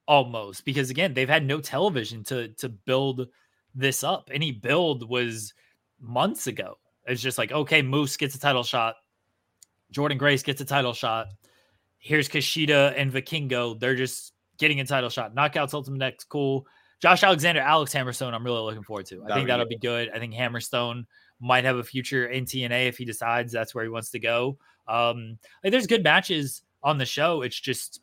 [0.08, 3.28] almost because again they've had no television to to build
[3.74, 5.52] this up any build was
[6.00, 8.94] months ago it's just like okay moose gets a title shot
[9.92, 11.26] jordynne grace gets a title shot
[11.98, 16.66] here's kushida and vikingo they're just getting a title shot knockouts ultimate next cool
[17.00, 20.10] josh alexander alex hammerstone i'm really looking forward to i That'll think that'll be good
[20.14, 21.04] i think hammerstone
[21.40, 24.58] might have a future in tna if he decides that's where he wants to go
[24.88, 28.00] um like there's good matches on the show it's just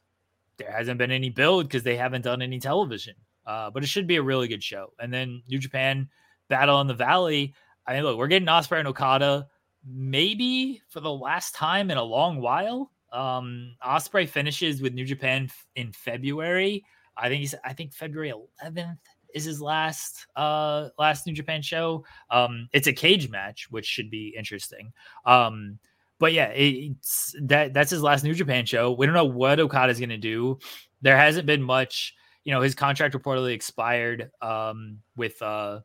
[0.57, 3.15] there hasn't been any build because they haven't done any television.
[3.45, 4.93] Uh, but it should be a really good show.
[4.99, 6.09] And then New Japan
[6.49, 7.53] Battle in the Valley.
[7.85, 9.47] I mean, look, we're getting Ospreay and Okada
[9.88, 12.91] maybe for the last time in a long while.
[13.16, 16.84] Um, Ospreay finishes with New Japan f- in February.
[17.18, 18.34] I think he's I think February
[18.64, 18.98] 11th
[19.34, 22.04] is his last uh last New Japan show.
[22.30, 24.92] Um, it's a cage match, which should be interesting.
[25.26, 25.80] Um,
[26.20, 28.92] but yeah, it's that that's his last New Japan show.
[28.92, 30.60] We don't know what Okada's to do.
[31.02, 32.14] There hasn't been much.
[32.44, 35.80] You know, his contract reportedly expired um, with uh,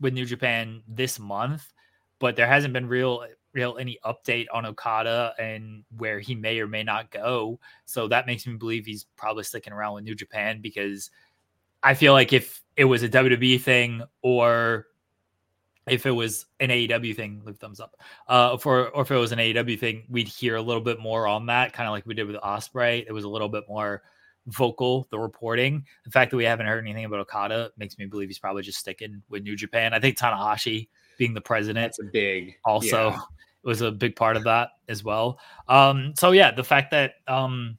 [0.00, 1.72] with New Japan this month,
[2.18, 3.24] but there hasn't been real
[3.54, 7.60] real any update on Okada and where he may or may not go.
[7.86, 11.10] So that makes me believe he's probably sticking around with New Japan because
[11.82, 14.86] I feel like if it was a WWE thing or
[15.86, 17.96] if it was an AEW thing, leave thumbs up.
[18.26, 21.26] Uh, for or if it was an AEW thing, we'd hear a little bit more
[21.26, 23.04] on that, kind of like we did with Ospreay.
[23.06, 24.02] It was a little bit more
[24.46, 25.84] vocal, the reporting.
[26.04, 28.78] The fact that we haven't heard anything about Okada makes me believe he's probably just
[28.78, 29.92] sticking with New Japan.
[29.92, 30.88] I think Tanahashi
[31.18, 33.18] being the president That's a big also yeah.
[33.62, 35.38] was a big part of that as well.
[35.68, 37.78] Um, so yeah, the fact that um,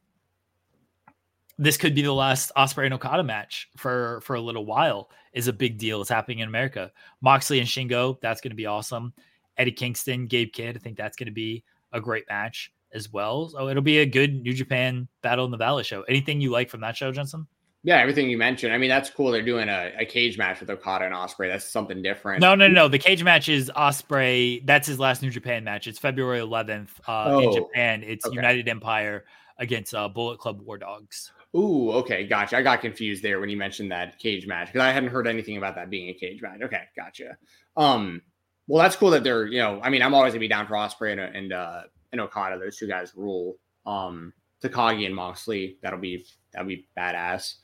[1.58, 5.48] this could be the last Ospreay and Okada match for for a little while is
[5.48, 6.02] a big deal.
[6.02, 6.92] It's happening in America.
[7.22, 9.14] Moxley and Shingo, that's going to be awesome.
[9.58, 11.64] Eddie Kingston, Gabe Kidd, I think that's going to be
[11.94, 13.50] a great match as well.
[13.50, 16.02] So it'll be a good New Japan Battle in the Valley show.
[16.04, 17.48] Anything you like from that show, Jensen?
[17.86, 18.74] Yeah, everything you mentioned.
[18.74, 19.30] I mean, that's cool.
[19.32, 21.52] They're doing a, a cage match with Okada and Ospreay.
[21.52, 22.42] That's something different.
[22.42, 22.88] No, no, no.
[22.88, 24.66] The cage match is Ospreay.
[24.66, 25.86] That's his last New Japan match.
[25.86, 28.02] It's February 11th uh, in Oh, Japan.
[28.04, 28.36] It's okay.
[28.36, 29.26] United Empire
[29.60, 31.32] against uh, Bullet Club War Dogs.
[31.56, 32.58] Ooh, okay, gotcha.
[32.58, 35.58] I got confused there when you mentioned that cage match because I hadn't heard anything
[35.58, 36.62] about that being a cage match.
[36.64, 37.38] Okay, gotcha.
[37.78, 38.24] Um,
[38.68, 39.80] well, that's cool that they're you know.
[39.84, 41.82] I mean, I'm always gonna be down for Ospreay and and uh,
[42.12, 42.58] and Okada.
[42.58, 43.58] Those two guys rule.
[43.86, 44.34] Um,
[44.64, 45.78] Takagi and Moxley.
[45.84, 47.58] That'll be that'll be badass.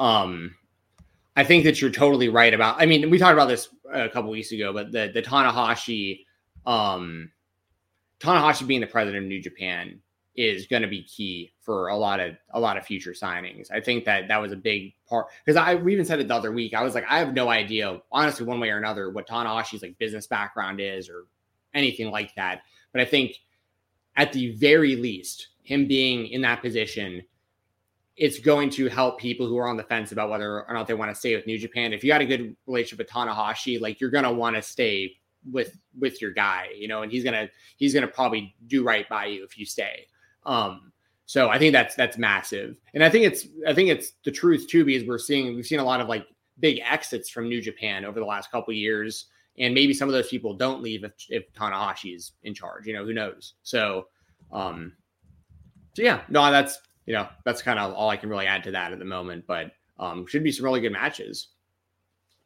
[0.00, 0.56] Um,
[1.36, 2.80] I think that you're totally right about.
[2.80, 6.24] I mean, we talked about this a couple weeks ago, but the the Tanahashi,
[6.66, 7.30] um,
[8.18, 10.00] Tanahashi being the president of New Japan
[10.36, 13.70] is going to be key for a lot of a lot of future signings.
[13.70, 16.34] I think that that was a big part because I we even said it the
[16.34, 16.74] other week.
[16.74, 19.98] I was like, I have no idea, honestly, one way or another, what Tanahashi's like
[19.98, 21.26] business background is or
[21.74, 22.62] anything like that.
[22.92, 23.36] But I think
[24.16, 27.22] at the very least, him being in that position,
[28.16, 30.94] it's going to help people who are on the fence about whether or not they
[30.94, 31.92] want to stay with New Japan.
[31.92, 35.14] If you got a good relationship with Tanahashi, like you're gonna want to stay
[35.50, 39.26] with with your guy, you know, and he's gonna he's gonna probably do right by
[39.26, 40.06] you if you stay.
[40.44, 40.92] Um,
[41.26, 44.66] so I think that's that's massive, and I think it's I think it's the truth
[44.68, 46.26] too because we're seeing we've seen a lot of like
[46.58, 49.26] big exits from New Japan over the last couple years,
[49.58, 52.86] and maybe some of those people don't leave if, if Tanahashi is in charge.
[52.86, 53.54] You know, who knows?
[53.62, 54.08] So,
[54.52, 54.92] um,
[55.94, 58.70] so yeah, no, that's you know that's kind of all I can really add to
[58.72, 59.44] that at the moment.
[59.46, 61.48] But um, should be some really good matches.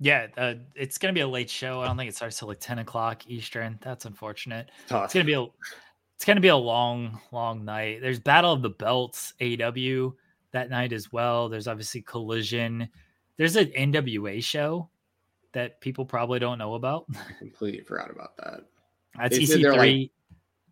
[0.01, 1.81] Yeah, uh, it's gonna be a late show.
[1.81, 3.79] I don't think it starts till like ten o'clock Eastern.
[3.81, 4.71] That's unfortunate.
[4.89, 5.05] Tough.
[5.05, 5.47] It's gonna be a
[6.17, 8.01] it's gonna be a long, long night.
[8.01, 10.13] There's Battle of the Belts AW
[10.53, 11.49] that night as well.
[11.49, 12.89] There's obviously Collision.
[13.37, 14.89] There's an NWA show
[15.53, 17.07] that people probably don't know about.
[17.17, 18.61] I completely forgot about that.
[19.17, 19.77] That's They EC3.
[19.77, 20.11] like-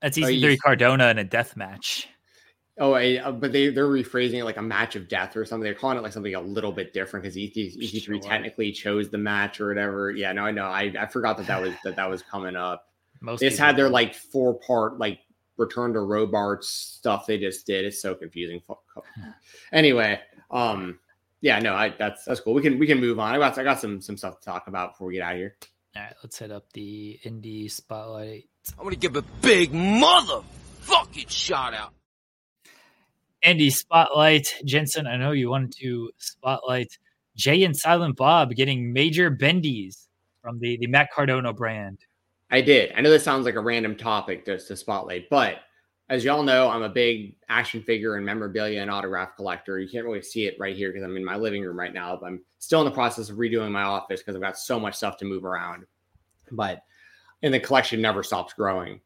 [0.01, 2.09] that's Oh, EC3 you- Cardona in a death match.
[2.79, 5.65] Oh, I, uh, but they they're rephrasing it like a match of death or something.
[5.65, 8.19] They're calling it like something a little bit different because EC, EC3 Sure.
[8.21, 10.11] technically chose the match or whatever.
[10.11, 10.65] Yeah, no, I know.
[10.65, 12.89] I, I forgot that that was that that was coming up.
[13.21, 15.21] Most They just had their like four part like
[15.59, 17.85] return to Robarts stuff they just did.
[17.85, 18.63] It's so confusing.
[18.67, 18.83] Fuck.
[19.73, 20.19] anyway,
[20.51, 20.99] um,
[21.43, 22.55] yeah, no, I that's that's cool.
[22.55, 23.35] We can we can move on.
[23.35, 25.39] I got I got some some stuff to talk about before we get out of
[25.39, 25.57] here.
[25.95, 28.49] All right, let's hit up the indie spotlight.
[28.79, 31.93] I'm gonna give a big motherfucking shout out.
[33.45, 34.55] Indie spotlight.
[34.65, 36.99] Jensen, I know you wanted to spotlight
[37.37, 40.07] Jay and Silent Bob getting major bendies
[40.41, 41.99] from the, the Matt Cardona brand.
[42.51, 42.93] I did.
[42.95, 45.61] I know this sounds like a random topic to, to spotlight, but
[46.09, 49.79] as y'all know, I'm a big action figure and memorabilia and autograph collector.
[49.79, 52.17] You can't really see it right here because I'm in my living room right now,
[52.17, 54.95] but I'm still in the process of redoing my office because I've got so much
[54.95, 55.87] stuff to move around.
[56.51, 56.83] But
[57.43, 59.01] and the collection never stops growing.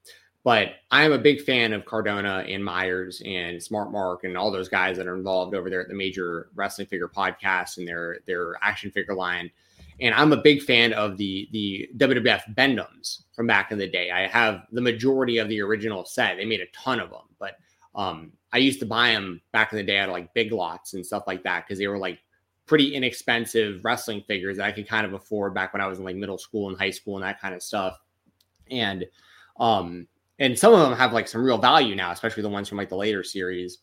[0.46, 4.68] But I'm a big fan of Cardona and Myers and Smart Mark and all those
[4.68, 8.54] guys that are involved over there at the major wrestling figure podcast and their their
[8.62, 9.50] action figure line.
[9.98, 14.12] And I'm a big fan of the the WWF Bendums from back in the day.
[14.12, 16.36] I have the majority of the original set.
[16.36, 17.56] They made a ton of them, but
[17.96, 21.04] um, I used to buy them back in the day at like big lots and
[21.04, 22.20] stuff like that because they were like
[22.66, 26.04] pretty inexpensive wrestling figures that I could kind of afford back when I was in
[26.04, 27.98] like middle school and high school and that kind of stuff.
[28.70, 29.06] And
[29.58, 30.06] um,
[30.38, 32.88] and some of them have like some real value now, especially the ones from like
[32.88, 33.78] the later series.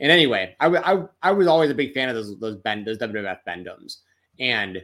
[0.00, 2.86] And anyway, I, w- I, I was always a big fan of those those bend
[2.86, 3.98] those WWF Bendums,
[4.38, 4.80] and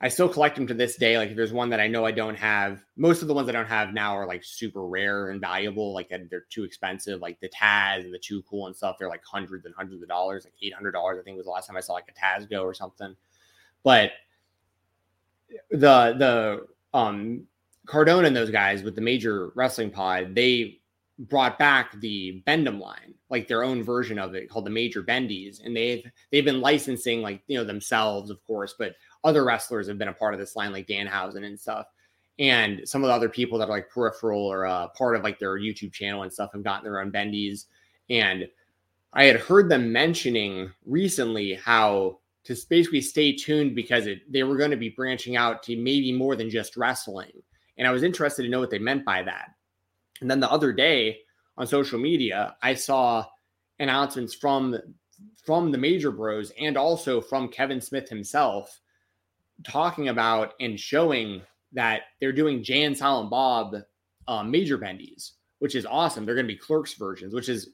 [0.00, 1.18] I still collect them to this day.
[1.18, 3.52] Like if there's one that I know I don't have, most of the ones I
[3.52, 5.92] don't have now are like super rare and valuable.
[5.92, 7.20] Like they're too expensive.
[7.20, 10.08] Like the Taz and the Too Cool and stuff, they're like hundreds and hundreds of
[10.08, 11.18] dollars, like eight hundred dollars.
[11.20, 13.16] I think was the last time I saw like a Taz go or something.
[13.82, 14.12] But
[15.70, 16.66] the the
[16.96, 17.46] um
[17.88, 20.78] Cardona and those guys with the major wrestling pod, they
[21.18, 25.64] brought back the Bendham line, like their own version of it called the Major Bendies,
[25.64, 28.94] and they've they've been licensing like you know themselves, of course, but
[29.24, 31.86] other wrestlers have been a part of this line, like Danhausen and stuff.
[32.38, 35.38] And some of the other people that are like peripheral or uh, part of like
[35.38, 37.64] their YouTube channel and stuff have gotten their own bendies.
[38.10, 38.46] And
[39.12, 44.56] I had heard them mentioning recently how to basically stay tuned because it, they were
[44.56, 47.32] going to be branching out to maybe more than just wrestling.
[47.78, 49.50] And I was interested to know what they meant by that.
[50.20, 51.18] And then the other day
[51.56, 53.24] on social media, I saw
[53.78, 54.76] announcements from
[55.44, 58.80] from the major bros and also from Kevin Smith himself
[59.64, 61.42] talking about and showing
[61.72, 63.76] that they're doing Jay and Silent Bob
[64.28, 66.24] uh, major bendies, which is awesome.
[66.24, 67.70] They're going to be Clerks versions, which is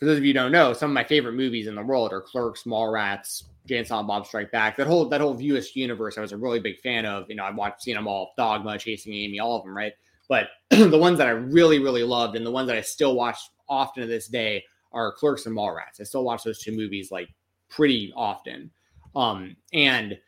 [0.00, 2.12] for those of you who don't know, some of my favorite movies in the world
[2.12, 4.76] are Clerks, Mallrats, and Bob Strike Back.
[4.78, 7.28] That whole that whole View Askew universe, I was a really big fan of.
[7.28, 9.92] You know, I've watched, seen them all, Dogma, Chasing Amy, all of them, right?
[10.28, 13.36] But the ones that I really, really loved, and the ones that I still watch
[13.68, 16.00] often to this day, are Clerks and Mallrats.
[16.00, 17.28] I still watch those two movies like
[17.68, 18.70] pretty often.
[19.14, 20.18] Um, and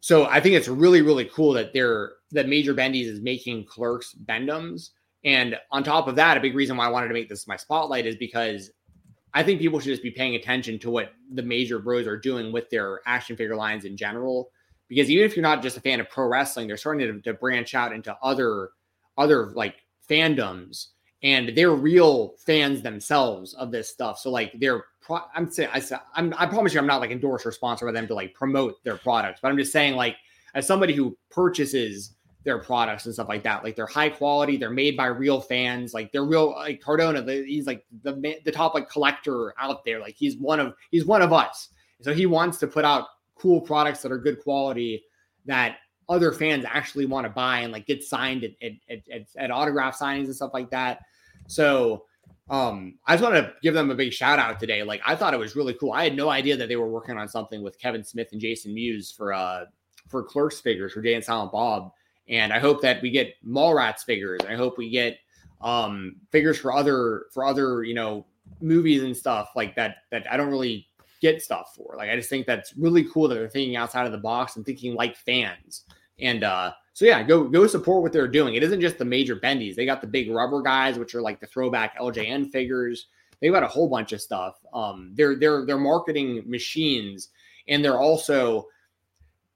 [0.00, 4.14] so I think it's really, really cool that they're that Major Bendies is making Clerks
[4.24, 4.90] Bendums.
[5.24, 7.56] And on top of that, a big reason why I wanted to make this my
[7.56, 8.70] spotlight is because
[9.34, 12.52] I think people should just be paying attention to what the major bros are doing
[12.52, 14.50] with their action figure lines in general.
[14.88, 17.34] Because even if you're not just a fan of pro wrestling, they're starting to, to
[17.34, 18.70] branch out into other
[19.18, 19.76] other like
[20.08, 20.88] fandoms,
[21.22, 24.18] and they're real fans themselves of this stuff.
[24.18, 25.82] So like they're pro- I'm saying I,
[26.14, 28.82] I'm I promise you I'm not like endorsed or sponsored by them to like promote
[28.84, 30.16] their products, but I'm just saying like
[30.54, 33.64] as somebody who purchases their products and stuff like that.
[33.64, 35.94] Like they're high quality, they're made by real fans.
[35.94, 36.50] Like they're real.
[36.50, 39.98] Like Cardona, he's like the the top like collector out there.
[39.98, 41.70] Like he's one of he's one of us.
[42.02, 45.02] So he wants to put out cool products that are good quality
[45.46, 49.50] that other fans actually want to buy and like get signed at at, at, at,
[49.50, 51.00] autograph signings and stuff like that.
[51.48, 52.04] So
[52.50, 54.82] um I just want to give them a big shout out today.
[54.82, 55.92] Like I thought it was really cool.
[55.92, 58.74] I had no idea that they were working on something with Kevin Smith and Jason
[58.74, 59.64] Mewes for uh
[60.08, 61.90] for Clerks figures for Jay and Silent Bob.
[62.28, 64.40] And I hope that we get Mallrats figures.
[64.48, 65.18] I hope we get
[65.60, 68.26] um figures for other for other, you know,
[68.60, 70.88] movies and stuff like that that I don't really
[71.20, 71.94] get stuff for.
[71.96, 74.64] Like I just think that's really cool that they're thinking outside of the box and
[74.64, 75.84] thinking like fans.
[76.18, 78.54] And uh so yeah, go go support what they're doing.
[78.54, 79.74] It isn't just the major bendies.
[79.74, 83.08] They got the big rubber guys, which are like the throwback LJN figures.
[83.40, 84.64] They've got a whole bunch of stuff.
[84.72, 87.30] Um, they're they're they're marketing machines,
[87.68, 88.68] and they're also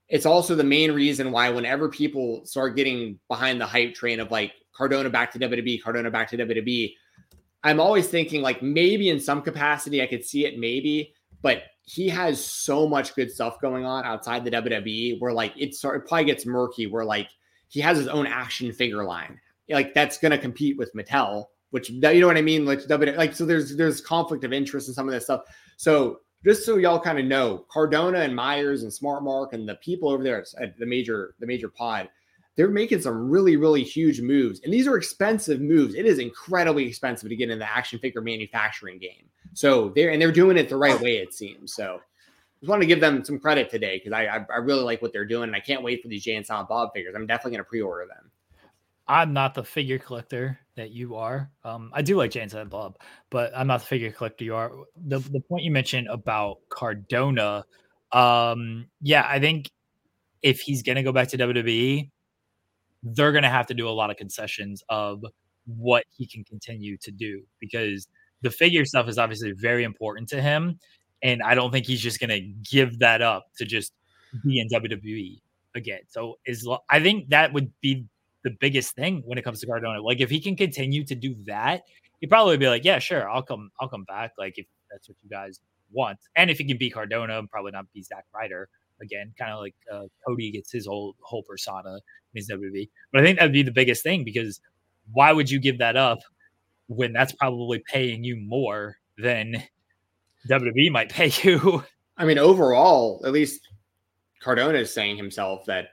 [0.09, 4.31] it's also the main reason why whenever people start getting behind the hype train of
[4.31, 6.93] like Cardona back to WWE, Cardona back to WWE,
[7.63, 12.09] I'm always thinking like maybe in some capacity I could see it, maybe, but he
[12.09, 16.25] has so much good stuff going on outside the WWE where like it's it probably
[16.25, 17.29] gets murky where like
[17.67, 19.39] he has his own action figure line.
[19.69, 22.65] Like that's gonna compete with Mattel, which you know what I mean?
[22.65, 25.41] Like WWE, like so there's there's conflict of interest in some of this stuff.
[25.77, 29.75] So just so y'all kind of know, Cardona and Myers and Smart Mark and the
[29.75, 32.09] people over there at the major the major pod,
[32.55, 35.95] they're making some really really huge moves, and these are expensive moves.
[35.95, 39.29] It is incredibly expensive to get in the action figure manufacturing game.
[39.53, 41.73] So they're and they're doing it the right way, it seems.
[41.73, 42.01] So
[42.59, 45.13] just want to give them some credit today because I, I, I really like what
[45.13, 47.15] they're doing, and I can't wait for these Jay and Silent Bob figures.
[47.15, 48.31] I'm definitely going to pre-order them.
[49.07, 51.51] I'm not the figure collector that you are.
[51.63, 52.97] Um, I do like Jay and Bob,
[53.29, 54.71] but I'm not the figure collector you are.
[54.95, 57.65] The the point you mentioned about Cardona,
[58.11, 59.69] um, yeah, I think
[60.41, 62.09] if he's going to go back to WWE,
[63.03, 65.23] they're going to have to do a lot of concessions of
[65.65, 68.07] what he can continue to do because
[68.41, 70.79] the figure stuff is obviously very important to him.
[71.21, 72.39] And I don't think he's just going to
[72.69, 73.93] give that up to just
[74.45, 75.41] be in WWE
[75.75, 75.99] again.
[76.07, 78.05] So is I think that would be
[78.43, 80.01] the biggest thing when it comes to Cardona.
[80.01, 81.83] Like if he can continue to do that,
[82.19, 84.31] he'd probably be like, yeah, sure, I'll come, I'll come back.
[84.37, 85.59] Like if that's what you guys
[85.91, 88.69] want, and if he can be Cardona, probably not be Zack Ryder
[89.01, 91.95] again, kind of like uh, Cody gets his whole whole persona
[92.33, 92.89] in his WWE.
[93.11, 94.59] But I think that'd be the biggest thing because
[95.11, 96.19] why would you give that up
[96.87, 99.63] when that's probably paying you more than
[100.49, 101.83] WWE might pay you.
[102.17, 103.67] I mean, overall, at least
[104.41, 105.89] Cardona is saying himself that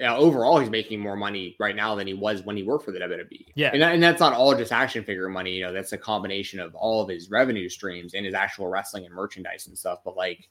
[0.00, 2.90] yeah, overall he's making more money right now than he was when he worked for
[2.90, 3.44] the WWE.
[3.54, 5.52] Yeah, and, that, and that's not all just action figure money.
[5.52, 9.04] You know, that's a combination of all of his revenue streams and his actual wrestling
[9.04, 9.98] and merchandise and stuff.
[10.02, 10.48] But like,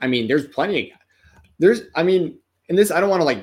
[0.00, 0.92] I mean, there's plenty.
[0.92, 0.98] Of,
[1.58, 2.38] there's, I mean,
[2.70, 3.42] and this I don't want to like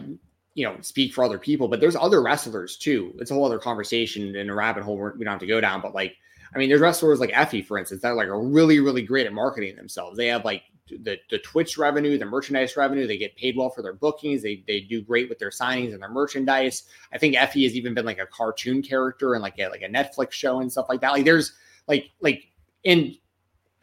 [0.55, 3.13] you know speak for other people, but there's other wrestlers too.
[3.19, 5.81] It's a whole other conversation in a rabbit hole we don't have to go down.
[5.81, 6.15] But like,
[6.55, 9.33] I mean, there's wrestlers like Effy, for instance, that like are really really great at
[9.33, 10.17] marketing themselves.
[10.17, 10.63] They have like
[11.03, 13.07] the the Twitch revenue, the merchandise revenue.
[13.07, 14.41] They get paid well for their bookings.
[14.41, 16.83] They they do great with their signings and their merchandise.
[17.13, 19.89] I think Effy has even been like a cartoon character and like a like a
[19.89, 21.11] Netflix show and stuff like that.
[21.11, 21.53] Like there's
[21.87, 22.49] like like
[22.83, 23.15] in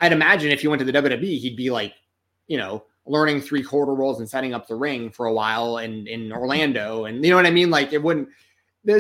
[0.01, 1.95] I'd imagine if he went to the WWE, he'd be like,
[2.47, 6.07] you know, learning three quarter rolls and setting up the ring for a while in
[6.07, 7.71] in Orlando, and you know what I mean.
[7.71, 8.29] Like it wouldn't.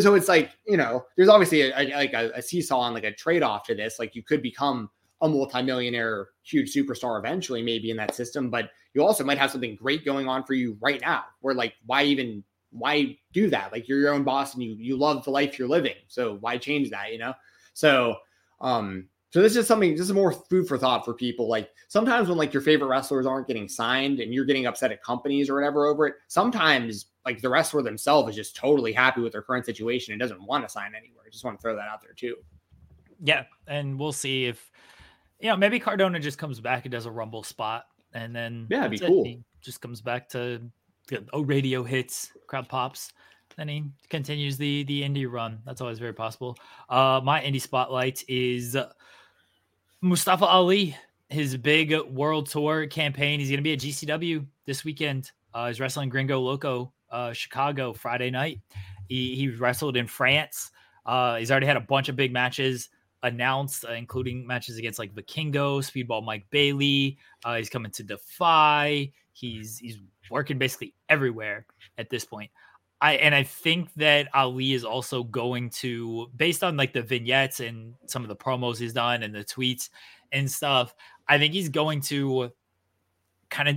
[0.01, 3.05] So it's like you know, there's obviously a, a like a, a seesaw and like
[3.05, 3.99] a trade off to this.
[3.99, 9.03] Like you could become a multimillionaire, huge superstar eventually, maybe in that system, but you
[9.03, 11.25] also might have something great going on for you right now.
[11.41, 13.73] Where like, why even why do that?
[13.73, 16.59] Like you're your own boss and you you love the life you're living, so why
[16.59, 17.13] change that?
[17.13, 17.35] You know.
[17.75, 18.17] So
[18.61, 21.49] um so this is something, this is more food for thought for people.
[21.49, 25.03] Like sometimes when like your favorite wrestlers aren't getting signed and you're getting upset at
[25.03, 29.33] companies or whatever over it, sometimes like the wrestler themselves is just totally happy with
[29.33, 31.25] their current situation and doesn't want to sign anywhere.
[31.27, 32.37] I just want to throw that out there too.
[33.23, 33.45] Yeah.
[33.67, 34.71] And we'll see if,
[35.41, 38.87] you know, maybe Cardona just comes back and does a rumble spot and then yeah,
[38.87, 39.25] it'd be cool.
[39.25, 40.63] He just comes back to
[41.33, 43.13] oh radio hits, crowd pops
[43.59, 45.59] then he continues the the indie run.
[45.67, 46.57] That's always very possible.
[46.89, 48.77] Uh, my indie spotlight is
[50.01, 50.97] Mustafa Ali,
[51.29, 53.41] his big world tour campaign.
[53.41, 55.33] He's going to be at GCW this weekend.
[55.53, 58.61] Uh, he's wrestling Gringo Loco, uh, Chicago, Friday night.
[59.09, 60.71] He, he wrestled in France.
[61.05, 62.91] Uh, he's already had a bunch of big matches
[63.23, 67.19] announced, uh, including matches against like Vikingo, Speedball Mike Bailey.
[67.45, 69.11] Uh, he's coming to Defy.
[69.33, 69.99] He's he's
[70.31, 71.67] working basically everywhere
[71.97, 72.51] at this point.
[73.01, 77.61] I and I think that Ali is also going to, based on like the vignettes
[77.61, 79.91] and some of the promos he's done and the tweets
[80.33, 80.95] and stuff,
[81.29, 82.51] I think he's going to
[83.51, 83.77] kind of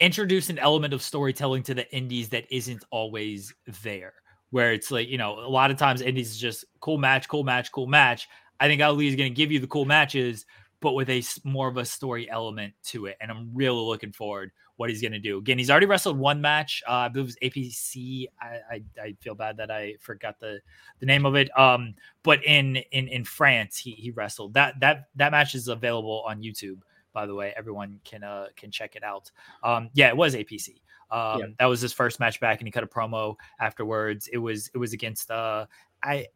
[0.00, 4.14] introduce an element of storytelling to the indies that isn't always there.
[4.50, 7.44] Where it's like, you know, a lot of times indies is just cool match, cool
[7.44, 8.28] match, cool match.
[8.62, 10.46] I think Ali is going to give you the cool matches,
[10.80, 13.16] but with a more of a story element to it.
[13.20, 15.38] And I'm really looking forward what he's going to do.
[15.38, 16.80] Again, he's already wrestled one match.
[16.88, 18.26] Uh, I believe it was APC.
[18.40, 20.60] I, I, I feel bad that I forgot the
[21.00, 21.56] the name of it.
[21.58, 26.22] Um, but in in in France, he he wrestled that that that match is available
[26.24, 26.82] on YouTube.
[27.12, 29.28] By the way, everyone can uh can check it out.
[29.64, 30.82] Um, yeah, it was APC.
[31.10, 31.46] Um, yeah.
[31.58, 34.28] that was his first match back, and he cut a promo afterwards.
[34.32, 35.66] It was it was against uh
[36.00, 36.26] I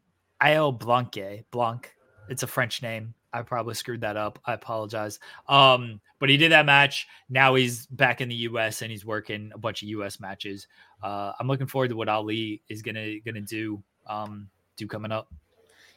[0.41, 1.96] Blanque Blanc.
[2.29, 3.15] It's a French name.
[3.33, 4.39] I probably screwed that up.
[4.47, 5.19] I apologize.
[5.49, 7.07] Um, but he did that match.
[7.29, 8.83] Now he's back in the U.S.
[8.83, 10.21] and he's working a bunch of U.S.
[10.21, 10.67] matches.
[11.03, 15.31] Uh, I'm looking forward to what Ali is gonna gonna do um, do coming up.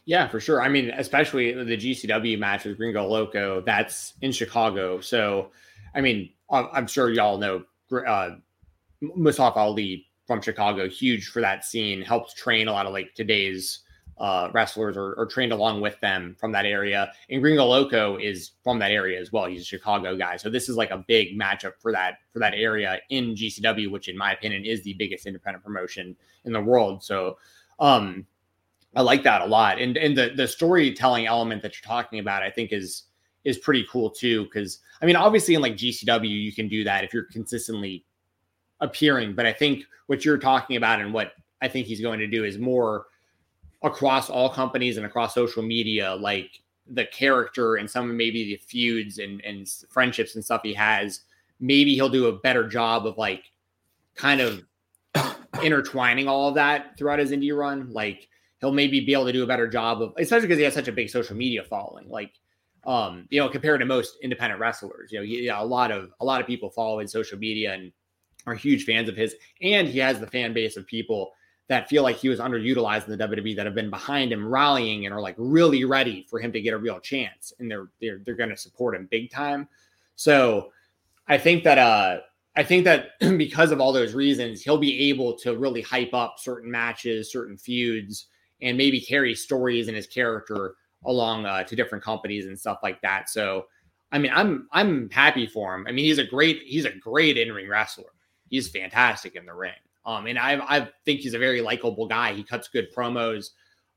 [0.05, 0.61] Yeah, for sure.
[0.61, 3.61] I mean, especially the GCW match with Gringo Loco.
[3.61, 4.99] That's in Chicago.
[5.01, 5.51] So,
[5.93, 7.63] I mean, I'm sure y'all know
[8.07, 8.31] uh,
[9.01, 12.01] Mustafa Ali from Chicago, huge for that scene.
[12.01, 13.79] Helped train a lot of like today's
[14.19, 17.11] uh, wrestlers or, trained along with them from that area.
[17.29, 19.45] And Gringo Loco is from that area as well.
[19.45, 22.53] He's a Chicago guy, so this is like a big matchup for that for that
[22.53, 26.15] area in GCW, which in my opinion is the biggest independent promotion
[26.45, 27.03] in the world.
[27.03, 27.37] So,
[27.79, 28.25] um,
[28.95, 29.79] I like that a lot.
[29.79, 33.03] And and the the storytelling element that you're talking about, I think is
[33.45, 34.43] is pretty cool too.
[34.45, 38.05] Because I mean, obviously in like GCW, you can do that if you're consistently
[38.81, 39.33] appearing.
[39.33, 42.43] But I think what you're talking about and what I think he's going to do
[42.43, 43.05] is more
[43.81, 48.57] across all companies and across social media, like the character and some of maybe the
[48.57, 51.21] feuds and, and friendships and stuff he has,
[51.59, 53.43] maybe he'll do a better job of like
[54.15, 54.63] kind of
[55.63, 57.91] intertwining all of that throughout his indie run.
[57.91, 58.27] Like
[58.59, 60.87] he'll maybe be able to do a better job of, especially because he has such
[60.87, 62.09] a big social media following.
[62.09, 62.33] Like,
[62.85, 66.25] um, you know, compared to most independent wrestlers, you know, yeah, a lot of a
[66.25, 67.91] lot of people follow in social media and
[68.47, 71.31] are huge fans of his, and he has the fan base of people
[71.69, 75.05] that feel like he was underutilized in the WWE that have been behind him rallying
[75.05, 78.21] and are like really ready for him to get a real chance and they're they're
[78.25, 79.67] they're going to support him big time.
[80.15, 80.71] So
[81.27, 82.17] I think that uh
[82.55, 86.39] I think that because of all those reasons he'll be able to really hype up
[86.39, 88.25] certain matches, certain feuds
[88.61, 90.75] and maybe carry stories and his character
[91.05, 93.29] along uh, to different companies and stuff like that.
[93.29, 93.67] So
[94.11, 95.85] I mean I'm I'm happy for him.
[95.87, 98.11] I mean he's a great he's a great in-ring wrestler.
[98.49, 99.73] He's fantastic in the ring.
[100.05, 102.33] Um, and I, I think he's a very likable guy.
[102.33, 103.49] He cuts good promos.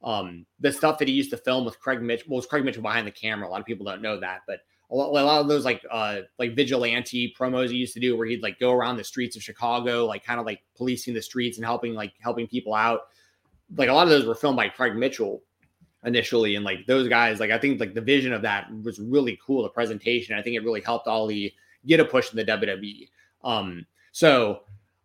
[0.02, 2.82] Um, the stuff that he used to film with Craig Mitchell well, was Craig Mitchell
[2.82, 3.48] behind the camera.
[3.48, 4.60] A lot of people don't know that, but
[4.90, 8.16] a lot, a lot of those like uh like vigilante promos he used to do
[8.16, 11.22] where he'd like go around the streets of Chicago, like kind of like policing the
[11.22, 13.02] streets and helping like helping people out.
[13.76, 15.42] Like a lot of those were filmed by Craig Mitchell
[16.04, 19.38] initially, and like those guys, like I think like the vision of that was really
[19.44, 19.62] cool.
[19.62, 21.54] The presentation, I think it really helped Ali
[21.86, 23.08] get a push in the WWE.
[23.44, 24.62] Um, so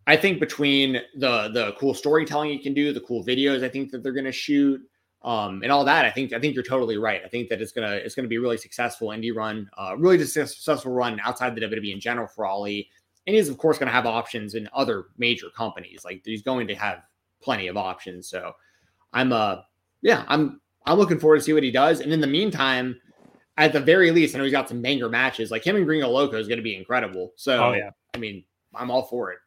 [0.08, 3.92] I think between the the cool storytelling you can do, the cool videos I think
[3.92, 4.82] that they're going to shoot,
[5.22, 7.22] um, and all that, I think I think you're totally right.
[7.24, 10.24] I think that it's gonna it's gonna be a really successful indie run, uh, really
[10.24, 12.90] successful run outside the WWE in general for Ali.
[13.28, 16.06] And he's of course going to have options in other major companies.
[16.06, 17.02] Like he's going to have
[17.42, 18.30] plenty of options.
[18.30, 18.54] So
[19.12, 19.58] I'm uh
[20.02, 22.00] yeah I'm I'm looking forward to see what he does.
[22.00, 23.02] And in the meantime,
[23.58, 25.52] at the very least, I know he's got some banger matches.
[25.52, 27.34] Like him and Gringo Loco is going to be incredible.
[27.36, 27.90] So oh, yeah.
[28.14, 29.40] I mean, I'm all for it.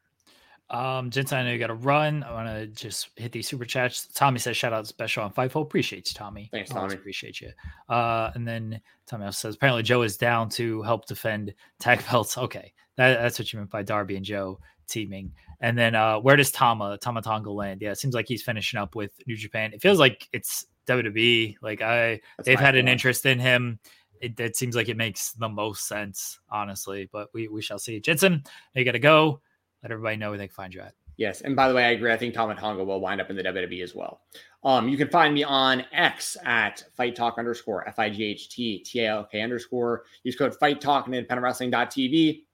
[0.70, 2.22] Um, Jensen, I know you got to run.
[2.22, 4.06] I want to just hit these super chats.
[4.06, 5.62] Tommy says, shout out special on Fightful.
[5.62, 6.48] Appreciate you, Tommy.
[6.52, 6.94] Thanks, Tommy.
[6.94, 7.50] appreciate you.
[7.88, 12.38] Uh, and then Tommy also says, apparently Joe is down to help defend tag belts.
[12.38, 12.72] Okay.
[12.96, 15.32] That, that's what you meant by Darby and Joe teaming.
[15.60, 17.82] And then uh, where does Tama, Tama Tonga land?
[17.82, 19.72] Yeah, it seems like he's finishing up with New Japan.
[19.74, 21.56] It feels like it's WWE.
[21.62, 22.78] Like I, that's they've had point.
[22.78, 23.80] an interest in him.
[24.20, 27.08] It, it, seems like it makes the most sense, honestly.
[27.10, 28.00] But we we shall see.
[28.00, 28.44] Jensen,
[28.74, 29.40] you got to go
[29.82, 30.94] let everybody know where they can find you at.
[31.16, 32.12] Yes, and by the way, I agree.
[32.12, 34.22] I think Tama Tonga will wind up in the WWE as well.
[34.64, 38.48] Um, you can find me on X at Fight Talk underscore F I G H
[38.48, 40.04] T T A L K underscore.
[40.22, 42.44] Use code Fight Talk and independentwrestling.tv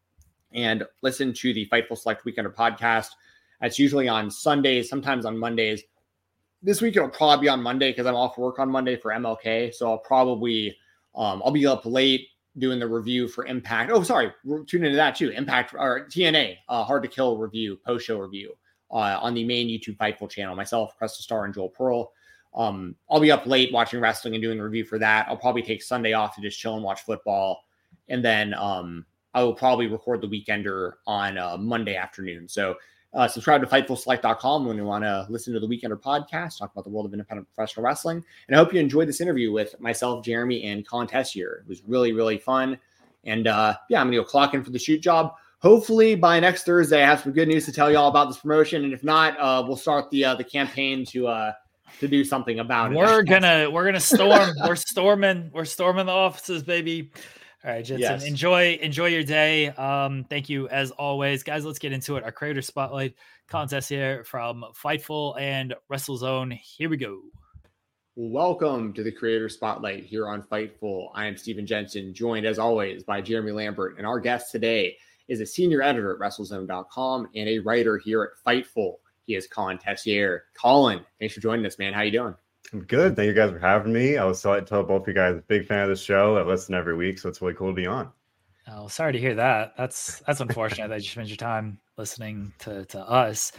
[0.52, 3.10] and listen to the Fightful Select Weekender podcast.
[3.60, 5.82] That's usually on Sundays, sometimes on Mondays.
[6.62, 9.72] This week it'll probably be on Monday because I'm off work on Monday for MLK.
[9.74, 10.76] So I'll probably
[11.14, 12.28] um, I'll be up late
[12.58, 13.90] doing the review for Impact.
[13.90, 14.32] Oh, sorry,
[14.66, 15.30] tune into that too.
[15.30, 18.56] Impact or TNA, uh, Hard to Kill review, post show review
[18.90, 20.56] uh, on the main YouTube Fightful channel.
[20.56, 22.12] Myself, Cresta Star, and Joel Pearl.
[22.54, 25.28] Um, I'll be up late watching wrestling and doing the review for that.
[25.28, 27.64] I'll probably take Sunday off to just chill and watch football,
[28.08, 29.04] and then um,
[29.34, 32.48] I will probably record the Weekender on uh, Monday afternoon.
[32.48, 32.76] So
[33.16, 36.84] uh, subscribe to FightfulSelect.com when you want to listen to the Weekender podcast, talk about
[36.84, 38.22] the world of independent professional wrestling.
[38.46, 41.62] And I hope you enjoyed this interview with myself, Jeremy, and Colin Tessier.
[41.62, 42.78] It was really, really fun.
[43.24, 45.34] And uh, yeah, I'm going to go clock in for the shoot job.
[45.60, 48.36] Hopefully by next Thursday, I have some good news to tell you all about this
[48.36, 48.84] promotion.
[48.84, 51.52] And if not, uh, we'll start the uh, the campaign to uh,
[52.00, 52.96] to do something about it.
[52.96, 54.50] We're gonna we're gonna storm.
[54.64, 55.50] we're storming.
[55.54, 57.10] We're storming the offices, baby.
[57.66, 58.00] All right, Jensen.
[58.00, 58.24] Yes.
[58.24, 59.70] Enjoy enjoy your day.
[59.70, 61.64] Um, thank you as always, guys.
[61.64, 62.22] Let's get into it.
[62.22, 63.16] Our creator spotlight
[63.48, 66.56] contest here from Fightful and WrestleZone.
[66.58, 67.22] Here we go.
[68.14, 71.08] Welcome to the Creator Spotlight here on Fightful.
[71.12, 75.40] I am Stephen Jensen, joined as always by Jeremy Lambert, and our guest today is
[75.40, 78.94] a senior editor at WrestleZone.com and a writer here at Fightful.
[79.26, 80.44] He is Colin Tessier.
[80.54, 81.92] Colin, thanks for joining us, man.
[81.92, 82.36] How you doing?
[82.72, 83.16] I'm good.
[83.16, 84.16] Thank you guys for having me.
[84.16, 86.36] I was so I told both of you guys, big fan of the show.
[86.36, 88.10] I listen every week, so it's really cool to be on.
[88.68, 89.74] Oh, sorry to hear that.
[89.76, 93.52] That's that's unfortunate that you spend your time listening to to us.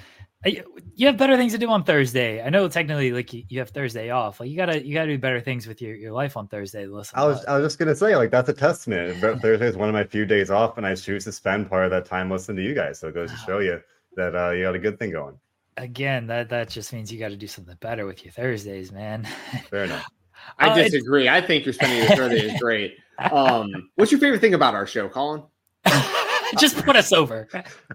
[0.46, 2.44] You have better things to do on Thursday.
[2.44, 4.40] I know technically, like you have Thursday off.
[4.40, 6.86] Like you gotta you gotta do better things with your, your life on Thursday.
[6.86, 9.20] Listen, I was I was just gonna say like that's a testament.
[9.42, 11.92] Thursday is one of my few days off, and I choose to spend part of
[11.92, 13.00] that time listening to you guys.
[13.00, 13.82] So it goes to show you
[14.16, 15.40] that uh, you got a good thing going.
[15.78, 19.28] Again, that that just means you got to do something better with your Thursdays, man.
[19.70, 20.06] Fair enough.
[20.60, 21.30] I uh, disagree.
[21.30, 22.98] I think your spending your Thursday is great.
[23.32, 25.44] Um, what's your favorite thing about our show, Colin?
[26.60, 27.48] just put us over.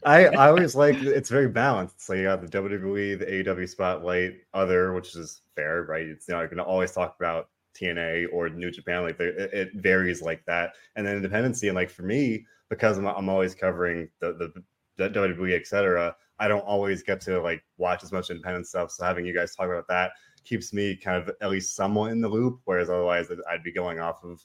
[0.05, 2.05] I, I always like it's very balanced.
[2.05, 6.07] So you got the WWE, the AEW spotlight, other, which is fair, right?
[6.07, 7.49] It's you know, you can always talk about
[7.81, 10.75] TNA or New Japan, like it, it varies like that.
[10.97, 14.63] And then independency, and like for me, because I'm, I'm always covering the, the,
[14.97, 16.15] the WWE, etc.
[16.43, 18.91] I don't always get to like watch as much independent stuff.
[18.91, 20.11] So having you guys talk about that
[20.45, 22.61] keeps me kind of at least somewhat in the loop.
[22.65, 24.45] Whereas otherwise, I'd be going off of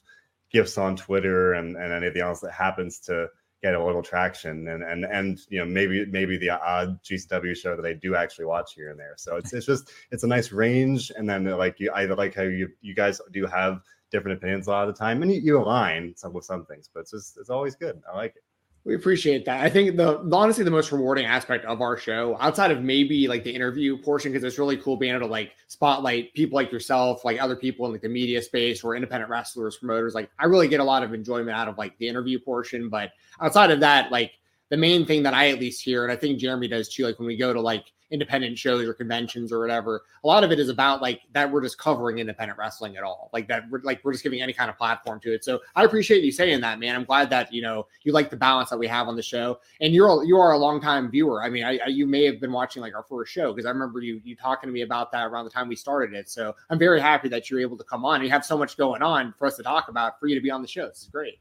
[0.52, 3.26] gifts on Twitter and, and anything else that happens to
[3.60, 7.74] get a little traction and and and you know maybe maybe the odd GCW show
[7.74, 9.14] that I do actually watch here and there.
[9.16, 11.10] So it's it's just it's a nice range.
[11.16, 13.80] And then like you I like how you you guys do have
[14.12, 16.88] different opinions a lot of the time and you, you align some with some things,
[16.94, 18.00] but it's just it's always good.
[18.10, 18.42] I like it.
[18.84, 19.62] We appreciate that.
[19.62, 23.44] I think the, honestly the most rewarding aspect of our show, outside of maybe like
[23.44, 27.22] the interview portion, because it's really cool being able to like spotlight people like yourself,
[27.22, 30.14] like other people in like the media space or independent wrestlers, promoters.
[30.14, 32.88] Like I really get a lot of enjoyment out of like the interview portion.
[32.88, 34.32] But outside of that, like
[34.70, 37.18] the main thing that I at least hear, and I think Jeremy does too, like
[37.18, 40.58] when we go to like independent shows or conventions or whatever, a lot of it
[40.58, 43.30] is about like that we're just covering independent wrestling at all.
[43.32, 45.44] Like that we're like we're just giving any kind of platform to it.
[45.44, 46.94] So I appreciate you saying that, man.
[46.94, 49.60] I'm glad that you know you like the balance that we have on the show.
[49.80, 51.42] And you're you are a long time viewer.
[51.42, 53.70] I mean, I, I, you may have been watching like our first show because I
[53.70, 56.28] remember you you talking to me about that around the time we started it.
[56.28, 58.22] So I'm very happy that you're able to come on.
[58.22, 60.50] You have so much going on for us to talk about for you to be
[60.50, 60.88] on the show.
[60.88, 61.40] This is great.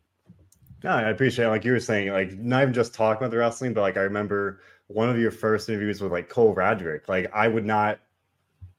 [0.83, 1.49] No, I appreciate it.
[1.49, 4.01] Like you were saying, like not even just talking about the wrestling, but like I
[4.01, 7.07] remember one of your first interviews with like Cole Radrick.
[7.07, 7.99] Like I would not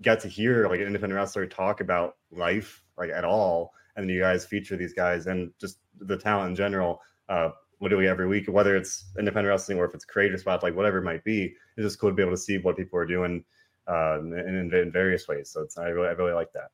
[0.03, 3.73] get to hear like an independent wrestler talk about life like at all.
[3.97, 8.09] And then you guys feature these guys and just the talent in general, uh, literally
[8.09, 11.25] every week, whether it's independent wrestling or if it's creator spot, like whatever it might
[11.25, 13.45] be, it's just cool to be able to see what people are doing
[13.89, 15.51] uh, in, in, in various ways.
[15.51, 16.71] So it's I really I really like that.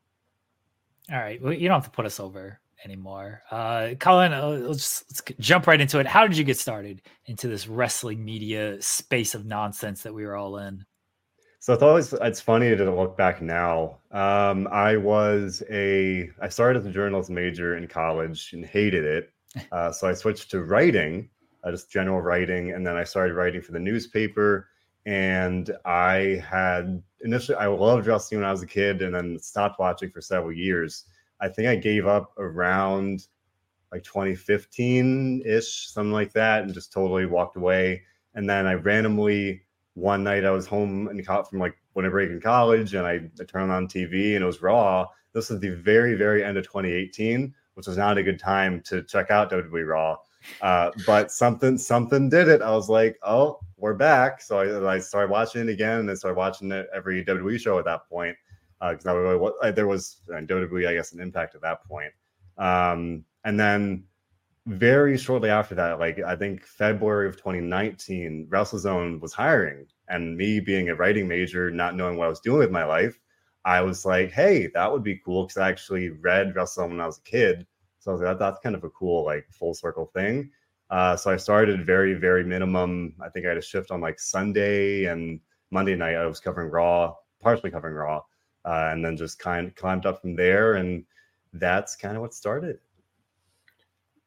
[1.12, 3.42] All right, well, you don't have to put us over anymore.
[3.50, 6.06] Uh, Colin, uh, let's, let's jump right into it.
[6.06, 10.36] How did you get started into this wrestling media space of nonsense that we were
[10.36, 10.84] all in?
[11.64, 13.96] So it's always it's funny to look back now.
[14.10, 19.30] Um, I was a I started as a journalism major in college and hated it.
[19.70, 21.30] Uh, so I switched to writing,
[21.62, 24.68] uh, just general writing, and then I started writing for the newspaper.
[25.06, 29.78] And I had initially I loved wrestling when I was a kid, and then stopped
[29.78, 31.04] watching for several years.
[31.44, 33.26] I think I gave up around
[33.92, 38.02] like 2015 ish, something like that, and just totally walked away.
[38.34, 39.62] And then I randomly
[39.92, 43.20] one night I was home and caught from like winter break in college, and I,
[43.38, 45.06] I turned on TV and it was Raw.
[45.34, 49.02] This is the very very end of 2018, which was not a good time to
[49.02, 50.16] check out WWE Raw.
[50.62, 52.62] Uh, but something something did it.
[52.62, 54.40] I was like, oh, we're back.
[54.40, 57.78] So I, I started watching it again, and then started watching it every WWE show
[57.78, 58.34] at that point
[58.90, 62.12] because uh, really uh, there was undoubtedly, I guess, an impact at that point.
[62.58, 64.04] Um, and then
[64.66, 70.60] very shortly after that, like I think February of 2019, WrestleZone was hiring, and me
[70.60, 73.18] being a writing major, not knowing what I was doing with my life,
[73.64, 77.06] I was like, hey, that would be cool because I actually read WrestleZone when I
[77.06, 77.66] was a kid.
[78.00, 80.50] So I was like, that, that's kind of a cool like full circle thing.
[80.90, 83.14] Uh, so I started very, very minimum.
[83.22, 85.40] I think I had a shift on like Sunday and
[85.70, 86.14] Monday night.
[86.14, 88.22] I was covering Raw, partially covering Raw
[88.64, 90.74] uh, and then just kind of climbed up from there.
[90.74, 91.04] And
[91.52, 92.78] that's kind of what started.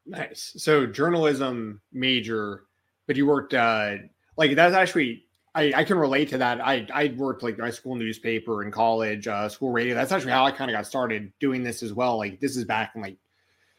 [0.06, 0.54] Nice.
[0.56, 2.64] So journalism major,
[3.06, 3.96] but you worked uh,
[4.36, 6.60] like that's actually I, I can relate to that.
[6.60, 9.94] I I worked like my school newspaper in college, uh, school radio.
[9.94, 12.16] That's actually how I kind of got started doing this as well.
[12.16, 13.18] Like this is back in like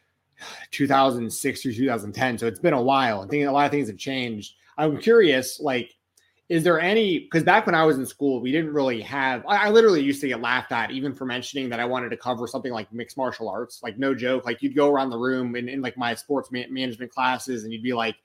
[0.70, 3.22] 2006 through 2010, so it's been a while.
[3.22, 4.54] I think a lot of things have changed.
[4.78, 5.96] I'm curious, like
[6.50, 9.66] is there any because back when I was in school, we didn't really have I,
[9.66, 12.48] I, literally used to get laughed at even for mentioning that I wanted to cover
[12.48, 13.84] something like mixed martial arts.
[13.84, 14.44] Like no joke.
[14.44, 17.84] Like you'd go around the room in, in like my sports management classes and you'd
[17.84, 18.16] be like,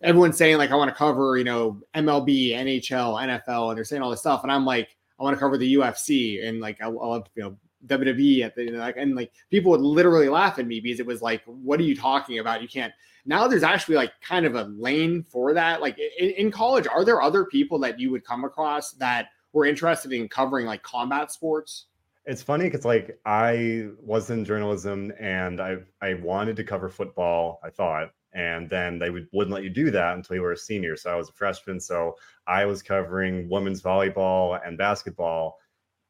[0.00, 4.00] everyone's saying like I want to cover, you know, MLB, NHL, NFL, and they're saying
[4.00, 4.44] all this stuff.
[4.44, 7.42] And I'm like, I want to cover the UFC and like I, I love, you
[7.42, 7.56] know,
[7.88, 11.20] WWE at the like and like people would literally laugh at me because it was
[11.20, 12.62] like, what are you talking about?
[12.62, 12.92] You can't
[13.26, 15.80] now there's actually like kind of a lane for that.
[15.80, 19.66] Like in, in college, are there other people that you would come across that were
[19.66, 21.86] interested in covering like combat sports?
[22.24, 27.60] It's funny because like I was in journalism and I I wanted to cover football.
[27.62, 30.56] I thought, and then they would, wouldn't let you do that until you were a
[30.56, 30.96] senior.
[30.96, 32.16] So I was a freshman, so
[32.46, 35.58] I was covering women's volleyball and basketball,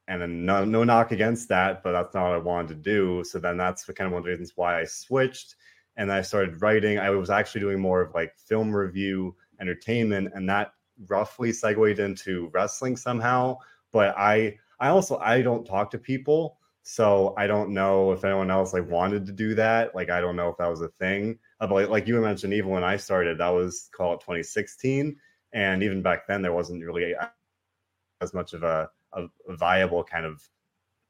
[0.08, 3.22] and then no no knock against that, but that's not what I wanted to do.
[3.24, 5.56] So then that's kind of one of the reasons why I switched
[5.96, 6.98] and I started writing.
[6.98, 10.72] I was actually doing more of like film review, entertainment, and that
[11.08, 13.58] roughly segued into wrestling somehow.
[13.92, 18.50] But I I also I don't talk to people, so I don't know if anyone
[18.50, 19.94] else like wanted to do that.
[19.94, 21.38] Like I don't know if that was a thing.
[21.60, 25.16] Uh, but like, you mentioned, even when I started, that was called 2016,
[25.52, 27.14] and even back then there wasn't really
[28.20, 30.42] as much of a, a viable kind of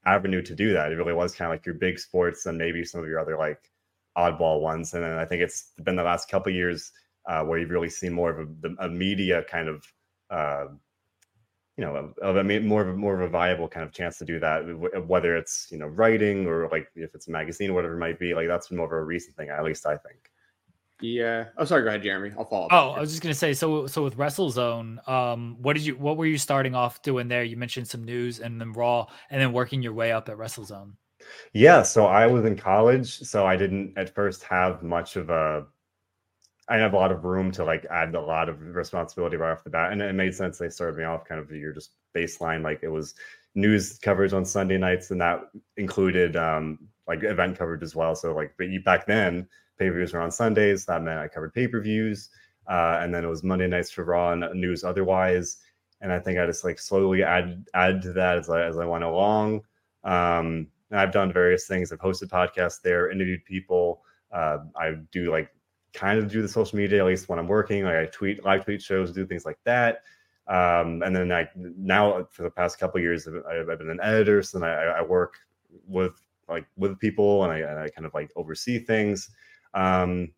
[0.05, 0.93] avenue to do that.
[0.93, 3.37] It really was kind of like your big sports and maybe some of your other
[3.37, 3.71] like
[4.17, 4.95] oddball ones.
[4.95, 6.93] And then I think it's been the last couple years
[7.27, 9.85] uh, where you've really seen more of a, a media kind of,
[10.31, 10.67] uh,
[11.77, 14.25] you know, of a more of a more of a viable kind of chance to
[14.25, 14.61] do that.
[15.07, 18.19] Whether it's you know writing or like if it's a magazine or whatever it might
[18.19, 20.31] be, like that's more of a recent thing, at least I think.
[21.01, 21.47] Yeah.
[21.59, 21.83] Oh, sorry.
[21.83, 22.33] Go ahead, Jeremy.
[22.39, 22.67] I'll follow.
[22.67, 23.53] Up oh, I was just gonna say.
[23.53, 25.97] So, so with WrestleZone, um, what did you?
[25.97, 27.45] What were you starting off doing there?
[27.45, 30.93] You mentioned some news and then Raw, and then working your way up at WrestleZone.
[31.53, 35.67] Yeah, so I was in college, so I didn't at first have much of a
[36.69, 39.53] I didn't have a lot of room to like add a lot of responsibility right
[39.53, 39.93] off the bat.
[39.93, 42.63] And it made sense they started me off kind of your just baseline.
[42.63, 43.15] Like it was
[43.55, 45.43] news coverage on Sunday nights, and that
[45.77, 48.15] included um like event coverage as well.
[48.17, 49.49] So like but back then,
[49.79, 50.85] pay-per-views were on Sundays.
[50.87, 52.31] That meant I covered pay-per-views.
[52.69, 55.59] Uh, and then it was Monday nights for Raw and news otherwise.
[56.01, 58.85] And I think I just like slowly add add to that as I as I
[58.85, 59.63] went along.
[60.05, 61.93] Um, and I've done various things.
[61.93, 64.03] I've hosted podcasts there, interviewed people.
[64.33, 65.51] Uh, I do like
[65.93, 67.85] kind of do the social media at least when I'm working.
[67.85, 70.03] Like I tweet, live tweet shows, do things like that.
[70.49, 74.43] Um, and then I now for the past couple years I've, I've, been an editor,
[74.43, 75.35] so then I, I, work
[75.89, 76.13] with
[76.49, 79.29] like with people and I, and I kind of like oversee things.
[79.75, 80.31] Um,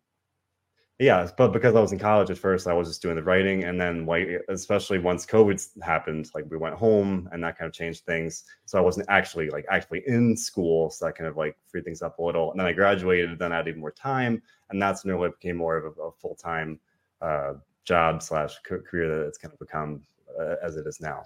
[0.99, 3.63] yeah, but because I was in college at first, I was just doing the writing,
[3.63, 7.73] and then like especially once COVID happened, like we went home, and that kind of
[7.73, 8.43] changed things.
[8.65, 12.01] So I wasn't actually like actually in school, so that kind of like freed things
[12.01, 12.51] up a little.
[12.51, 15.55] And then I graduated, then I had even more time, and that's when it became
[15.55, 16.77] more of a, a full time
[17.21, 17.53] uh,
[17.85, 20.01] job slash career that it's kind of become
[20.37, 21.23] uh, as it is now.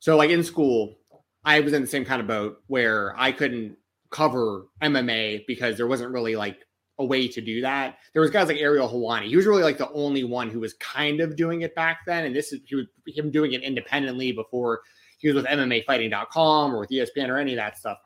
[0.00, 0.98] So like in school,
[1.46, 3.78] I was in the same kind of boat where I couldn't
[4.10, 6.67] cover MMA because there wasn't really like
[6.98, 7.98] a way to do that.
[8.12, 9.28] There was guys like Ariel Helwani.
[9.28, 12.24] He was really like the only one who was kind of doing it back then.
[12.24, 14.80] And this is he was him doing it independently before
[15.18, 17.98] he was with MMAfighting.com or with ESPN or any of that stuff.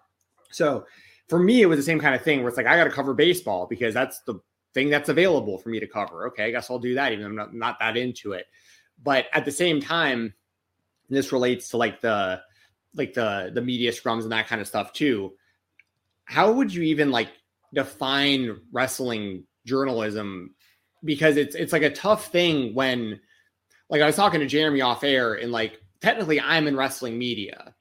[0.50, 0.86] So
[1.28, 2.90] for me, it was the same kind of thing where it's like I got to
[2.90, 4.40] cover baseball because that's the
[4.74, 6.26] thing that's available for me to cover.
[6.28, 8.46] Okay, I guess I'll do that, even though I'm not, not that into it.
[9.02, 10.34] But at the same time,
[11.08, 12.42] this relates to like the
[12.94, 15.32] like the the media scrums and that kind of stuff too.
[16.24, 17.30] How would you even like
[17.72, 20.54] define wrestling journalism
[21.04, 23.20] because it's it's like a tough thing when
[23.90, 27.74] like I was talking to Jeremy off air and like technically I'm in wrestling media,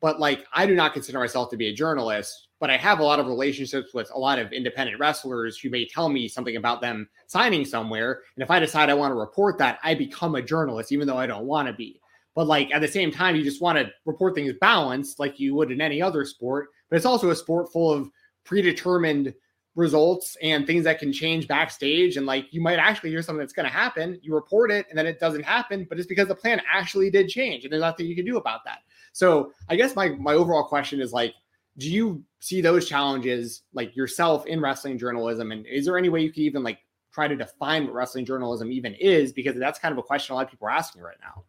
[0.00, 3.04] but like I do not consider myself to be a journalist, but I have a
[3.04, 6.80] lot of relationships with a lot of independent wrestlers who may tell me something about
[6.80, 8.22] them signing somewhere.
[8.36, 11.18] And if I decide I want to report that, I become a journalist, even though
[11.18, 12.00] I don't want to be.
[12.34, 15.54] But like at the same time, you just want to report things balanced like you
[15.54, 16.68] would in any other sport.
[16.88, 18.10] But it's also a sport full of
[18.48, 19.34] predetermined
[19.74, 22.16] results and things that can change backstage.
[22.16, 24.98] And like you might actually hear something that's going to happen, you report it, and
[24.98, 28.06] then it doesn't happen, but it's because the plan actually did change, and there's nothing
[28.06, 28.78] you can do about that.
[29.12, 31.34] So I guess my my overall question is like,
[31.76, 35.52] do you see those challenges like yourself in wrestling journalism?
[35.52, 36.78] And is there any way you could even like
[37.12, 39.30] try to define what wrestling journalism even is?
[39.30, 41.44] Because that's kind of a question a lot of people are asking right now.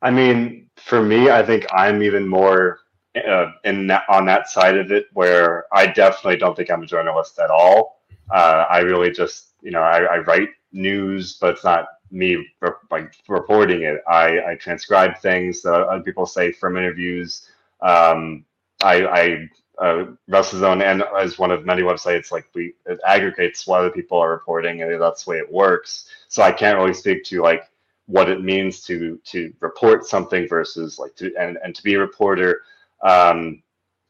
[0.00, 2.78] I mean, for me, I think I'm even more
[3.16, 6.86] uh, in that, on that side of it where I definitely don't think I'm a
[6.86, 8.00] journalist at all.
[8.30, 12.70] Uh, I really just, you know, I, I, write news, but it's not me re-
[12.90, 14.02] like reporting it.
[14.06, 17.48] I, I transcribe things that other people say from interviews.
[17.80, 18.44] Um,
[18.82, 19.48] I, I
[19.78, 24.18] uh, WrestleZone and as one of many websites, like we it aggregates what other people
[24.18, 26.08] are reporting, and that's the way it works.
[26.28, 27.62] So I can't really speak to like
[28.06, 31.98] what it means to to report something versus like to and, and to be a
[31.98, 32.62] reporter
[33.02, 33.62] um,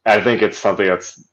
[0.05, 1.27] I think it's something that's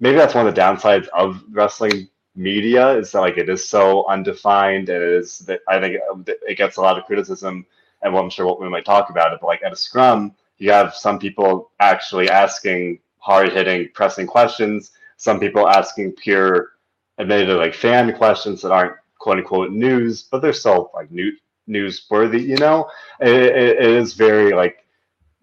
[0.00, 4.06] maybe that's one of the downsides of wrestling media is that like it is so
[4.08, 5.96] undefined and it is that I think
[6.26, 7.66] it gets a lot of criticism
[8.02, 10.34] and well, I'm sure what we might talk about it, but like at a scrum,
[10.58, 16.72] you have some people actually asking hard hitting, pressing questions, some people asking pure,
[17.18, 21.32] admittedly like fan questions that aren't quote unquote news, but they're still like new,
[21.68, 22.88] newsworthy, you know?
[23.20, 24.84] It, it, it is very like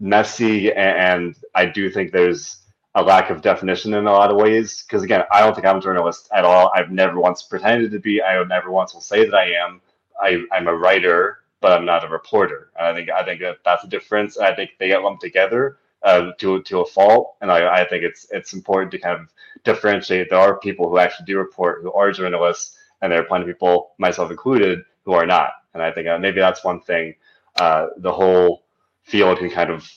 [0.00, 2.58] messy, and, I do think there's
[2.94, 4.82] a lack of definition in a lot of ways.
[4.82, 6.70] Because again, I don't think I'm a journalist at all.
[6.74, 8.22] I've never once pretended to be.
[8.22, 9.80] I never once will say that I am.
[10.20, 12.70] I, I'm a writer, but I'm not a reporter.
[12.78, 14.38] And I think I think that that's a difference.
[14.38, 18.04] I think they get lumped together uh, to to a fault, and I, I think
[18.04, 19.28] it's it's important to kind of
[19.64, 20.30] differentiate.
[20.30, 23.48] There are people who actually do report who are journalists, and there are plenty of
[23.48, 25.52] people, myself included, who are not.
[25.74, 27.14] And I think uh, maybe that's one thing
[27.60, 28.62] uh, the whole
[29.06, 29.88] field can kind of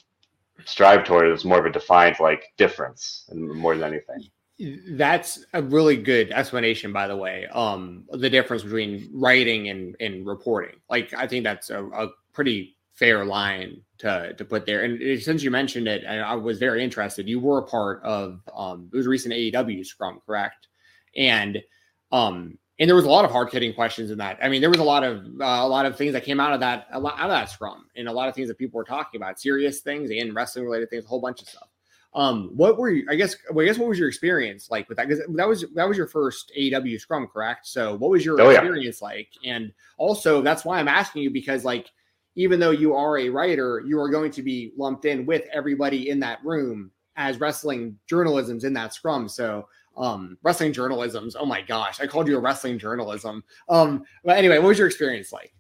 [0.65, 4.30] strive toward is more of a defined like difference and more than anything.
[4.98, 7.48] That's a really good explanation, by the way.
[7.48, 10.76] Um, the difference between writing and, and reporting.
[10.90, 14.84] Like, I think that's a, a pretty fair line to to put there.
[14.84, 17.30] And since you mentioned it, I, I was very interested.
[17.30, 20.68] You were a part of um, it was recent AEW scrum, correct?
[21.15, 21.64] And
[22.11, 24.39] um, and there was a lot of hard hitting questions in that.
[24.41, 26.53] I mean, there was a lot of uh, a lot of things that came out
[26.53, 28.77] of that a lot out of that scrum, and a lot of things that people
[28.77, 31.68] were talking about, serious things and wrestling related things, a whole bunch of stuff.
[32.14, 33.06] Um, what were you?
[33.10, 33.35] I guess.
[33.51, 35.07] Well, I guess what was your experience like with that?
[35.07, 37.68] Because that was that was your first AEW scrum, correct?
[37.68, 39.07] So, what was your oh, experience yeah.
[39.07, 39.30] like?
[39.45, 41.91] And also, that's why I'm asking you because, like,
[42.35, 46.10] even though you are a writer, you are going to be lumped in with everybody
[46.10, 49.27] in that room as wrestling journalism's in that scrum.
[49.27, 51.35] So, um, wrestling journalism's.
[51.35, 53.43] Oh my gosh, I called you a wrestling journalism.
[53.67, 55.53] Um, but anyway, what was your experience like?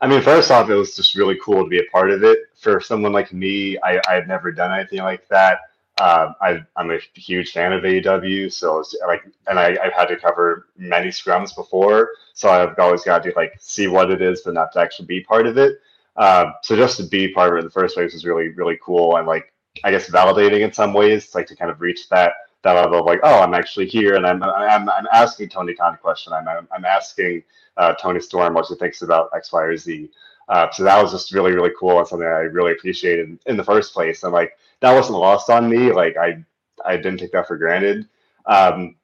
[0.00, 2.40] I mean, first off, it was just really cool to be a part of it.
[2.60, 5.60] For someone like me, I, I've never done anything like that.
[6.00, 10.16] Um, I, am a huge fan of AEW, so like, and I, have had to
[10.16, 14.54] cover many scrums before, so I've always got to like see what it is, but
[14.54, 15.78] not to actually be part of it.
[16.16, 18.78] Um, so just to be part of it in the first place was really, really
[18.82, 19.52] cool, and like,
[19.84, 22.32] I guess validating in some ways, like to kind of reach that
[22.62, 25.94] that level of like, oh, I'm actually here, and I'm I'm, I'm asking Tony Khan
[25.94, 26.32] a question.
[26.32, 27.42] I'm I'm, asking
[27.76, 30.10] uh, Toni Storm what she thinks about X, Y, or Z.
[30.48, 33.64] Uh, so that was just really, really cool and something I really appreciated in the
[33.64, 34.22] first place.
[34.22, 35.92] And like that wasn't lost on me.
[35.92, 36.44] Like I,
[36.84, 38.08] I didn't take that for granted.
[38.46, 38.96] Um,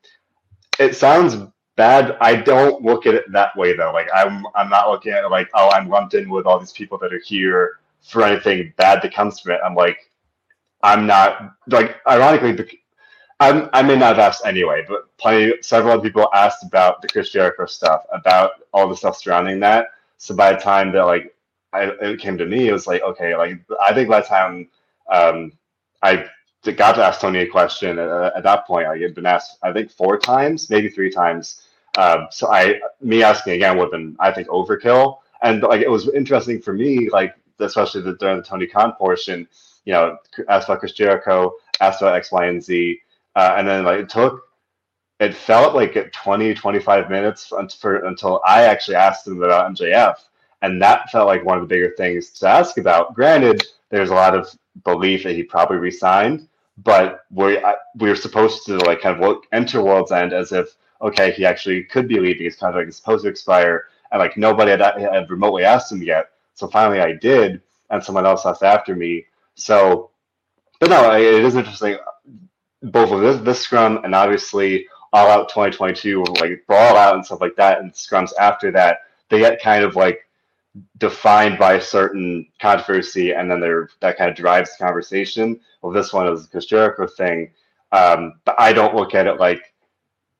[0.79, 1.37] it sounds
[1.77, 2.17] bad.
[2.21, 3.93] I don't look at it that way though.
[3.93, 6.73] Like I'm, I'm not looking at it like, oh, I'm lumped in with all these
[6.73, 9.61] people that are here for anything bad that comes from it.
[9.65, 10.11] I'm like,
[10.83, 12.53] I'm not like, ironically,
[13.41, 17.31] I'm, I may not have asked anyway, but plenty, several people asked about the Chris
[17.31, 19.89] Jericho stuff, about all the stuff surrounding that.
[20.17, 21.35] So by the time that like
[21.73, 24.69] I, it came to me, it was like, okay, like I think by the time
[25.11, 25.53] um,
[26.03, 26.27] I
[26.77, 29.73] got to ask Tony a question uh, at that point, I had been asked, I
[29.73, 31.63] think four times, maybe three times.
[31.97, 35.19] Um, so I, me asking again would have been, I think, overkill.
[35.43, 39.47] And like it was interesting for me, like especially the, during the Tony Khan portion,
[39.85, 43.01] you know, asked about Chris Jericho, asked about X, Y, and Z,
[43.39, 44.45] uh, and then like it took
[45.21, 50.17] it felt like at 20 25 minutes for, until i actually asked him about mjf
[50.63, 53.15] and that felt like one of the bigger things to ask about.
[53.15, 54.51] Granted there's a lot of
[54.85, 56.49] belief that he probably resigned
[56.79, 57.61] but we
[57.97, 61.45] we are supposed to like kind of look, enter world's end as if okay he
[61.45, 65.31] actually could be leaving his contract is supposed to expire and like nobody had, had
[65.31, 66.31] remotely asked him yet.
[66.55, 69.27] So finally i did and someone else asked after me.
[69.55, 70.11] So
[70.81, 71.99] but no it is interesting
[72.83, 77.41] both of this, this scrum and obviously all out 2022 like brawl out and stuff
[77.41, 78.99] like that and scrums after that
[79.31, 80.21] they get kind of like
[80.99, 85.59] defined by a certain controversy and then they're that kind of drives the conversation.
[85.83, 87.51] Well this one is the Jericho thing
[87.93, 89.75] um, but I don't look at it like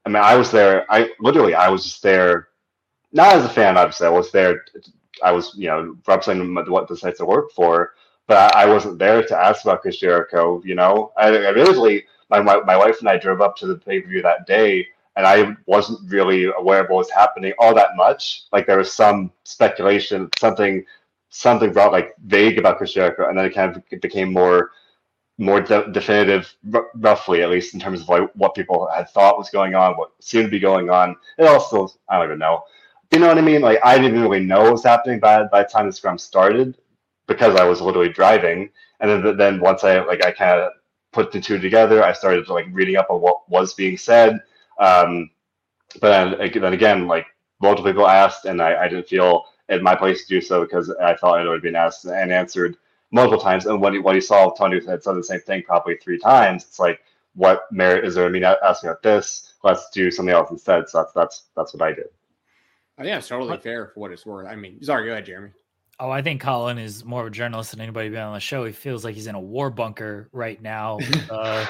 [0.05, 2.49] I mean I was there I literally I was just there
[3.13, 4.65] not as a fan obviously I was there
[5.25, 7.95] I was you know representing what the sites I work for
[8.29, 12.05] but I, I wasn't there to ask about Chris Jericho you know I, I really
[12.31, 14.87] my, my, wife and I drove up to the pay per view that day,
[15.17, 18.45] and I wasn't really aware of what was happening all that much.
[18.53, 20.85] Like there was some speculation, something
[21.31, 24.71] something brought like vague about Chris Jericho, and then it kind of became more
[25.41, 29.39] more de- definitive, r- roughly at least in terms of like what people had thought
[29.39, 31.17] was going on, what seemed to be going on.
[31.39, 32.63] It also I don't even know.
[33.11, 33.63] You know what I mean?
[33.63, 36.77] Like I didn't really know what was happening by by the time the scrum started
[37.29, 38.71] because I was literally driving.
[39.01, 40.73] And then then once I like I kind of
[41.13, 42.03] put the two together.
[42.03, 44.41] I started like reading up on what was being said.
[44.79, 45.31] Um,
[46.01, 47.27] but then, then again, like
[47.61, 50.91] multiple people asked, and I, I didn't feel it my place to do so because
[50.91, 52.77] I thought it would have been asked and answered
[53.11, 53.67] multiple times.
[53.67, 56.65] And when he, when he saw Tony had said the same thing probably three times,
[56.65, 57.01] it's like,
[57.35, 59.55] what merit is there I mean asking about this?
[59.63, 60.89] Let's do something else instead.
[60.89, 62.07] So that's that's that's what I did.
[62.97, 64.47] I think it's totally fair for what it's worth.
[64.49, 65.51] I mean, sorry, go ahead, Jeremy.
[66.01, 68.65] Oh, I think Colin is more of a journalist than anybody been on the show.
[68.65, 70.99] He feels like he's in a war bunker right now.
[71.29, 71.67] Uh,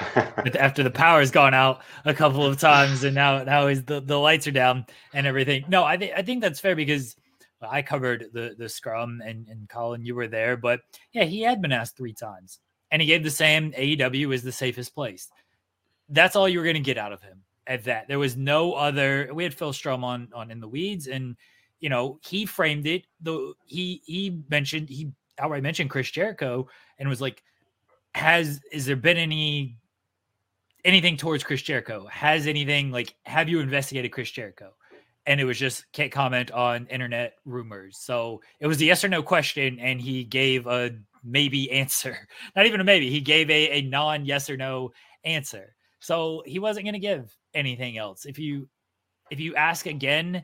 [0.59, 4.17] after the power's gone out a couple of times, and now now is the, the
[4.17, 5.65] lights are down and everything.
[5.69, 7.17] No, I think I think that's fair because
[7.61, 10.81] I covered the the scrum, and and Colin, you were there, but
[11.13, 12.61] yeah, he had been asked three times,
[12.93, 13.73] and he gave the same.
[13.73, 15.29] AEW is the safest place.
[16.09, 18.07] That's all you were going to get out of him at that.
[18.07, 19.31] There was no other.
[19.35, 21.37] We had Phil Strom on on in the weeds, and
[21.81, 23.07] you know he framed it.
[23.21, 26.69] The he he mentioned he outright mentioned Chris Jericho
[26.99, 27.43] and was like,
[28.15, 29.79] "Has is there been any
[30.85, 32.07] anything towards Chris Jericho?
[32.07, 34.75] Has anything like have you investigated Chris Jericho?"
[35.27, 37.99] And it was just can't comment on internet rumors.
[37.99, 40.91] So it was a yes or no question, and he gave a
[41.23, 42.29] maybe answer.
[42.57, 43.11] Not even a maybe.
[43.11, 44.93] He gave a, a non yes or no
[45.25, 45.75] answer.
[46.01, 48.25] So he wasn't going to give anything else.
[48.25, 48.69] If you
[49.31, 50.43] if you ask again,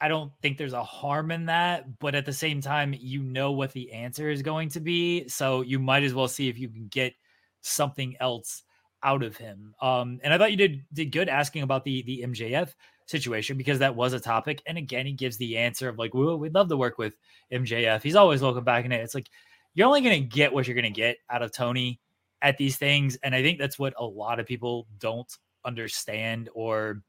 [0.00, 3.52] I don't think there's a harm in that, but at the same time, you know
[3.52, 6.68] what the answer is going to be, so you might as well see if you
[6.68, 7.14] can get
[7.62, 8.62] something else
[9.02, 9.74] out of him.
[9.80, 12.74] Um, and I thought you did did good asking about the the MJF
[13.06, 14.62] situation because that was a topic.
[14.66, 17.14] And again, he gives the answer of like, well, we'd love to work with
[17.52, 18.02] MJF.
[18.02, 19.00] He's always welcome back in it.
[19.00, 19.30] It's like
[19.74, 22.00] you're only going to get what you're going to get out of Tony
[22.42, 23.16] at these things.
[23.22, 25.30] And I think that's what a lot of people don't
[25.64, 27.02] understand or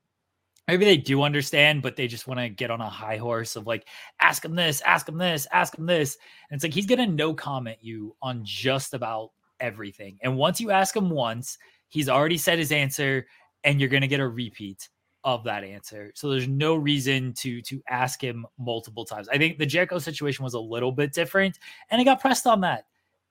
[0.68, 3.68] maybe they do understand, but they just want to get on a high horse of
[3.68, 3.88] like,
[4.20, 6.18] ask him this, ask him this, ask him this.
[6.50, 10.18] And it's like he's gonna no comment you on just about everything.
[10.22, 11.58] And once you ask him once,
[11.88, 13.28] he's already said his answer,
[13.64, 14.90] and you're gonna get a repeat
[15.24, 16.12] of that answer.
[16.16, 19.28] So there's no reason to to ask him multiple times.
[19.30, 22.62] I think the Jericho situation was a little bit different, and he got pressed on
[22.62, 22.86] that,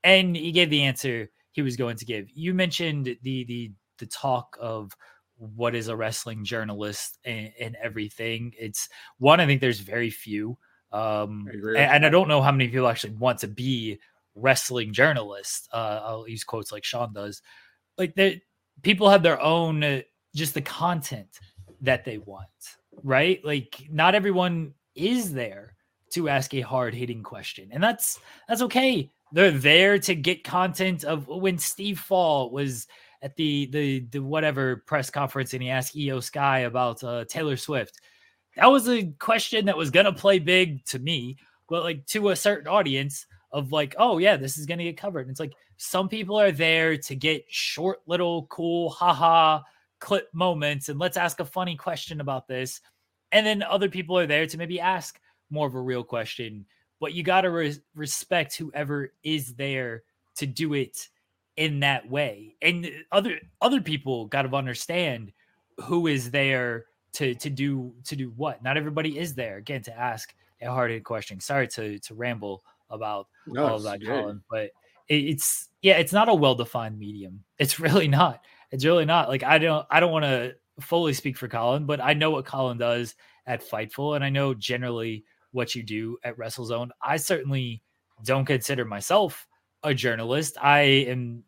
[0.04, 2.28] and he gave the answer he was going to give.
[2.34, 4.92] You mentioned the the the talk of
[5.38, 8.52] what is a wrestling journalist and, and everything.
[8.58, 8.88] It's
[9.18, 10.56] one, I think there's very few.
[10.92, 13.98] Um, I and, and, I don't know how many people actually want to be
[14.34, 15.68] wrestling journalists.
[15.72, 17.42] Uh, I'll use quotes like Sean does.
[17.98, 18.40] Like that,
[18.82, 20.02] people have their own, uh,
[20.34, 21.40] just the content
[21.80, 22.48] that they want,
[23.02, 23.44] right?
[23.44, 25.74] Like not everyone is there
[26.12, 29.10] to ask a hard hitting question, and that's that's okay.
[29.32, 32.86] They're there to get content of when Steve Fall was
[33.26, 37.56] at the the the whatever press conference and he asked Iyo Sky about uh, Taylor
[37.56, 38.00] Swift.
[38.54, 41.36] That was a question that was gonna play big to me,
[41.68, 45.22] but like to a certain audience of like, oh yeah, this is gonna get covered.
[45.22, 49.60] And it's like some people are there to get short little cool haha
[49.98, 52.80] clip moments and let's ask a funny question about this.
[53.32, 55.20] And then other people are there to maybe ask
[55.50, 56.64] more of a real question.
[57.00, 60.04] But you got to re- respect whoever is there
[60.36, 61.08] to do it
[61.56, 62.56] in that way.
[62.62, 65.32] And other other people got to understand
[65.78, 68.62] who is there to to do to do what.
[68.62, 71.40] Not everybody is there again to ask a hard question.
[71.40, 74.70] Sorry to to ramble about no, all of that, Colin, but
[75.08, 77.44] it, it's yeah, it's not a well defined medium.
[77.58, 78.40] It's really not.
[78.70, 79.28] It's really not.
[79.28, 82.44] Like I don't I don't want to fully speak for Colin, but I know what
[82.44, 83.14] Colin does
[83.46, 86.90] at Fightful, and I know generally what you do at WrestleZone.
[87.02, 87.82] I certainly
[88.24, 89.46] don't consider myself
[89.86, 90.56] a journalist.
[90.60, 91.44] I am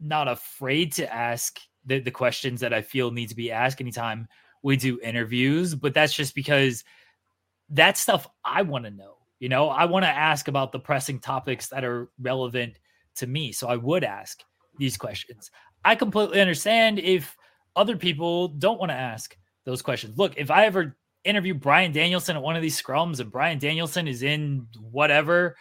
[0.00, 4.26] not afraid to ask the, the questions that I feel need to be asked anytime
[4.62, 6.84] we do interviews, but that's just because
[7.68, 9.16] that stuff I want to know.
[9.38, 12.78] You know, I want to ask about the pressing topics that are relevant
[13.16, 13.52] to me.
[13.52, 14.42] So I would ask
[14.78, 15.50] these questions.
[15.84, 17.36] I completely understand if
[17.76, 19.36] other people don't want to ask
[19.66, 20.16] those questions.
[20.16, 24.08] Look, if I ever interview Bryan Danielson at one of these scrums and Bryan Danielson
[24.08, 25.56] is in whatever,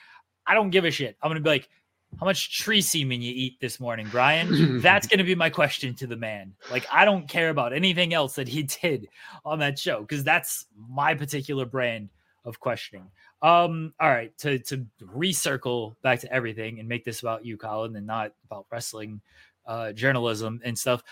[0.48, 1.18] I don't give a shit.
[1.22, 1.70] I'm going to be like,
[2.20, 4.80] how much tree semen you eat this morning, Bryan?
[4.82, 6.54] That's going to be my question to the man.
[6.72, 9.08] Like, I don't care about anything else that he did
[9.46, 12.10] on that show because that's my particular brand
[12.46, 13.10] of questioning.
[13.42, 17.96] Um, all right, to to recircle back to everything and make this about you, Colin,
[17.96, 19.22] and not about wrestling,
[19.66, 21.04] uh, journalism and stuff.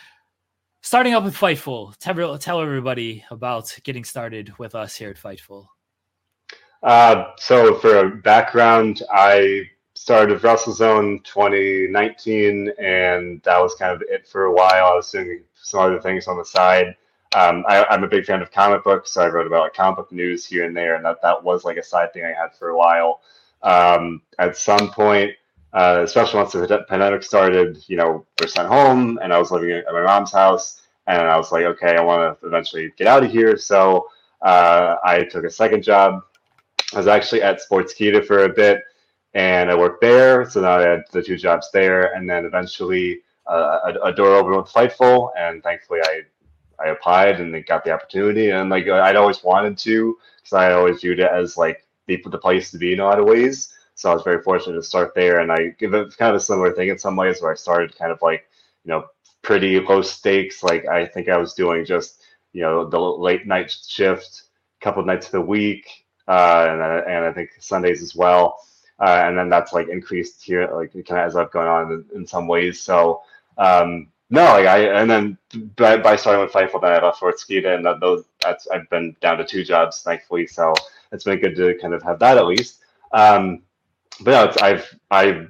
[0.81, 5.67] Starting up with Fightful, tell, tell everybody about getting started with us here at Fightful.
[6.81, 9.69] Uh, so, for a background, I
[10.01, 14.87] started WrestleZone 2019, and that was kind of it for a while.
[14.87, 16.95] I was doing some other things on the side.
[17.35, 19.97] Um, I, am a big fan of comic books, so I wrote about like, comic
[19.97, 22.55] book news here and there, and that that was like a side thing I had
[22.57, 23.21] for a while.
[23.61, 25.33] Um, at some point,
[25.71, 29.69] uh, especially once the pandemic started, you know, we're sent home, and I was living
[29.69, 33.23] at my mom's house, and I was like, okay, I want to eventually get out
[33.23, 33.55] of here.
[33.55, 34.07] So
[34.41, 36.23] uh, I took a second job.
[36.91, 38.81] I was actually at Sportskeeda for a bit
[39.33, 40.49] and I worked there.
[40.49, 44.35] So now I had the two jobs there, and then eventually uh, a, a, door
[44.35, 46.21] opened with Fightful, and thankfully I
[46.83, 48.49] I applied and got the opportunity.
[48.49, 52.37] And like I'd always wanted to, because I always viewed it as like the the
[52.37, 53.73] place to be in a lot of ways.
[53.95, 56.43] So I was very fortunate to start there, and I give it kind of a
[56.43, 58.47] similar thing in some ways, where I started kind of like
[58.83, 59.05] you know
[59.41, 60.63] pretty low stakes.
[60.63, 62.21] Like I think I was doing just
[62.53, 64.43] you know the late night shift,
[64.81, 68.59] couple nights of the week uh, and and I think Sundays as well.
[69.01, 71.91] Uh, and then that's like increased here, like it kind of ends up going on
[71.91, 72.79] in, in some ways.
[72.79, 73.23] So
[73.57, 75.37] um, no, like I and then
[75.75, 79.15] by, by starting with Fightful, then I left Sportskeeda, and that, those that's I've been
[79.19, 80.45] down to two jobs thankfully.
[80.47, 80.73] So
[81.11, 82.79] it's been good to kind of have that at least.
[83.11, 83.63] Um,
[84.21, 85.47] but no, it's, I've I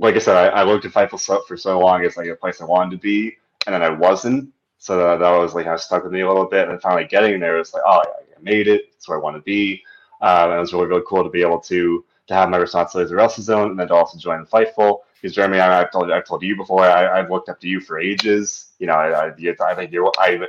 [0.00, 2.34] like I said, I, I looked at Fightful so, for so long as like a
[2.34, 3.36] place I wanted to be,
[3.66, 4.52] and then I wasn't.
[4.78, 7.38] So that, that was like I stuck with me a little bit, and finally getting
[7.38, 8.86] there was like, oh, I made it.
[8.94, 9.82] It's where I want to be.
[10.22, 13.12] Um, and it was really really cool to be able to to have my responsibilities
[13.12, 15.00] at WrestleZone and then to also join the Fightful.
[15.20, 17.66] Because Jeremy, I, have told you, I've told you before, I, have looked up to
[17.66, 18.68] you for ages.
[18.78, 19.34] You know, I, I,
[19.66, 20.46] I think you're, I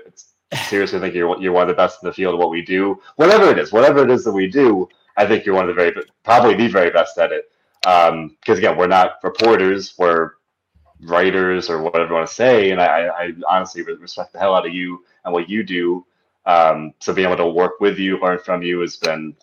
[0.68, 3.02] seriously think you're you're one of the best in the field of what we do.
[3.16, 4.88] Whatever it is, whatever it is that we do,
[5.18, 5.94] I think you're one of the very,
[6.24, 7.52] probably the very best at it.
[7.82, 10.34] Because um, again, we're not reporters, we're
[11.02, 14.68] writers or whatever you want to say, and I, I honestly respect the hell out
[14.68, 16.06] of you and what you do.
[16.46, 19.36] Um, so being able to work with you, learn from you, has been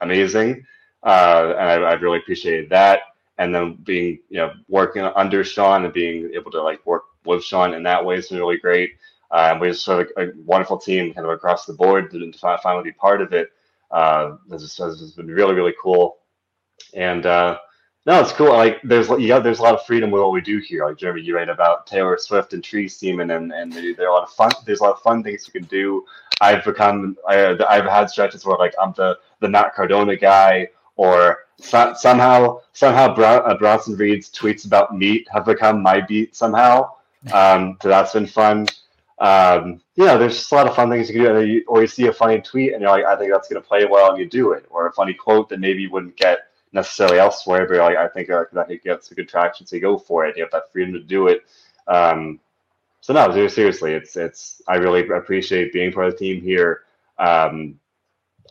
[0.00, 0.66] amazing
[1.02, 3.00] uh, and I, I really appreciated that.
[3.38, 7.44] And then being, you know, working under Sean and being able to like work with
[7.44, 8.92] Sean in that way has been really great.
[9.30, 12.32] Uh, we just sort of a wonderful team kind of across the board to,
[12.62, 13.50] finally be part of it.
[13.90, 16.18] Uh, this, is, this has been really, really cool.
[16.94, 17.58] And uh,
[18.06, 18.52] no, it's cool.
[18.52, 20.86] Like there's yeah, there's a lot of freedom with what we do here.
[20.86, 24.12] Like Jeremy, you write about Taylor Swift and tree steaming, and and there are a
[24.12, 24.52] lot of fun.
[24.64, 26.04] There's a lot of fun things you can do.
[26.40, 31.38] I've become I, I've had stretches where like I'm the the Matt Cardona guy, or
[31.58, 36.92] so, somehow somehow uh, Bronson Reed's tweets about meat have become my beat somehow.
[37.32, 38.66] Um, so that's been fun.
[39.18, 41.64] Um, yeah, there's just a lot of fun things you can do.
[41.68, 43.86] Or you see a funny tweet and you're like, I think that's going to play
[43.86, 44.66] well, and you do it.
[44.70, 48.30] Or a funny quote that maybe you wouldn't get necessarily elsewhere, but like, I think
[48.30, 50.36] uh, that could get good traction, so you go for it.
[50.36, 51.42] You have that freedom to do it.
[51.88, 52.40] Um,
[53.00, 54.60] so no, seriously, it's it's.
[54.68, 56.82] I really appreciate being part of the team here.
[57.18, 57.78] Um,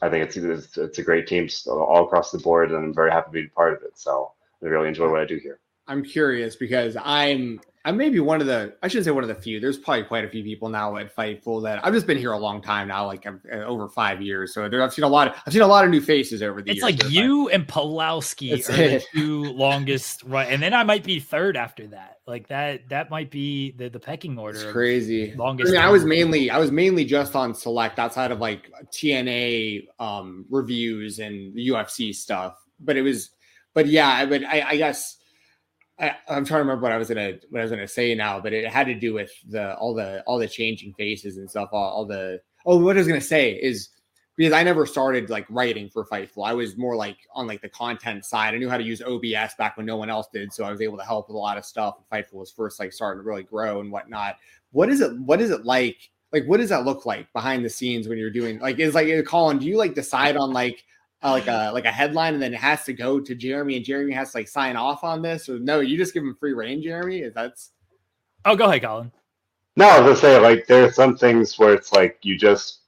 [0.02, 3.12] I think it's, it's, it's a great team all across the board, and I'm very
[3.12, 3.98] happy to be part of it.
[3.98, 4.32] So
[4.64, 5.60] I really enjoy what I do here.
[5.88, 9.36] I'm curious because I'm I'm maybe one of the I shouldn't say one of the
[9.36, 9.60] few.
[9.60, 12.38] There's probably quite a few people now at Fightful that I've just been here a
[12.38, 14.56] long time now, like I'm, uh, over five years.
[14.56, 15.28] So there, I've seen a lot.
[15.28, 16.94] Of, I've seen a lot of new faces over the it's years.
[16.96, 21.20] It's like you and Pulowski are the two longest right, and then I might be
[21.20, 22.18] third after that.
[22.26, 24.58] Like that that might be the, the pecking order.
[24.58, 25.36] It's crazy.
[25.36, 25.70] Longest.
[25.70, 29.90] I mean, I was mainly I was mainly just on select outside of like TNA
[30.00, 33.30] um, reviews and UFC stuff, but it was,
[33.76, 35.18] but yeah, but I, I guess
[36.00, 38.40] I, am trying to remember what I was gonna what I was gonna say now,
[38.40, 41.70] but it had to do with the all the all the changing faces and stuff.
[41.72, 43.90] All, all the oh, what I was gonna say is
[44.36, 46.46] because I never started like writing for Fightful.
[46.46, 48.54] I was more like on like the content side.
[48.54, 50.82] I knew how to use OBS back when no one else did, so I was
[50.82, 51.96] able to help with a lot of stuff.
[52.12, 54.36] Fightful was first like starting to really grow and whatnot.
[54.72, 55.18] What is it?
[55.20, 56.10] What is it like?
[56.34, 58.80] Like, what does that look like behind the scenes when you're doing like?
[58.80, 59.60] Is like Colin?
[59.60, 60.84] Do you like decide on like
[61.26, 63.86] uh, like a like a headline and then it has to go to Jeremy and
[63.86, 66.54] Jeremy has to like sign off on this or no you just give him free
[66.54, 67.22] reign Jeremy?
[67.22, 67.72] Is that's
[68.46, 69.12] oh go ahead Colin.
[69.76, 72.82] No I was gonna say like there are some things where it's like you just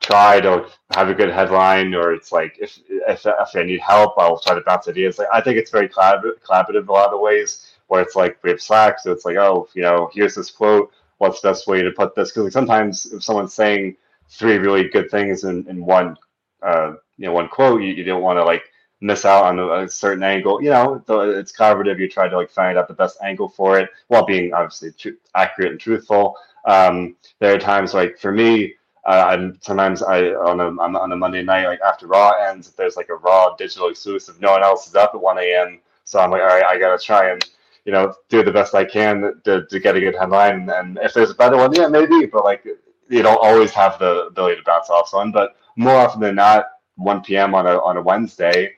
[0.00, 4.14] try to have a good headline or it's like if if, if I need help
[4.18, 5.18] I'll try to bounce ideas.
[5.18, 8.50] Like I think it's very collaborative, collaborative a lot of ways where it's like we
[8.50, 11.80] have Slack so it's like oh you know here's this quote what's the best way
[11.82, 12.30] to put this?
[12.30, 13.96] Because like sometimes if someone's saying
[14.28, 16.16] three really good things in, in one
[16.62, 18.64] uh, you know one quote, you, you don't want to like
[19.00, 20.60] miss out on a, a, certain angle.
[20.60, 22.00] You know, it's collaborative.
[22.00, 25.20] You try to like find out the best angle for it while being obviously tr-
[25.36, 26.36] accurate and truthful.
[26.66, 28.74] Um, there are times like for me,
[29.06, 32.76] uh, I'm sometimes I on a on a Monday night like after Raw ends, if
[32.76, 35.80] there's like a Raw digital exclusive, no one else is up at 1 a.m.
[36.02, 37.44] So I'm like, all right, I gotta try and
[37.84, 40.68] you know do the best I can to, to get a good headline.
[40.70, 42.26] And if there's a better one, yeah, maybe.
[42.26, 42.64] But like
[43.08, 45.30] you don't always have the ability to bounce off someone.
[45.30, 46.66] But more often than not,
[47.02, 47.54] 1 p.m.
[47.54, 48.74] on a on a Wednesday,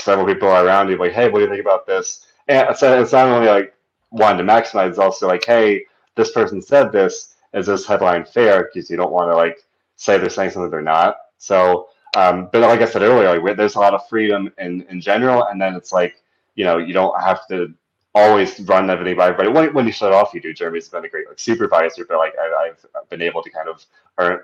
[0.00, 2.26] several people are around you like, hey, what do you think about this?
[2.48, 3.74] And so it's not only like
[4.10, 5.84] wanting to maximize, it's also like, hey,
[6.14, 7.34] this person said this.
[7.54, 8.70] Is this headline fair?
[8.72, 9.58] Because you don't want to like
[9.96, 11.16] say they're saying something they're not.
[11.38, 15.00] So, um, but like I said earlier, like there's a lot of freedom in in
[15.00, 16.22] general, and then it's like
[16.54, 17.74] you know you don't have to
[18.16, 19.50] always run everything by everybody.
[19.50, 20.54] When, when you shut off, you do.
[20.54, 23.84] Jeremy's been a great like supervisor, but like I, have been able to kind of
[24.18, 24.40] earn,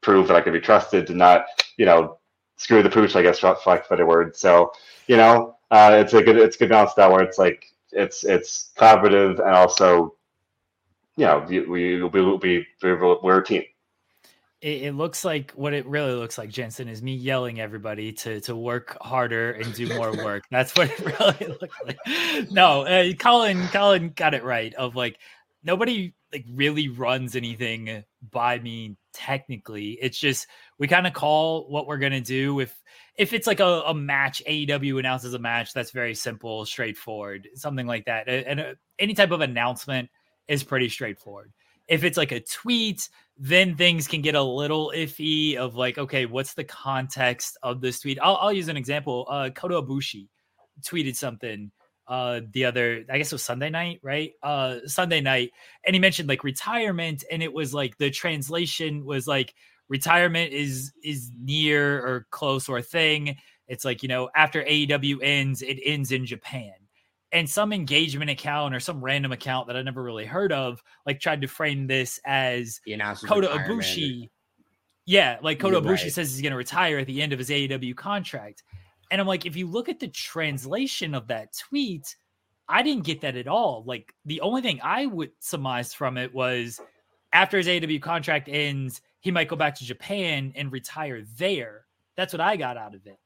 [0.00, 1.46] prove that I can be trusted to not,
[1.76, 2.17] you know,
[2.58, 4.36] screw the pooch, I guess, for lack of better word.
[4.36, 4.72] So,
[5.06, 8.24] you know, uh, it's a good, it's a good balance that where it's like, it's,
[8.24, 10.14] it's collaborative and also,
[11.16, 13.64] you know, we, we, we, we, we're a team.
[14.60, 18.40] It, it, looks like what it really looks like, Jensen, is me yelling everybody to
[18.40, 20.44] to work harder and do more work.
[20.50, 22.50] That's what it really looks like.
[22.50, 24.74] No, uh, Colin, Colin got it right.
[24.74, 25.18] Of like
[25.62, 28.02] nobody like really runs anything
[28.32, 29.98] by me technically.
[30.00, 30.46] It's just
[30.78, 32.80] we kind of call what we're gonna do if
[33.16, 37.86] if it's like a, a match, AEW announces a match, that's very simple, straightforward, something
[37.86, 38.28] like that.
[38.28, 40.08] And uh, any type of announcement
[40.46, 41.52] is pretty straightforward.
[41.88, 46.26] If it's like a tweet, then things can get a little iffy of like, okay,
[46.26, 48.18] what's the context of this tweet?
[48.22, 49.26] I'll, I'll use an example.
[49.28, 50.28] Uh, Kota Ibushi
[50.82, 51.72] tweeted something
[52.08, 55.50] uh the other i guess it was sunday night right uh sunday night
[55.84, 59.54] and he mentioned like retirement and it was like the translation was like
[59.88, 63.36] retirement is is near or close or a thing.
[63.66, 66.72] It's like, you know, after AEW ends, it ends in Japan.
[67.30, 71.20] And some engagement account or some random account that I never really heard of, like
[71.20, 72.80] tried to frame this as
[73.26, 74.30] Kota Ibushi.
[75.04, 76.12] Yeah, like Kota Ibushi right.
[76.12, 78.62] says he's going to retire at the end of his AEW contract.
[79.10, 82.16] And I'm like, if you look at the translation of that tweet,
[82.68, 83.82] I didn't get that at all.
[83.86, 86.80] Like the only thing I would surmise from it was
[87.32, 91.86] after his AW contract ends, he might go back to Japan and retire there.
[92.16, 93.18] That's what I got out of it.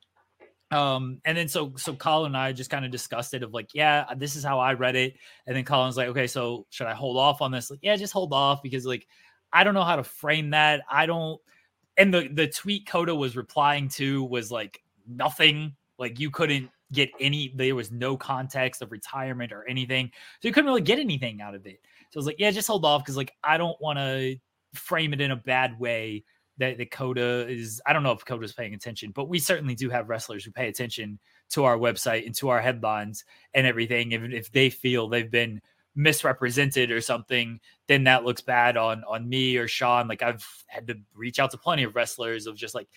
[0.71, 3.75] Um, and then so so Colin and I just kind of discussed it of like,
[3.75, 5.17] yeah, this is how I read it.
[5.47, 7.71] And then Colin's like, okay, so should I hold off on this?
[7.71, 9.07] Like, yeah, just hold off because like
[9.53, 10.83] I don't know how to frame that.
[10.91, 11.41] I don't
[11.97, 15.75] and the the tweet Kota was replying to was like nothing.
[15.99, 20.11] Like you couldn't get any there was no context of retirement or anything.
[20.41, 21.81] So you couldn't really get anything out of it.
[22.11, 24.37] So I was like, yeah, just hold off because like I don't want to
[24.75, 26.25] frame it in a bad way
[26.59, 29.91] that the Kota is I don't know if Kota's paying attention, but we certainly do
[29.91, 31.19] have wrestlers who pay attention
[31.51, 33.25] to our website and to our headlines
[33.55, 34.13] and everything.
[34.13, 35.61] If if they feel they've been
[35.95, 40.09] misrepresented or something, then that looks bad on on me or Sean.
[40.09, 42.89] Like I've had to reach out to plenty of wrestlers of just like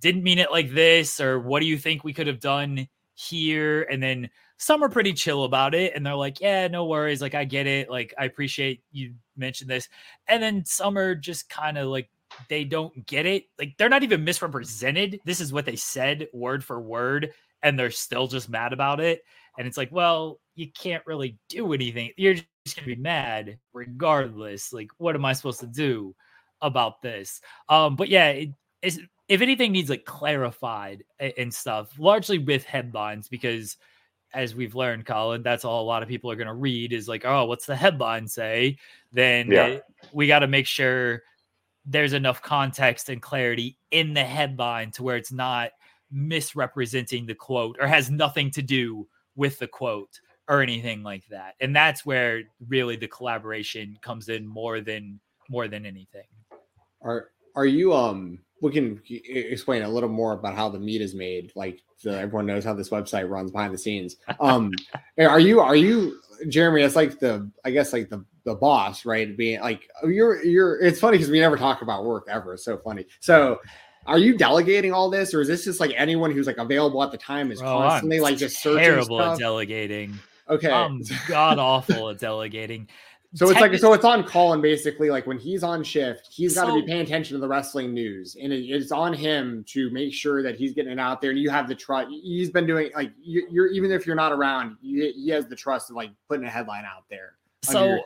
[0.00, 3.82] didn't mean it like this or what do you think we could have done here?
[3.90, 7.34] And then some are pretty chill about it and they're like yeah no worries like
[7.34, 9.88] i get it like i appreciate you mentioned this.
[10.26, 12.10] And then some are just kind of like
[12.48, 16.62] they don't get it like they're not even misrepresented this is what they said word
[16.62, 19.22] for word and they're still just mad about it.
[19.56, 24.72] And it's like well you can't really do anything you're just gonna be mad regardless
[24.72, 26.14] like what am i supposed to do
[26.60, 27.40] about this?
[27.68, 28.50] Um but yeah it,
[28.82, 31.04] it's if anything needs like clarified
[31.36, 33.76] and stuff, largely with headlines, because
[34.34, 37.08] as we've learned, Colin, that's all a lot of people are going to read is
[37.08, 38.78] like, oh, what's the headline say?
[39.12, 39.66] Then yeah.
[39.66, 41.22] it, we got to make sure
[41.84, 45.70] there's enough context and clarity in the headline to where it's not
[46.10, 49.06] misrepresenting the quote or has nothing to do
[49.36, 51.54] with the quote or anything like that.
[51.60, 56.26] And that's where really the collaboration comes in more than more than anything.
[57.02, 61.14] Are are you um we can explain a little more about how the meat is
[61.14, 61.52] made.
[61.54, 64.16] Like the, everyone knows how this website runs behind the scenes.
[64.40, 64.72] Um,
[65.18, 66.82] are you are you Jeremy?
[66.82, 69.36] It's like the I guess like the the boss, right?
[69.36, 70.80] Being like you're you're.
[70.80, 72.54] It's funny because we never talk about work ever.
[72.54, 73.06] It's so funny.
[73.20, 73.60] So.
[74.06, 77.12] Are you delegating all this, or is this just like anyone who's like available at
[77.12, 78.82] the time is Bro, constantly I'm like just searching?
[78.82, 79.34] Terrible stuff?
[79.34, 80.18] at delegating.
[80.48, 82.88] Okay, I'm god awful at delegating.
[83.34, 85.10] So it's like so it's on Colin basically.
[85.10, 88.36] Like when he's on shift, he's got to be paying attention to the wrestling news,
[88.40, 91.30] and it, it's on him to make sure that he's getting it out there.
[91.30, 92.08] And you have the trust.
[92.10, 95.56] He's been doing like you, are even if you're not around, you, he has the
[95.56, 97.34] trust of like putting a headline out there.
[97.62, 98.00] So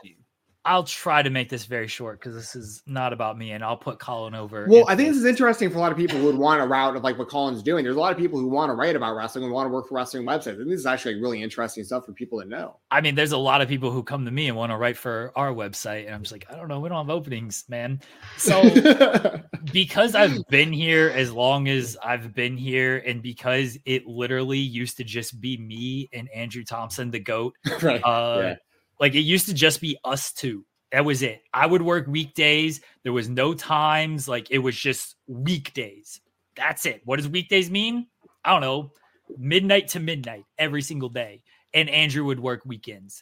[0.65, 3.75] I'll try to make this very short because this is not about me, and I'll
[3.75, 4.65] put Colin over.
[4.69, 6.65] Well, I think this is interesting for a lot of people who would want a
[6.65, 7.83] route of like what Colin's doing.
[7.83, 9.89] There's a lot of people who want to write about wrestling and want to work
[9.89, 10.61] for wrestling websites.
[10.61, 12.77] And this is actually really interesting stuff for people to know.
[12.91, 14.95] I mean, there's a lot of people who come to me and want to write
[14.95, 17.99] for our website, and I'm just like, I don't know, we don't have openings, man.
[18.37, 18.61] So
[19.73, 24.95] because I've been here as long as I've been here, and because it literally used
[24.97, 28.01] to just be me and Andrew Thompson, the goat, right?
[28.01, 28.55] Uh, yeah
[29.03, 30.63] like it used to just be us two.
[30.93, 31.41] That was it.
[31.53, 32.79] I would work weekdays.
[33.03, 34.29] There was no times.
[34.29, 36.21] Like it was just weekdays.
[36.55, 37.01] That's it.
[37.03, 38.07] What does weekdays mean?
[38.45, 38.91] I don't know.
[39.37, 41.43] Midnight to midnight every single day.
[41.73, 43.21] And Andrew would work weekends.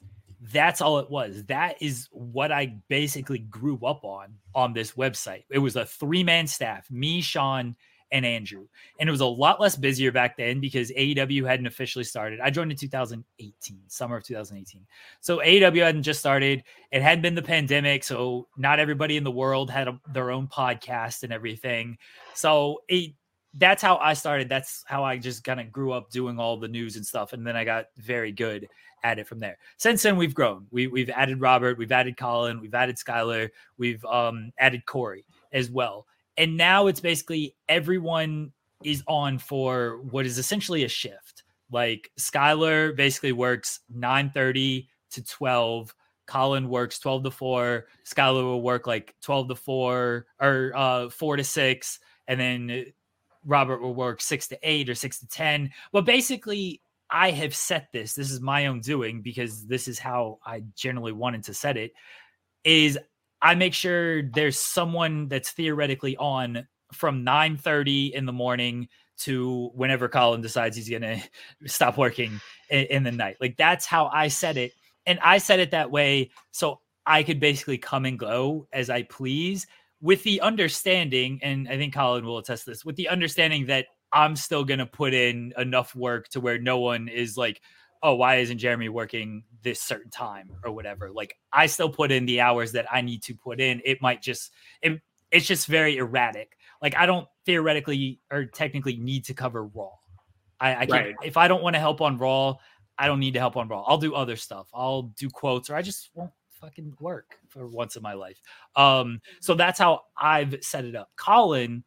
[0.54, 1.46] That's all it was.
[1.46, 5.46] That is what I basically grew up on on this website.
[5.50, 7.76] It was a three man staff me, Sean,
[8.12, 8.68] and Andrew.
[9.00, 12.40] And it was a lot less busier back then because AEW hadn't officially started.
[12.42, 14.86] I joined in 2018, summer of 2018.
[15.22, 16.64] So AEW hadn't just started.
[16.92, 18.04] It hadn't been the pandemic.
[18.04, 21.98] So not everybody in the world had a, their own podcast and everything.
[22.34, 23.14] So it,
[23.54, 24.50] that's how I started.
[24.50, 27.34] That's how I just kind of grew up doing all the news and stuff.
[27.34, 28.68] And then I got very good
[29.04, 29.58] at it from there.
[29.78, 30.68] Since then, we've grown.
[30.72, 35.70] We, we've added Robert, we've added Colin, we've added Skylar, we've um, added Corey as
[35.70, 36.06] well
[36.38, 38.52] and now it's basically everyone
[38.84, 41.44] is on for what is essentially a shift.
[41.72, 45.96] Like Skylar basically works 9:30 to 12.
[46.28, 47.88] Colin works 12 to 4.
[48.06, 52.86] Skylar will work like 12 to 4 or uh 4 to 6 and then
[53.46, 55.72] Robert will work six to eight or six to 10.
[55.92, 58.14] But basically, I have set this.
[58.14, 61.94] This is my own doing because this is how I generally wanted to set it.
[62.64, 62.98] Is
[63.42, 68.88] I make sure there's someone that's theoretically on from 9 30 in the morning
[69.20, 71.22] to whenever Colin decides he's going to
[71.66, 72.40] stop working
[72.70, 73.38] in, in the night.
[73.40, 74.74] Like that's how I set it.
[75.06, 76.32] And I set it that way.
[76.52, 79.66] So I could basically come and go as I please
[80.02, 84.36] with the understanding, and I think Colin will attest this, with the understanding that I'm
[84.36, 87.62] still going to put in enough work to where no one is like,
[88.04, 91.12] oh, why isn't Jeremy working this certain time or whatever?
[91.12, 93.82] Like I still put in the hours that I need to put in.
[93.86, 94.52] It might just,
[94.82, 95.00] it,
[95.32, 96.58] it's just very erratic.
[96.82, 99.92] Like I don't theoretically or technically need to cover Raw.
[100.60, 101.16] I, I right.
[101.24, 102.56] if I don't want to help on Raw,
[102.98, 103.84] I don't need to help on Raw.
[103.84, 104.68] I'll do other stuff.
[104.74, 108.40] I'll do quotes or I just won't fucking work for once in my life.
[108.76, 111.10] Um, so that's how I've set it up.
[111.16, 111.84] Colin,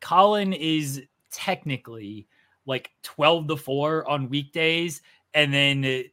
[0.00, 2.26] Colin is technically
[2.66, 5.00] like 12 to 4 on weekdays
[5.34, 6.04] and then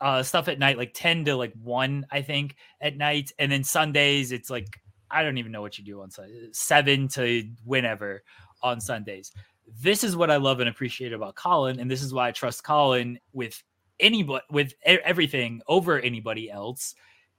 [0.00, 3.64] uh, stuff at night like 10 to like 1 I think at night and then
[3.64, 4.80] Sundays it's like
[5.10, 8.22] I don't even know what you do on Sunday 7 to whenever
[8.62, 9.32] on Sundays.
[9.80, 12.64] This is what I love and appreciate about Colin and this is why I trust
[12.64, 13.62] Colin with
[14.00, 16.94] anybody with everything over anybody else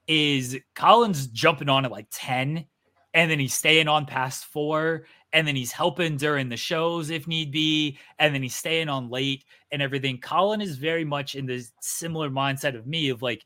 [0.06, 2.66] is Colin's jumping on at like 10
[3.14, 5.06] and then he's staying on past four
[5.36, 9.10] and then he's helping during the shows if need be and then he's staying on
[9.10, 10.18] late and everything.
[10.18, 13.44] Colin is very much in the similar mindset of me of like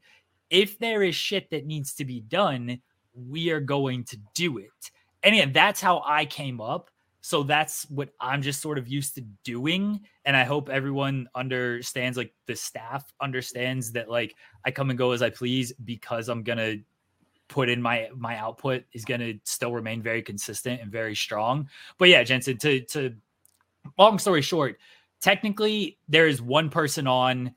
[0.51, 2.81] if there is shit that needs to be done
[3.13, 4.93] we are going to do it.
[5.25, 6.91] And yeah that's how i came up.
[7.23, 10.01] So that's what I'm just sort of used to doing.
[10.25, 15.11] And I hope everyone understands, like the staff understands that like I come and go
[15.11, 16.77] as I please because I'm gonna
[17.51, 21.69] put in my my output is gonna still remain very consistent and very strong.
[21.99, 23.15] But yeah, Jensen, to to
[23.99, 24.79] long story short,
[25.21, 27.55] technically there is one person on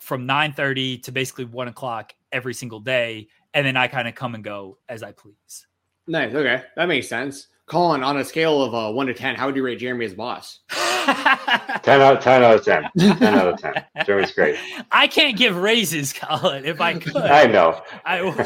[0.00, 4.14] from 9 30 to basically one o'clock every single day, and then I kind of
[4.14, 5.66] come and go as I please.
[6.06, 6.34] Nice.
[6.34, 6.62] Okay.
[6.76, 7.48] That makes sense.
[7.66, 10.14] Colin, on a scale of uh, one to ten, how would you rate Jeremy as
[10.14, 10.60] boss?
[11.82, 12.90] 10 out, 10 out of 10.
[12.98, 13.84] 10 out of 10.
[14.04, 14.56] Jeremy's great.
[14.90, 16.64] I can't give raises, Colin.
[16.64, 17.82] If I could, I know.
[18.04, 18.40] I would.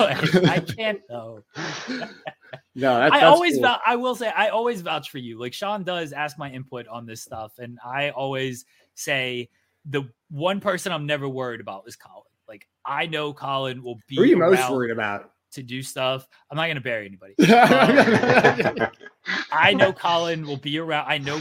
[0.49, 1.45] I can't though.
[1.57, 2.09] no,
[2.75, 3.63] that's, I that's always, cool.
[3.63, 5.39] vou- I will say, I always vouch for you.
[5.39, 8.65] Like Sean does ask my input on this stuff, and I always
[8.95, 9.49] say
[9.85, 12.23] the one person I'm never worried about is Colin.
[12.49, 14.17] Like I know Colin will be.
[14.17, 15.31] Who are you most worried about?
[15.53, 16.27] To do stuff.
[16.51, 17.35] I'm not going to bury anybody.
[19.27, 21.07] Um, I know Colin will be around.
[21.09, 21.41] I know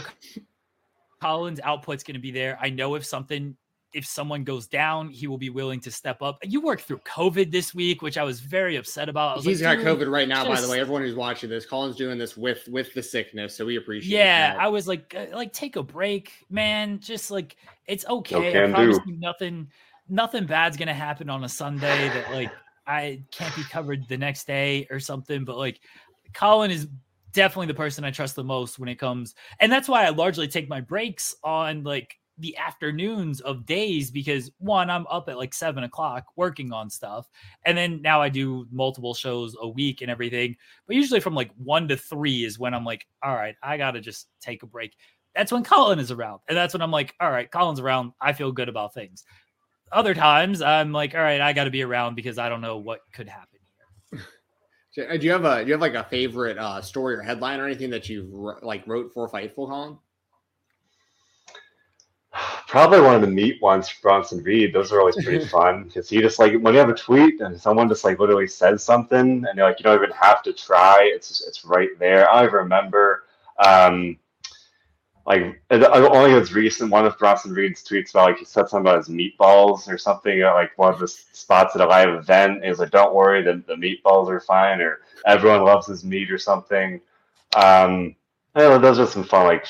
[1.23, 2.57] Colin's output's going to be there.
[2.61, 3.55] I know if something,
[3.93, 6.37] if someone goes down, he will be willing to step up.
[6.43, 9.31] You worked through COVID this week, which I was very upset about.
[9.31, 10.79] I was He's like, got COVID right now, by the way.
[10.81, 14.17] Everyone who's watching this, Collins doing this with with the sickness, so we appreciate.
[14.17, 14.59] Yeah, that.
[14.59, 16.99] I was like, uh, like take a break, man.
[16.99, 17.55] Just like
[17.87, 18.49] it's okay.
[18.49, 19.11] I can promise do.
[19.11, 19.69] you nothing,
[20.09, 22.51] nothing bad's gonna happen on a Sunday that like
[22.85, 25.45] I can't be covered the next day or something.
[25.45, 25.79] But like,
[26.33, 26.87] Colin is
[27.33, 30.47] definitely the person I trust the most when it comes, and that's why I largely
[30.47, 35.53] take my breaks on like the afternoons of days because one, I'm up at like
[35.53, 37.29] seven o'clock working on stuff,
[37.65, 40.55] and then now I do multiple shows a week and everything.
[40.87, 44.01] But usually from like one to three is when I'm like, all right, I gotta
[44.01, 44.95] just take a break.
[45.35, 48.13] That's when Colin is around, and that's when I'm like, all right, Colin's around.
[48.21, 49.23] I feel good about things.
[49.91, 52.77] Other times I'm like, all right, I got to be around because I don't know
[52.77, 53.52] what could happen.
[54.95, 57.21] Do uh, do you have a do you have like a favorite uh, story or
[57.21, 59.97] headline or anything that you've like wrote for Fightful, Colin?
[62.67, 64.73] Probably one of the meat ones, Bronson Reed.
[64.73, 67.59] Those are always pretty fun because he just like when you have a tweet and
[67.59, 71.09] someone just like literally says something and you're like you don't even have to try.
[71.13, 72.29] It's just, it's right there.
[72.29, 73.23] I don't even remember.
[73.63, 74.17] Um,
[75.25, 78.69] like it- I only was recent one of Bronson Reed's tweets about like he said
[78.69, 82.09] something about his meatballs or something at like one of the spots at a live
[82.09, 82.55] event.
[82.55, 86.03] And he was like, "Don't worry, the, the meatballs are fine," or "Everyone loves his
[86.03, 86.99] meat" or something.
[87.55, 88.15] Um,
[88.55, 89.65] know, those are some fun like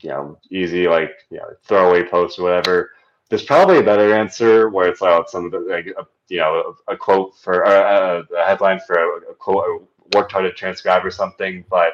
[0.00, 2.92] you know easy like you know throwaway posts or whatever.
[3.28, 6.74] There's probably a better answer where it's like some of the like a, you know
[6.88, 10.52] a, a quote for uh, a, a headline for a, a quote worked hard to
[10.52, 11.92] transcribe or something, but.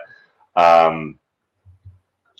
[0.56, 1.19] Um,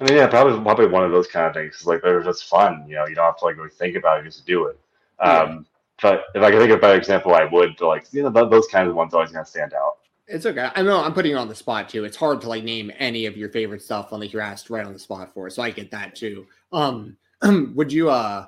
[0.01, 1.85] I mean, yeah, probably probably one of those kind of things.
[1.87, 3.07] like they're just fun, you know.
[3.07, 4.79] You don't have to like really think about it; you just do it.
[5.19, 5.67] Um,
[6.01, 7.77] But if I could think of a better example, I would.
[7.79, 9.99] But like, you know, th- those kinds of ones always gonna stand out.
[10.27, 10.71] It's okay.
[10.75, 12.05] I know I'm putting you on the spot too.
[12.05, 14.87] It's hard to like name any of your favorite stuff when like you're asked right
[14.87, 15.49] on the spot for.
[15.49, 16.47] It, so I get that too.
[16.73, 17.17] Um,
[17.75, 18.09] would you?
[18.11, 18.47] uh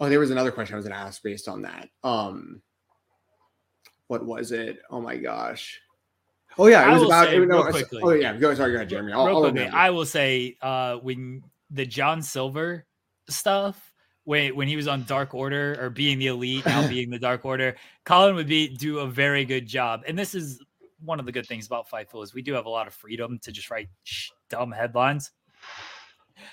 [0.00, 1.88] Oh, there was another question I was going to ask based on that.
[2.02, 2.60] Um,
[4.08, 4.80] what was it?
[4.90, 5.80] Oh my gosh.
[6.58, 7.28] Oh yeah, it was about.
[7.28, 9.12] say no, quickly- oh yeah, go sorry, go ahead, Jeremy.
[9.12, 9.62] I'll, I'll quickly.
[9.74, 12.84] I will say uh, when the John Silver
[13.28, 13.92] stuff
[14.24, 17.44] when when he was on Dark Order or being the elite, now being the Dark
[17.44, 20.02] Order, Colin would be do a very good job.
[20.06, 20.62] And this is
[21.04, 23.38] one of the good things about Fightful is we do have a lot of freedom
[23.42, 25.32] to just write sh- dumb headlines.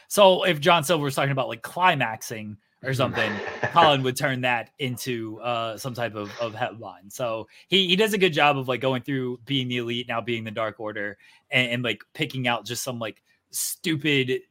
[0.07, 3.31] So if John Silver was talking about like climaxing or something,
[3.71, 7.09] Colin would turn that into uh, some type of, of headline.
[7.09, 10.21] So he, he does a good job of like going through being the elite, now
[10.21, 11.17] being the Dark Order,
[11.51, 14.41] and, and like picking out just some like stupid,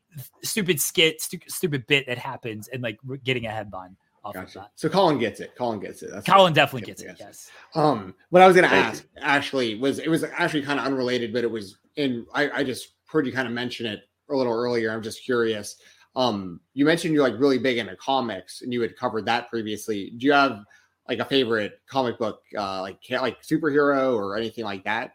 [0.43, 4.53] stupid skit, stu- stupid bit that happens, and like re- getting a headline off of
[4.53, 4.71] that.
[4.75, 5.55] So Colin gets it.
[5.57, 6.11] Colin gets it.
[6.13, 7.17] That's Colin definitely gets it.
[7.19, 7.51] Yes.
[7.75, 11.45] Um, what I was gonna ask actually was it was actually kind of unrelated, but
[11.45, 14.01] it was in I, I just heard you kind of mention it
[14.31, 14.91] a little earlier.
[14.91, 15.77] I'm just curious.
[16.19, 20.11] Um, you mentioned you're like really big into comics and you had covered that previously.
[20.19, 20.65] Do you have
[21.09, 25.13] like a favorite comic book, uh, like like superhero or anything like that?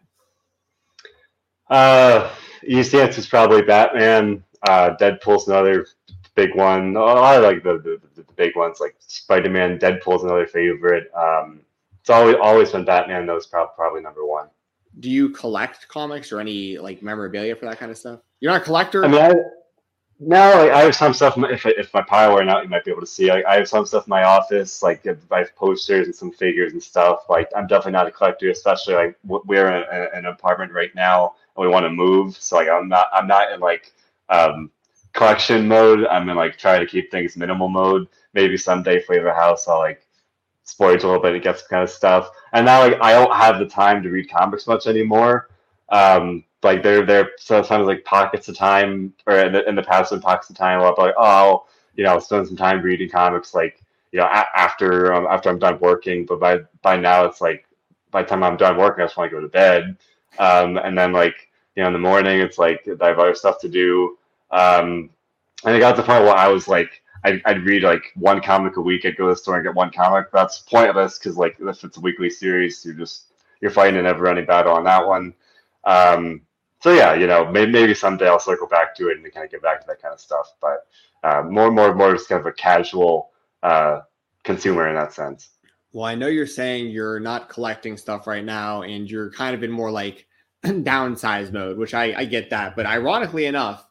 [1.70, 2.32] Uh,
[2.66, 4.46] easy answer is probably Batman.
[4.66, 5.88] Uh, Deadpool's another
[6.36, 6.96] big one.
[6.96, 9.78] A lot of like the, the, the big ones, like Spider Man.
[9.78, 11.12] Deadpool's another favorite.
[11.14, 11.60] Um,
[12.00, 13.26] it's always always been Batman.
[13.26, 14.48] Though is prob- probably number one.
[15.02, 18.22] Do you collect comics or any like memorabilia for that kind of stuff?
[18.40, 19.04] You're not a collector.
[19.04, 19.34] I mean, I,
[20.20, 21.36] no, like, I have some stuff.
[21.38, 23.30] If if my pile were out, you might be able to see.
[23.30, 26.74] Like, I have some stuff in my office, like I have posters and some figures
[26.74, 27.26] and stuff.
[27.30, 31.36] Like I'm definitely not a collector, especially like we're in a, an apartment right now
[31.56, 32.38] and we want to move.
[32.38, 33.92] So like I'm not I'm not in like
[34.30, 34.72] um,
[35.14, 36.06] collection mode.
[36.08, 38.08] I'm in like try to keep things minimal mode.
[38.34, 40.06] Maybe someday a house, I'll like
[40.64, 42.30] splurge a little bit and get some kind of stuff.
[42.54, 45.50] And now like I don't have the time to read comics much anymore.
[45.90, 50.12] Um, like there there sometimes like pockets of time or in the, in the past
[50.12, 53.54] in pockets of time I'll like oh I'll, you know spend some time reading comics
[53.54, 53.82] like
[54.12, 56.26] you know a- after um, after I'm done working.
[56.26, 57.66] But by by now it's like
[58.12, 59.98] by the time I'm done working I just want to go to bed.
[60.40, 63.60] Um, and then like you know in the morning it's like I have other stuff
[63.62, 64.18] to do.
[64.52, 65.10] Um,
[65.66, 68.42] and it got to the point where I was like, I'd, I'd read like one
[68.42, 69.06] comic a week.
[69.06, 70.32] I'd go to the store and get one comic.
[70.32, 73.28] That's pointless because like if it's a weekly series, you're just
[73.62, 75.34] you're fighting a never-ending battle on that one.
[76.84, 79.50] So yeah, you know, maybe, maybe someday I'll circle back to it and kind of
[79.50, 80.52] get back to that kind of stuff.
[80.60, 80.86] But
[81.24, 83.30] uh, more, more, more just kind of a casual
[83.64, 84.02] uh,
[84.44, 85.52] consumer in that sense.
[85.94, 89.64] Well, I know you're saying you're not collecting stuff right now, and you're kind of
[89.64, 90.28] in more like
[90.66, 92.76] downsize mode, which I, I get that.
[92.76, 93.88] But ironically enough,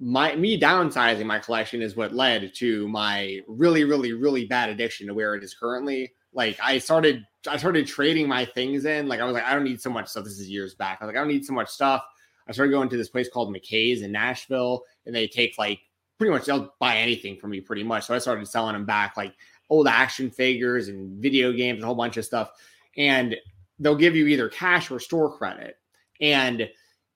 [0.00, 5.06] my me downsizing my collection is what led to my really, really, really bad addiction
[5.06, 6.12] to where it is currently.
[6.32, 9.06] Like I started, I started trading my things in.
[9.06, 10.24] Like I was like, I don't need so much stuff.
[10.24, 10.98] This is years back.
[11.00, 12.02] I was like, I don't need so much stuff.
[12.48, 15.80] I started going to this place called McKay's in Nashville, and they take like
[16.18, 18.06] pretty much they'll buy anything from me pretty much.
[18.06, 19.34] So I started selling them back like
[19.70, 22.52] old action figures and video games and a whole bunch of stuff.
[22.96, 23.36] And
[23.78, 25.78] they'll give you either cash or store credit.
[26.20, 26.68] And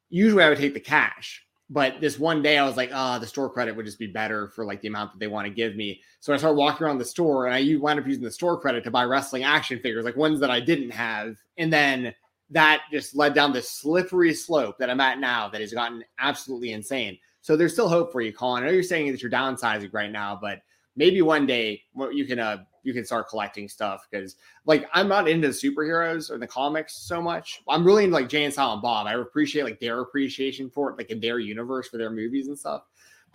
[0.08, 1.46] usually I would take the cash.
[1.68, 4.48] But this one day I was like, ah, the store credit would just be better
[4.48, 6.00] for like the amount that they want to give me.
[6.20, 8.84] So I started walking around the store and I wound up using the store credit
[8.84, 11.36] to buy wrestling action figures, like ones that I didn't have.
[11.58, 12.14] And then
[12.50, 16.72] that just led down this slippery slope that I'm at now that has gotten absolutely
[16.72, 17.18] insane.
[17.40, 18.62] So there's still hope for you, Colin.
[18.62, 20.60] I know you're saying that you're downsizing right now, but
[20.96, 21.82] maybe one day
[22.12, 26.30] you can uh you can start collecting stuff because like I'm not into the superheroes
[26.30, 27.62] or the comics so much.
[27.68, 29.08] I'm really into like Jay and Silent Bob.
[29.08, 32.56] I appreciate like their appreciation for it, like in their universe for their movies and
[32.56, 32.82] stuff.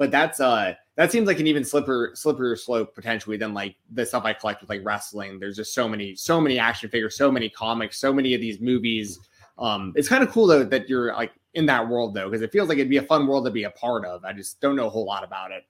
[0.01, 4.03] But that's uh that seems like an even slipper slipperier slope potentially than like the
[4.03, 5.39] stuff I collect with like wrestling.
[5.39, 8.59] There's just so many so many action figures, so many comics, so many of these
[8.59, 9.19] movies.
[9.59, 12.51] Um, it's kind of cool though that you're like in that world though because it
[12.51, 14.25] feels like it'd be a fun world to be a part of.
[14.25, 15.65] I just don't know a whole lot about it.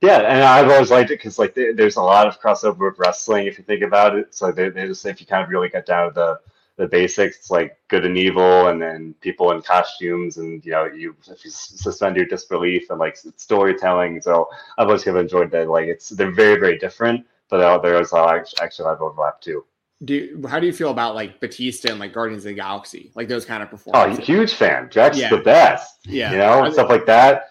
[0.00, 3.46] Yeah, and I've always liked it because like there's a lot of crossover with wrestling
[3.46, 4.34] if you think about it.
[4.34, 6.40] So they, they just if you kind of really get down to the
[6.76, 11.16] the basics, like good and evil, and then people in costumes, and you know you
[11.28, 14.20] if you suspend your disbelief and like storytelling.
[14.20, 14.48] So
[14.78, 15.68] I've always kind of enjoyed that.
[15.68, 19.64] Like it's they're very very different, but there's uh, actually a lot of overlap too.
[20.04, 23.10] Do you, how do you feel about like Batista and like Guardians of the Galaxy,
[23.14, 24.18] like those kind of performances?
[24.18, 24.90] Oh, huge fan.
[24.90, 25.30] Jack's Yeah.
[25.30, 26.06] the best.
[26.06, 26.32] Yeah.
[26.32, 27.50] you know I- stuff like that.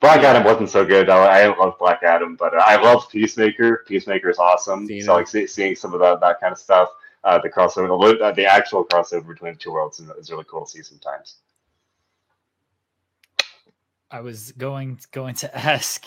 [0.00, 1.08] Black Adam wasn't so good.
[1.08, 3.84] I, I love Black Adam, but uh, I love Peacemaker.
[3.88, 4.86] Peacemaker is awesome.
[4.86, 6.90] Seen so like see, seeing some of that that kind of stuff,
[7.26, 7.88] uh, the crossover,
[8.18, 10.82] the, uh, the actual crossover between the two worlds is, is really cool to see
[10.82, 11.38] sometimes.
[14.10, 16.06] I was going going to ask.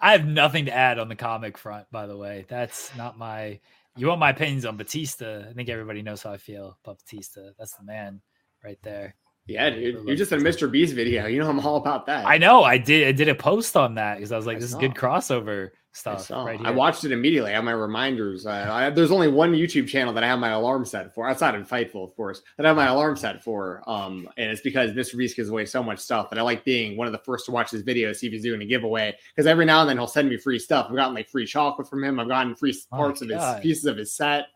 [0.00, 2.44] I have nothing to add on the comic front, by the way.
[2.48, 3.58] That's not my.
[3.96, 5.46] You want my opinions on Batista?
[5.48, 7.50] I think everybody knows how I feel about Batista.
[7.58, 8.20] That's the man
[8.62, 9.14] right there.
[9.46, 10.06] Yeah, dude.
[10.06, 10.70] You're just in a Mr.
[10.70, 11.26] Beast video.
[11.26, 12.26] You know I'm all about that.
[12.26, 12.64] I know.
[12.64, 13.08] I did.
[13.08, 14.78] I did a post on that because I was like, I "This saw.
[14.78, 16.44] is good crossover stuff saw.
[16.44, 16.66] right here.
[16.66, 17.52] I watched it immediately.
[17.52, 18.46] I have my reminders.
[18.46, 21.28] Uh, I, there's only one YouTube channel that I have my alarm set for.
[21.28, 23.82] Outside of Fightful, of course, that I have my alarm set for.
[23.86, 25.16] Um, and it's because Mr.
[25.16, 27.52] Beast gives away so much stuff, and I like being one of the first to
[27.52, 29.16] watch his videos, see if he's doing a giveaway.
[29.34, 30.86] Because every now and then he'll send me free stuff.
[30.88, 32.18] I've gotten like free chocolate from him.
[32.18, 34.46] I've gotten free Oh parts my of his pieces of his set.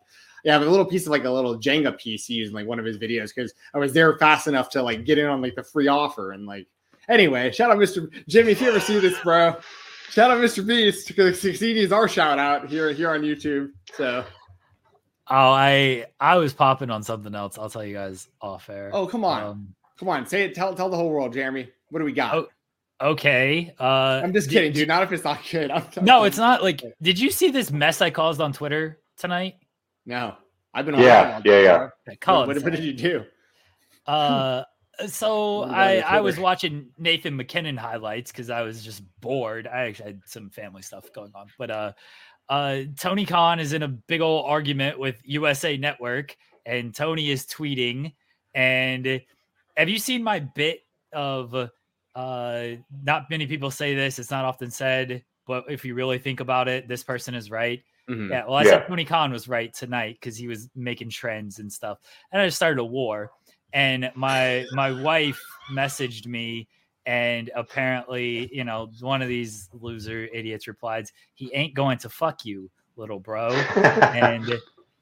[0.43, 2.55] Yeah, I have a little piece of like a little Jenga piece he used in
[2.55, 5.25] like one of his videos because I was there fast enough to like get in
[5.25, 6.67] on like the free offer and like.
[7.09, 8.07] Anyway, shout out Mr.
[8.27, 9.55] Jimmy if you ever see this, bro.
[10.09, 10.65] Shout out Mr.
[10.65, 13.71] Beast because CD is our shout out here here on YouTube.
[13.93, 14.25] So
[15.31, 17.57] Oh, I I was popping on something else.
[17.57, 18.89] I'll tell you guys off air.
[18.93, 20.55] oh come on, Um, come on, say it.
[20.55, 21.69] Tell tell the whole world, Jeremy.
[21.89, 22.33] What do we got?
[22.35, 22.47] Oh,
[23.01, 23.73] okay.
[23.79, 24.87] Uh, I'm just did- kidding, dude.
[24.87, 25.69] Not if it's not good.
[25.71, 26.27] I'm, I'm No, kidding.
[26.27, 26.63] it's not.
[26.63, 29.55] Like, did you see this mess I caused on Twitter tonight?
[30.05, 30.35] No,
[30.73, 31.01] I've been on.
[31.01, 31.73] Yeah, yeah, yeah.
[31.75, 33.25] Okay, What, Colin what, what did you do?
[34.07, 34.63] Uh,
[35.07, 39.67] so I I was watching Nathan MacKinnon highlights because I was just bored.
[39.67, 41.93] I actually had some family stuff going on, but uh,
[42.49, 46.35] uh, Tony Khan is in a big old argument with USA Network,
[46.65, 48.13] and Tony is tweeting.
[48.55, 49.21] And
[49.77, 50.81] have you seen my bit
[51.13, 51.55] of?
[52.15, 52.67] Uh,
[53.03, 54.19] not many people say this.
[54.19, 57.81] It's not often said, but if you really think about it, this person is right.
[58.09, 58.29] Mhm.
[58.29, 58.71] Yeah, well, I Yeah.
[58.71, 61.99] said Tony Khan was right tonight because he was making trends and stuff,
[62.31, 63.31] and I just started a war.
[63.73, 65.41] And my my wife
[65.71, 66.67] messaged me,
[67.05, 71.05] and apparently, you know, one of these loser idiots replied,
[71.35, 74.51] "He ain't going to fuck you, little bro." and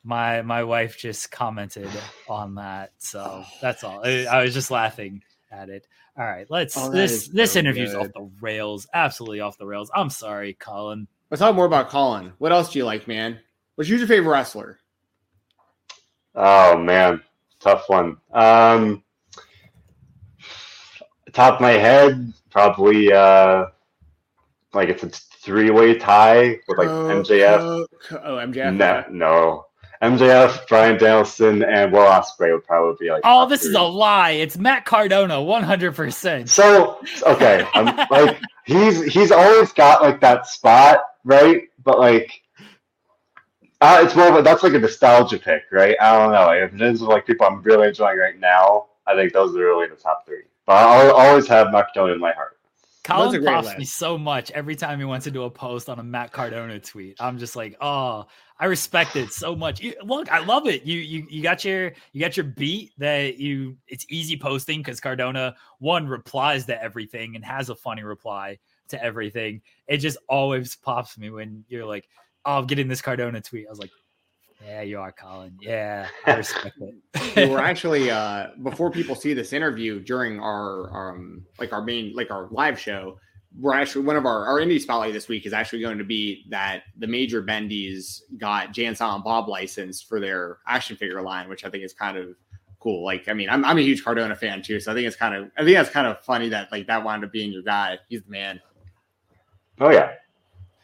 [0.03, 1.89] my my wife just commented
[2.27, 4.05] on that, so that's all.
[4.05, 5.21] I, I was just laughing
[5.51, 5.87] at it.
[6.17, 8.07] All right, let's Oh, this is this so interview's good.
[8.07, 9.91] off the rails, absolutely off the rails.
[9.93, 11.07] I'm sorry, Colin.
[11.29, 12.33] Let's talk more about Colin.
[12.37, 13.39] What else do you like, man?
[13.75, 14.79] What's your favorite wrestler?
[16.35, 17.21] Oh man,
[17.67, 18.17] tough one.
[18.31, 19.03] Um,
[21.33, 23.65] top of my head, probably uh,
[24.73, 27.57] like it's a three-way tie with like Co- MJF.
[27.59, 28.75] Co- Co- oh, MJF.
[28.75, 29.07] No, okay.
[29.11, 29.65] no,
[30.01, 33.21] MJF, Bryan Danielson, and Will Ospreay would probably be like.
[33.25, 34.31] Oh, top this is a lie.
[34.31, 36.47] It's Matt Cardona, 100%.
[36.47, 41.63] So okay, I'm like he's he's always got like that spot, right?
[41.83, 42.41] But like,
[43.81, 45.95] uh, it's more of a that's like a nostalgia pick, right?
[46.01, 46.51] I don't know.
[46.51, 49.87] If it is like people I'm really enjoying right now, I think those are really
[49.87, 50.43] the top three.
[50.65, 52.57] But I'll always have Macedonia in my heart.
[53.07, 53.77] That's a Colin great pops list.
[53.77, 56.77] me so much every time he wants to do a post on a Matt Cardona
[56.79, 57.15] tweet.
[57.21, 58.25] I'm just like, oh,
[58.59, 59.79] I respect it so much.
[59.79, 60.83] You, look, I love it.
[60.83, 64.99] You you you got your you got your beat that you it's easy posting because
[64.99, 68.57] Cardona one replies to everything and has a funny reply
[68.89, 69.61] to everything.
[69.87, 72.09] It just always pops me when you're like,
[72.47, 73.67] oh, I'm getting this Cardona tweet.
[73.67, 73.91] I was like,
[74.65, 75.55] yeah, you are, Colin.
[75.61, 76.95] Yeah, I respect it.
[77.35, 77.49] we it.
[77.49, 82.31] were actually uh before people see this interview during our um like our main like
[82.31, 83.19] our live show
[83.59, 86.45] we're actually one of our our indie spotlight this week is actually going to be
[86.49, 91.47] that the major bendies got Jay and Silent Bob licensed for their action figure line
[91.47, 92.35] which i think is kind of
[92.79, 95.15] cool like i mean i'm, I'm a huge cardona fan too so i think it's
[95.15, 97.63] kind of i think that's kind of funny that like that wound up being your
[97.63, 98.59] guy he's the man
[99.79, 100.13] Oh yeah,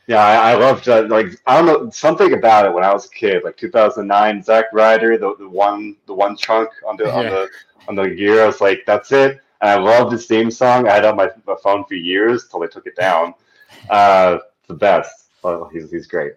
[0.07, 0.17] yeah.
[0.23, 3.09] I, I loved uh, like I don't know something about it when I was a
[3.09, 4.43] kid, like 2009.
[4.43, 7.29] Zack Ryder, the, the one the one chunk on the on Yeah.
[7.29, 7.49] the
[7.87, 8.43] on the gear.
[8.43, 9.39] I was like, that's it.
[9.61, 10.87] And I loved his theme song.
[10.87, 13.33] I had on my, my phone for years till they took it down.
[13.89, 15.29] Uh, the best.
[15.43, 16.33] Oh, he's he's great.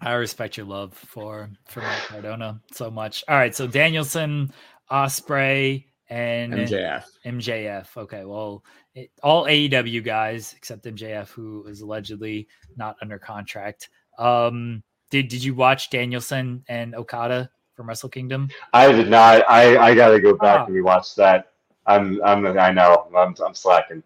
[0.00, 3.22] I respect your love for for Cardona so much.
[3.28, 4.52] All right, so Danielson,
[4.90, 7.96] Ospreay, and mjf MJF.
[7.96, 8.64] Okay, well,
[8.94, 13.88] it, all AEW guys except MJF, who is allegedly not under contract.
[14.18, 18.48] Um, did did you watch Danielson and Okada from Wrestle Kingdom?
[18.72, 19.44] I did not.
[19.48, 20.64] I I gotta go back Ah.
[20.66, 21.52] and rewatch that.
[21.86, 24.02] I'm I'm I know I'm I'm slacking.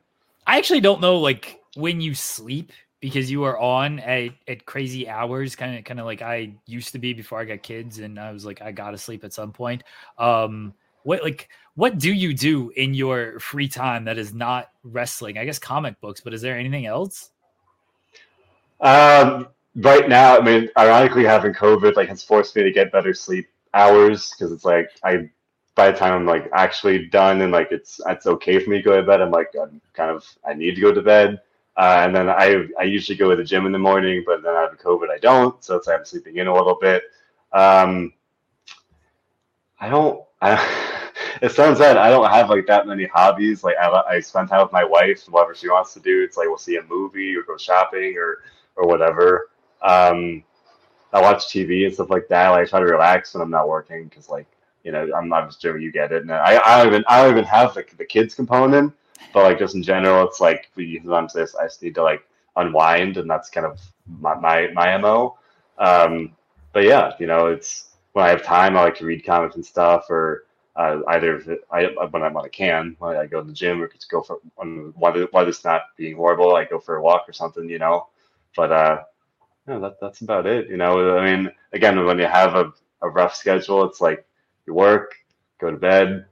[0.47, 5.08] I actually don't know like when you sleep because you are on at, at crazy
[5.08, 8.18] hours, kind of kind of like I used to be before I got kids, and
[8.20, 9.83] I was like I gotta sleep at some point.
[10.18, 15.38] Um, what like what do you do in your free time that is not wrestling?
[15.38, 17.30] I guess comic books, but is there anything else?
[18.80, 23.12] Um, right now, I mean, ironically, having COVID like has forced me to get better
[23.12, 25.30] sleep hours because it's like I,
[25.74, 28.82] by the time I'm like actually done and like it's it's okay for me to
[28.82, 31.40] go to bed, I'm like I'm kind of I need to go to bed.
[31.76, 34.54] Uh, and then I I usually go to the gym in the morning, but then
[34.54, 37.02] having COVID, I don't, so it's like I'm sleeping in a little bit.
[37.52, 38.12] Um,
[39.80, 40.22] I don't.
[40.40, 40.92] I,
[41.42, 41.96] it sounds bad.
[41.96, 43.64] I don't have like that many hobbies.
[43.64, 46.22] Like I, I spend time with my wife, whatever she wants to do.
[46.22, 48.42] It's like we'll see a movie or go shopping or
[48.76, 49.50] or whatever.
[49.82, 50.42] Um,
[51.12, 52.50] I watch TV and stuff like that.
[52.50, 54.46] Like I try to relax when I'm not working because like
[54.82, 55.82] you know I'm not just Jimmy.
[55.82, 56.22] You get it.
[56.22, 58.92] And I I don't even I don't even have the the kids component,
[59.32, 62.26] but like just in general, it's like we sometimes this I just need to like
[62.56, 63.80] unwind, and that's kind of
[64.20, 65.38] my my, my mo.
[65.78, 66.32] Um,
[66.72, 69.64] but yeah, you know, it's when I have time, I like to read comics and
[69.64, 70.44] stuff, or
[70.76, 73.80] uh, either if it, I when I when I can, I go to the gym
[73.80, 77.28] or just go for when weather weather's not being horrible, I go for a walk
[77.28, 78.08] or something, you know.
[78.56, 79.02] But uh,
[79.66, 80.68] that that's about it.
[80.68, 82.72] You know, I mean, again, when you have a,
[83.02, 84.26] a rough schedule, it's like
[84.66, 85.14] you work,
[85.60, 86.26] go to bed.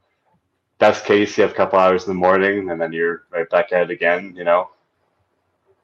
[0.78, 3.72] Best case, you have a couple hours in the morning, and then you're right back
[3.72, 4.34] at it again.
[4.36, 4.70] You know.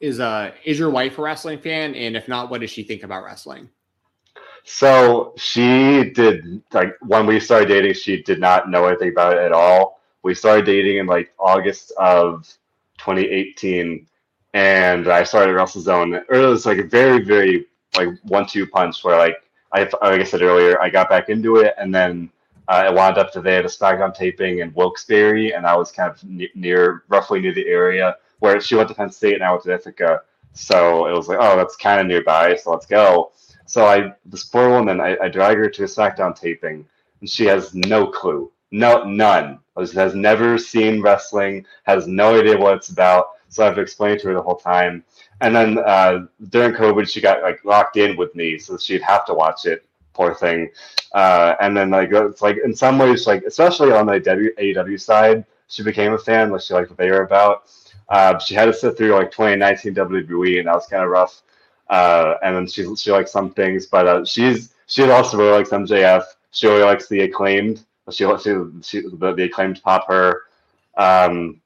[0.00, 1.94] Is uh is your wife a wrestling fan?
[1.94, 3.68] And if not, what does she think about wrestling?
[4.68, 9.38] So she did like when we started dating, she did not know anything about it
[9.40, 10.00] at all.
[10.22, 12.46] We started dating in like August of
[12.98, 14.06] 2018,
[14.52, 16.22] and I started WrestleZone.
[16.28, 17.66] Or it was like a very, very
[17.96, 19.36] like one-two punch where like
[19.72, 22.30] I like I said earlier, I got back into it, and then
[22.68, 26.10] uh, it wound up they had a SmackDown taping in Wilkes-Barre, and I was kind
[26.10, 29.50] of ne- near, roughly near the area where she went to Penn State and I
[29.50, 30.20] went to Ithaca.
[30.52, 33.32] So it was like, oh, that's kind of nearby, so let's go.
[33.68, 36.86] So I, this poor woman, I, I drag her to a SmackDown taping,
[37.20, 39.58] and she has no clue, no, none.
[39.86, 43.26] She has never seen wrestling, has no idea what it's about.
[43.50, 45.04] So I have to her the whole time.
[45.42, 49.26] And then uh, during COVID, she got like locked in with me, so she'd have
[49.26, 49.84] to watch it.
[50.14, 50.70] Poor thing.
[51.12, 54.18] Uh, and then like it's like in some ways, like especially on the
[54.58, 56.50] AEW side, she became a fan.
[56.50, 57.64] Like she liked what they were about.
[58.08, 61.42] Uh, she had to sit through like 2019 WWE, and that was kind of rough.
[61.88, 65.70] Uh, and then she she likes some things, but uh, she's she also really likes
[65.70, 66.24] MJF.
[66.50, 67.84] She really likes the acclaimed.
[68.10, 70.42] She she, she the, the acclaimed pop her.
[70.96, 71.60] Um,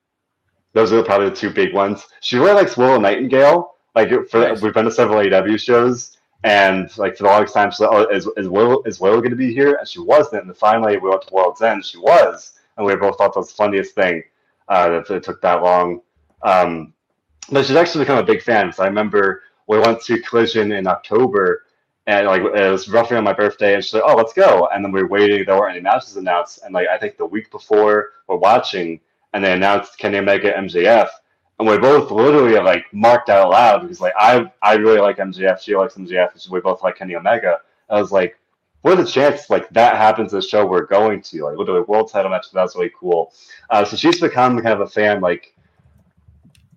[0.73, 2.07] those are probably the two big ones.
[2.20, 3.75] She really likes Willow Nightingale.
[3.94, 4.62] Like for Nice.
[4.62, 8.09] we've been to several AW shows, and like for the longest time, she's like, "Oh,
[8.09, 10.47] is is Willow is Willow going to be here?" And she wasn't.
[10.47, 11.84] And finally, we went to World's End.
[11.84, 14.23] She was, and we both thought that was the funniest thing
[14.68, 16.01] uh, that it took that long.
[16.42, 16.94] Um,
[17.51, 18.73] but she's actually become a big fan.
[18.73, 19.42] So I remember
[19.73, 21.65] we went to Collision in October,
[22.07, 24.84] and like it was roughly on my birthday, and she's like, "Oh, let's go!" And
[24.84, 26.60] then we were waiting; there weren't any matches announced.
[26.65, 29.01] And like I think the week before, we're watching,
[29.33, 31.09] and they announced Kenny Omega MJF,
[31.59, 35.60] and we both literally like marked out loud because like I I really like MJF,
[35.60, 37.60] she likes MJF, so we both like Kenny Omega.
[37.89, 38.39] I was like,
[38.83, 41.44] what are the chances like that happens at the show we're going to?
[41.44, 43.33] Like literally world title match, that's really cool.
[43.70, 45.55] Uh, so she's become kind of a fan like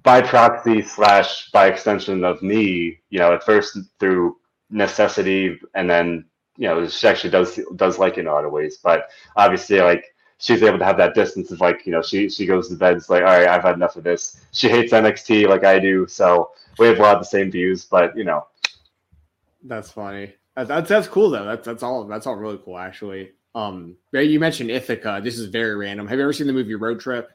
[0.05, 4.37] by proxy slash by extension of me, you know, at first through
[4.71, 6.25] necessity and then
[6.57, 10.05] you know she actually does does like in a lot of ways but obviously like
[10.39, 12.97] she's able to have that distance of like you know she she goes to bed
[12.97, 16.07] it's like all right i've had enough of this she hates nxt like i do
[16.07, 18.45] so we have a lot of the same views but you know
[19.63, 20.35] That's funny.
[20.55, 21.45] That- That's that's cool though.
[21.45, 23.33] That's that's all that's all really cool actually.
[23.55, 25.21] Um, you mentioned Ithaca.
[25.23, 26.07] This is very random.
[26.07, 27.29] Have you ever seen the movie Road Trip?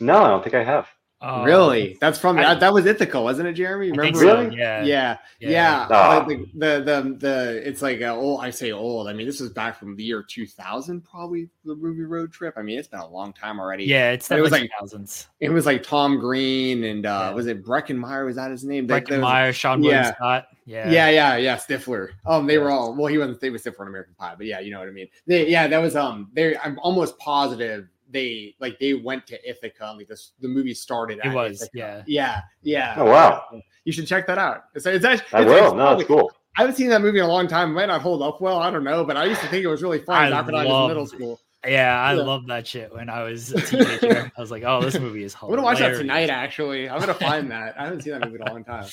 [0.00, 0.88] No i don't think i have
[1.22, 1.98] Oh, really?
[2.00, 3.90] That's from I- that, that was Ithaca, wasn't it, Jeremy?
[3.90, 4.18] Remember?
[4.18, 4.56] so, Really?
[4.56, 4.82] Yeah.
[4.82, 5.50] Yeah, Yeah.
[5.50, 5.86] yeah.
[5.90, 6.24] Ah.
[6.26, 8.40] Like the, the the the it's like uh, old.
[8.42, 9.06] I say old.
[9.06, 12.54] I mean, this is back from the year two thousand, probably the Ruby Road Trip.
[12.56, 13.84] I mean, it's been a long time already.
[13.84, 15.28] Yeah, it's But it was like- thousands.
[15.40, 17.30] it was like Tom Green and uh Yeah.
[17.34, 18.24] was it Breckin Meyer?
[18.24, 18.86] Was that his name?
[18.86, 20.14] Like, there Breckin was- Meyer, Seann William yeah.
[20.14, 20.46] Scott.
[20.64, 20.90] Yeah.
[20.90, 21.56] Yeah, yeah, yeah.
[21.56, 22.12] Stifler.
[22.24, 23.08] Um, they were all well.
[23.08, 23.42] He wasn't.
[23.42, 25.08] They were Stifler in American Pie, but yeah, you know what I mean.
[25.26, 26.30] They, yeah, that was um.
[26.32, 29.88] They, I'm almost positive they like they went to Ithaca.
[29.90, 31.20] And, Like this, the movie started.
[31.24, 31.70] It was, Ithaca.
[31.78, 32.02] yeah.
[32.06, 32.94] yeah, yeah.
[32.96, 33.44] Oh, wow.
[33.84, 34.64] You should check that out.
[34.74, 35.26] It's, it's actually.
[35.32, 37.46] i it's, will it's no it's cool I haven't seen that movie in a long
[37.46, 37.70] time.
[37.70, 38.58] It might not hold up well.
[38.58, 40.54] I don't know, but I used to think it was really fun I back when
[40.56, 41.40] I was in middle school.
[41.66, 42.22] Yeah, I Yeah.
[42.22, 44.32] love that shit when I was a teenager.
[44.36, 46.28] I was like, oh, this movie is hilarious." I'm gonna watch that tonight.
[46.30, 47.78] Actually, I'm gonna find that.
[47.78, 48.86] I haven't seen that movie in a long time.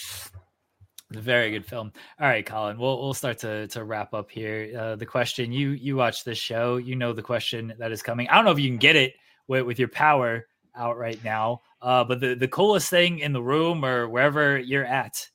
[1.12, 1.94] Very good film.
[2.20, 4.74] All right, Colin, we'll we'll start to to wrap up here.
[4.78, 8.28] Uh, the question you you watch this show, you know the question that is coming.
[8.28, 9.14] I don't know if you can get it
[9.48, 13.42] with, with your power out right now, uh, but the the coolest thing in the
[13.42, 15.26] room or wherever you're at.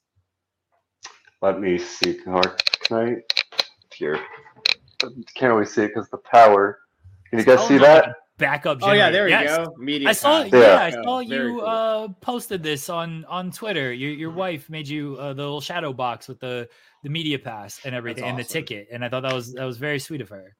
[1.40, 2.40] let me see can
[2.92, 3.16] i
[3.94, 4.20] here
[5.34, 6.78] can't really see it because the power
[7.30, 8.78] can you guys Oh, see no, that Backup.
[8.82, 9.50] Oh yeah, there generator.
[9.50, 9.66] you Yes.
[9.68, 9.74] go.
[9.78, 10.08] Media.
[10.08, 10.82] I saw, yeah, Yeah.
[10.84, 11.66] I saw Very you cool.
[11.66, 13.92] uh, posted this on on Twitter.
[13.92, 16.68] Your your wife made you uh, the little shadow box with the
[17.02, 19.78] the media pass and everything and the ticket, and I thought that was that was
[19.78, 20.54] very sweet of her.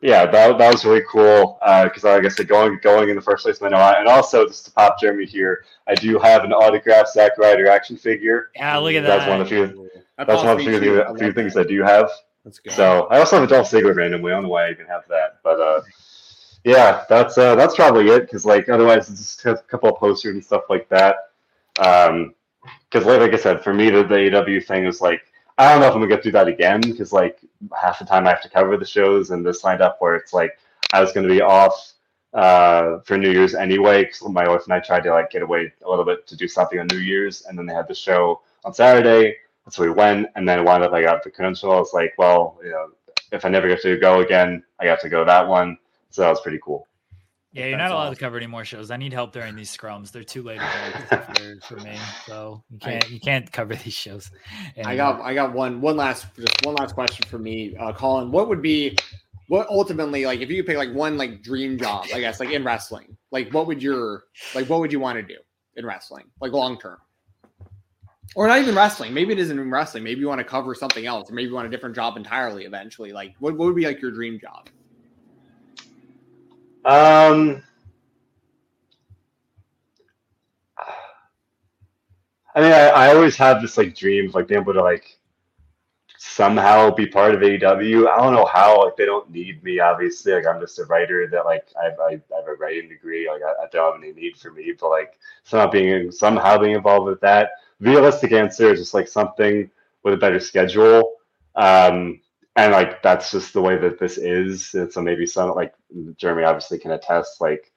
[0.00, 3.42] yeah, that, that was really cool because, like I said, going going in the first
[3.44, 3.78] place, I know.
[3.78, 7.96] And also, just to pop Jeremy here, I do have an autographed Zack Ryder action
[7.96, 8.50] figure.
[8.54, 9.30] Yeah, look at That's that.
[9.30, 9.90] one of the few.
[10.16, 11.66] That's one of the possibly few, few things that.
[11.66, 12.10] I do have.
[12.44, 12.70] Let's go.
[12.70, 14.30] So I also have a Dolph Ziggler randomly.
[14.30, 15.80] I don't know why I even have that, but uh,
[16.68, 18.22] yeah, that's uh, that's probably it.
[18.22, 21.16] Because like otherwise, it's just a couple of posters and stuff like that.
[21.78, 22.34] Um,
[22.90, 25.22] because like, like I said, for me, the, the AW thing is like
[25.56, 26.82] I don't know if I'm gonna get through that again.
[26.82, 27.38] Because like
[27.74, 30.34] half the time I have to cover the shows, and this lined up where it's
[30.34, 30.58] like
[30.92, 31.92] I was gonna be off
[32.34, 34.04] uh, for New Year's anyway.
[34.04, 36.46] Because my wife and I tried to like get away a little bit to do
[36.46, 39.36] something on New Year's, and then they had the show on Saturday.
[39.70, 41.72] So we went, and then it wound up I got the credential.
[41.72, 42.90] I was like, well, you know,
[43.32, 45.78] if I never get to go again, I got to go that one.
[46.10, 46.86] So that was pretty cool.
[47.52, 48.90] Yeah, you're not allowed to cover any more shows.
[48.90, 50.12] I need help during these scrums.
[50.12, 50.60] They're too late
[51.08, 51.96] for, for me,
[52.26, 54.30] so you can't you can't cover these shows.
[54.84, 58.30] I got I got one one last just one last question for me, uh, Colin.
[58.30, 58.96] What would be
[59.48, 62.50] what ultimately like if you could pick like one like dream job, I guess like
[62.50, 65.40] in wrestling, like what would your like what would you want to do
[65.76, 66.98] in wrestling, like long term?
[68.34, 69.14] Or not even wrestling.
[69.14, 70.04] Maybe it isn't even wrestling.
[70.04, 72.66] Maybe you want to cover something else, or maybe you want a different job entirely
[72.66, 73.10] eventually.
[73.10, 74.68] Like what, what would be like your dream job?
[76.84, 77.62] Um,
[82.54, 85.18] I mean, I, I always have this like dream of like being able to like
[86.16, 88.08] somehow be part of AEW.
[88.08, 88.84] I don't know how.
[88.84, 90.32] Like they don't need me, obviously.
[90.32, 93.28] Like I'm just a writer that like I, I, I have a writing degree.
[93.28, 96.74] Like I, I, don't have any need for me, but like somehow being somehow being
[96.74, 97.50] involved with that.
[97.80, 99.70] Realistic answer is just like something
[100.02, 101.12] with a better schedule.
[101.54, 102.20] Um,
[102.58, 104.74] and like that's just the way that this is.
[104.74, 105.74] And so maybe some like
[106.16, 107.72] Jeremy obviously can attest, like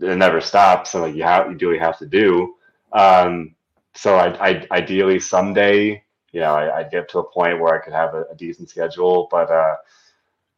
[0.00, 2.54] it never stops, and like you have you do what you have to do.
[2.92, 3.54] Um,
[3.94, 7.84] so I, I ideally someday, you know, I, would get to a point where I
[7.84, 9.76] could have a, a decent schedule, but uh,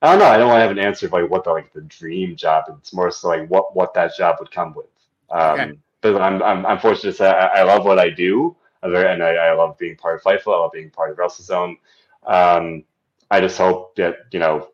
[0.01, 0.27] I don't know.
[0.27, 2.67] I don't want to have an answer of like what the like the dream job.
[2.79, 4.87] It's more so like what what that job would come with.
[5.29, 5.79] Um, okay.
[6.03, 9.35] But I'm, I'm I'm fortunate to say I, I love what I do, and I,
[9.35, 10.55] I love being part of Fightful.
[10.55, 11.77] I love being part of WrestleZone.
[12.25, 12.85] Um,
[13.31, 14.69] I just hope that you know,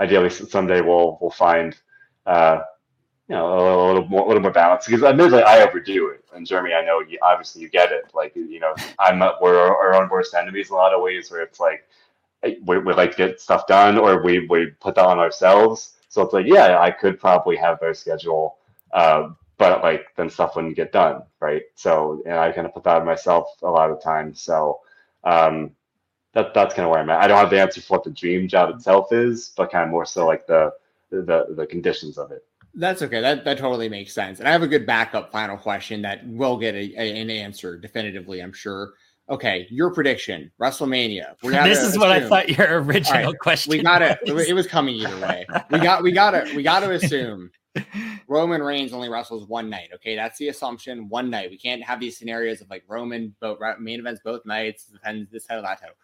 [0.00, 1.76] ideally someday we'll we'll find
[2.26, 2.60] uh,
[3.28, 6.24] you know a little more a little more balance because admittedly I overdo it.
[6.34, 8.04] And Jeremy, I know you, obviously you get it.
[8.14, 11.42] Like you know, I'm we're our own worst enemies in a lot of ways where
[11.42, 11.88] it's like
[12.64, 15.94] we, we like to get stuff done or we we put that on ourselves.
[16.08, 18.58] So it's like yeah, I could probably have their schedule.
[18.92, 21.62] Uh, but like then stuff wouldn't get done, right?
[21.76, 24.40] So and I kind of put that on myself a lot of times.
[24.40, 24.80] So
[25.24, 25.72] um,
[26.34, 27.20] that that's kind of where I'm at.
[27.20, 28.78] I don't have the answer for what the dream job mm-hmm.
[28.78, 30.72] itself is, but kind of more so like the
[31.10, 32.44] the the conditions of it.
[32.74, 33.20] That's okay.
[33.20, 34.38] That that totally makes sense.
[34.38, 37.76] And I have a good backup final question that will get a, a, an answer
[37.76, 38.94] definitively, I'm sure.
[39.28, 41.38] Okay, your prediction, WrestleMania.
[41.42, 43.70] this is assume, what I thought your original right, question.
[43.70, 44.18] We got it.
[44.26, 45.46] It was coming either way.
[45.70, 47.50] We got we got to we got to assume
[48.26, 49.90] Roman Reigns only wrestles one night.
[49.94, 51.10] Okay, that's the assumption.
[51.10, 51.50] One night.
[51.50, 54.86] We can't have these scenarios of like Roman both main events both nights.
[54.86, 55.94] Depends this title that title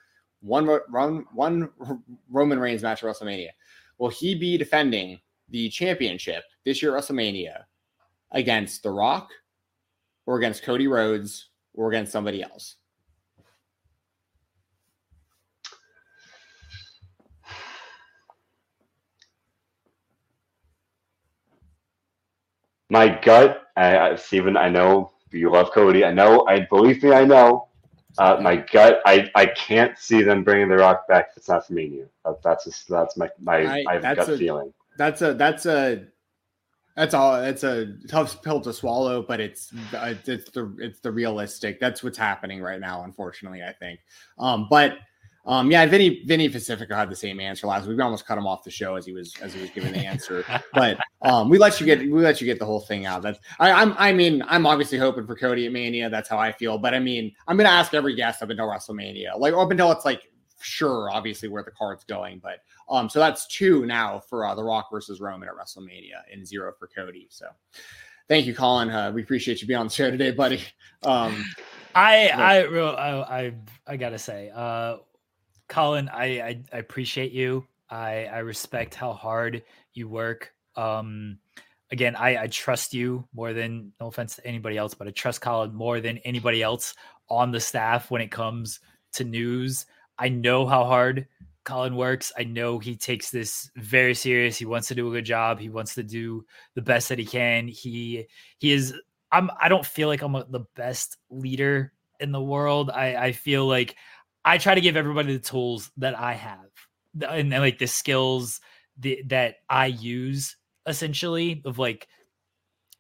[0.40, 1.70] one run one
[2.30, 3.50] Roman Reigns match at WrestleMania.
[3.98, 7.64] Will he be defending the championship this year WrestleMania
[8.32, 9.30] against The Rock
[10.26, 12.76] or against Cody Rhodes or against somebody else?
[22.90, 26.04] My gut, I, I, Stephen, I know you love Cody.
[26.04, 27.67] I know, I believe me, I know
[28.16, 31.66] uh, my gut, I, I can't see them bringing the Rock back if it's not
[31.66, 32.08] for me you.
[32.42, 34.72] that's just that's my my, I, my gut a, feeling.
[34.96, 36.06] That's a that's a
[36.96, 37.36] that's all.
[37.36, 41.78] It's a tough pill to swallow, but it's it's the it's the realistic.
[41.78, 43.62] That's what's happening right now, unfortunately.
[43.62, 44.00] I think.
[44.38, 44.98] Um, but
[45.48, 47.96] um, yeah, Vinny Vinny Pacifico had the same answer last week.
[47.96, 50.04] We almost cut him off the show as he was as he was giving the
[50.06, 50.44] answer.
[50.74, 53.22] but um, we let you get we let you get the whole thing out.
[53.22, 56.10] That's I, I'm I mean I'm obviously hoping for Cody at Mania.
[56.10, 56.76] That's how I feel.
[56.76, 60.04] But I mean I'm gonna ask every guest up until WrestleMania, like up until it's
[60.04, 60.20] like
[60.60, 62.40] sure, obviously where the card's going.
[62.42, 62.58] But
[62.90, 66.72] um, so that's two now for uh, The Rock versus Roman at WrestleMania and zero
[66.78, 67.26] for Cody.
[67.30, 67.46] So
[68.28, 68.90] thank you, Colin.
[68.90, 70.62] Uh, we appreciate you being on the show today, buddy.
[71.04, 71.44] Um,
[71.94, 73.54] I, I, I, I,
[73.86, 74.98] I gotta say, uh,
[75.68, 77.66] Colin, I, I, I appreciate you.
[77.90, 79.62] I I respect how hard
[79.94, 80.52] you work.
[80.76, 81.38] Um,
[81.90, 85.40] again, I I trust you more than no offense to anybody else, but I trust
[85.40, 86.94] Colin more than anybody else
[87.28, 88.80] on the staff when it comes
[89.12, 89.86] to news.
[90.18, 91.26] I know how hard
[91.64, 92.32] Colin works.
[92.36, 94.56] I know he takes this very serious.
[94.56, 95.58] He wants to do a good job.
[95.58, 97.68] He wants to do the best that he can.
[97.68, 98.26] He
[98.58, 98.94] he is.
[99.30, 99.50] I'm.
[99.60, 102.90] I don't feel like I'm a, the best leader in the world.
[102.90, 103.96] I I feel like
[104.48, 106.70] I try to give everybody the tools that I have
[107.20, 108.62] and, and like the skills
[108.98, 112.08] the, that I use essentially of like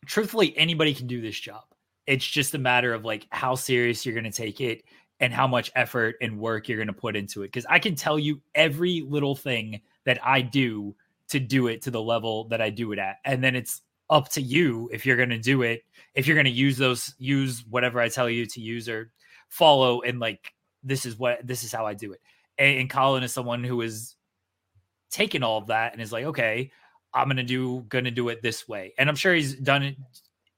[0.04, 1.62] truthfully anybody can do this job.
[2.06, 4.82] It's just a matter of like how serious you're going to take it
[5.20, 7.94] and how much effort and work you're going to put into it cuz I can
[7.94, 10.94] tell you every little thing that I do
[11.30, 13.20] to do it to the level that I do it at.
[13.24, 15.82] And then it's up to you if you're going to do it,
[16.14, 19.12] if you're going to use those use whatever I tell you to use or
[19.48, 22.20] follow and like this is what this is how I do it.
[22.58, 24.14] And, and Colin is someone who is
[25.10, 26.70] taken all of that and is like, okay,
[27.14, 28.94] I'm gonna do gonna do it this way.
[28.98, 29.96] And I'm sure he's done it,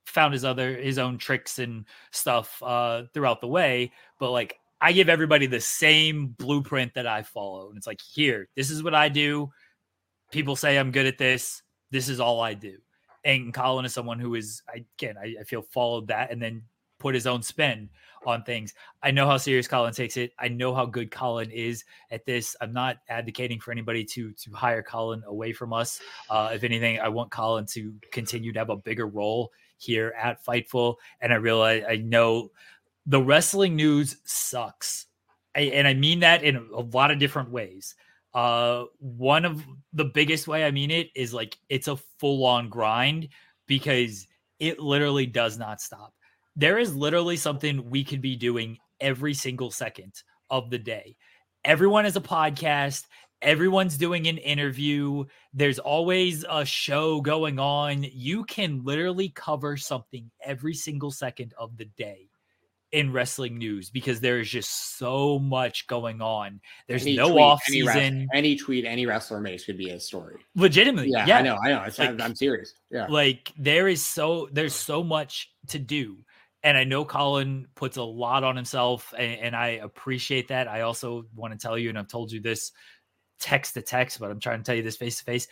[0.07, 3.93] found his other his own tricks and stuff uh throughout the way.
[4.19, 7.69] But like I give everybody the same blueprint that I follow.
[7.69, 9.51] And it's like, here, this is what I do.
[10.33, 11.63] People say I'm good at this.
[11.91, 12.79] This is all I do.
[13.25, 16.63] And Colin is someone who is, again, I, I feel followed that and then
[16.99, 17.91] put his own spin
[18.27, 18.75] on things.
[19.03, 20.33] I know how serious Colin takes it.
[20.39, 22.57] I know how good Colin is at this.
[22.61, 26.01] I'm not advocating for anybody to to hire Colin away from us.
[26.29, 30.45] Uh, if anything, I want Colin to continue to have a bigger role here at
[30.45, 30.97] Fightful.
[31.21, 32.51] And I realize I know
[33.07, 35.07] the wrestling news sucks.
[35.57, 37.95] I, and I mean that in a lot of different ways.
[38.33, 42.69] Uh, one of the biggest way I mean it is like it's a full on
[42.69, 43.29] grind
[43.67, 44.29] because
[44.61, 46.15] it literally does not stop.
[46.61, 50.13] There is literally something we could be doing every single second
[50.51, 51.17] of the day.
[51.65, 53.05] Everyone has a podcast.
[53.41, 55.25] Everyone's doing an interview.
[55.55, 58.05] There's always a show going on.
[58.13, 62.29] You can literally cover something every single second of the day
[62.93, 66.61] in wrestling news because there is just so much going on.
[66.89, 68.29] There's Any no tweet, off any wrestler- season.
[68.35, 70.37] Any, tweet any wrestler makes could be a story.
[70.57, 71.87] Legitimately, Yeah, yeah, I know, I know.
[71.97, 72.75] Like- I'm serious.
[72.91, 73.07] Yeah.
[73.07, 76.19] Like there is so there's so much to do.
[76.63, 80.69] And I know Colin puts a lot on himself, and, and I appreciate that.
[80.69, 82.73] I also want to tell you, and I've told you this
[83.39, 85.49] text to text, but I'm trying to tell you this face to face.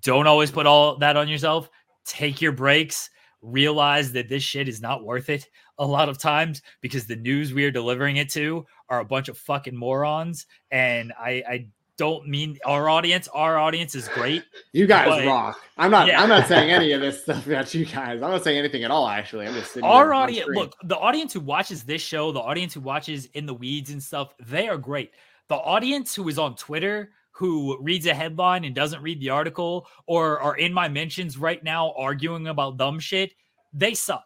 [0.00, 1.68] Don't always put all that on yourself.
[2.04, 3.10] Take your breaks.
[3.42, 5.46] Realize that this shit is not worth it
[5.78, 9.28] a lot of times because the news we are delivering it to are a bunch
[9.28, 10.46] of fucking morons.
[10.70, 11.68] And I, I
[11.98, 13.28] don't mean our audience.
[13.28, 14.44] Our audience is great.
[14.72, 15.60] You guys but- rock.
[15.78, 16.06] I'm not.
[16.06, 16.22] Yeah.
[16.22, 18.22] I'm not saying any of this stuff about you guys.
[18.22, 19.08] I'm not saying anything at all.
[19.08, 22.74] Actually, I'm just sitting our audience look the audience who watches this show the audience
[22.74, 25.10] who watches in the weeds and stuff they are great
[25.48, 29.86] the audience who is on twitter who reads a headline and doesn't read the article
[30.06, 33.32] or are in my mentions right now arguing about dumb shit
[33.72, 34.24] they suck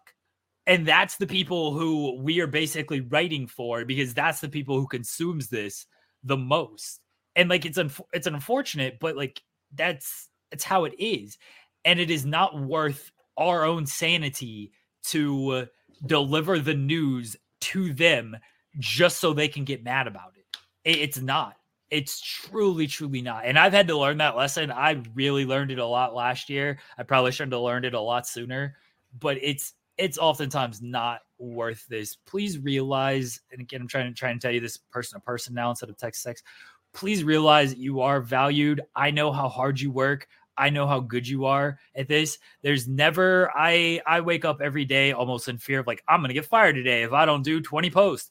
[0.67, 4.87] and that's the people who we are basically writing for because that's the people who
[4.87, 5.87] consumes this
[6.25, 7.01] the most
[7.41, 9.43] and like it's unf- it's unfortunate but like
[9.75, 11.39] that's it's how it is
[11.85, 15.65] and it is not worth our own sanity to uh,
[16.07, 18.37] deliver the news to them
[18.79, 20.59] just so they can get mad about it.
[20.85, 21.57] It- It's not.
[21.91, 23.45] It's truly, truly not.
[23.47, 24.71] And I've had to learn that lesson.
[24.71, 26.79] I really learned it a lot last year.
[26.97, 28.77] I probably should have learned it a lot sooner,
[29.19, 32.17] but it's it's oftentimes not worth this.
[32.17, 35.53] Please realize, and again, I'm trying to try and tell you this person to person
[35.55, 36.45] now instead of text text.
[36.93, 38.81] Please realize you are valued.
[38.95, 40.27] I know how hard you work.
[40.57, 42.39] I know how good you are at this.
[42.63, 46.35] There's never I I wake up every day almost in fear of like I'm gonna
[46.35, 48.31] get fired today if I don't do 20 posts.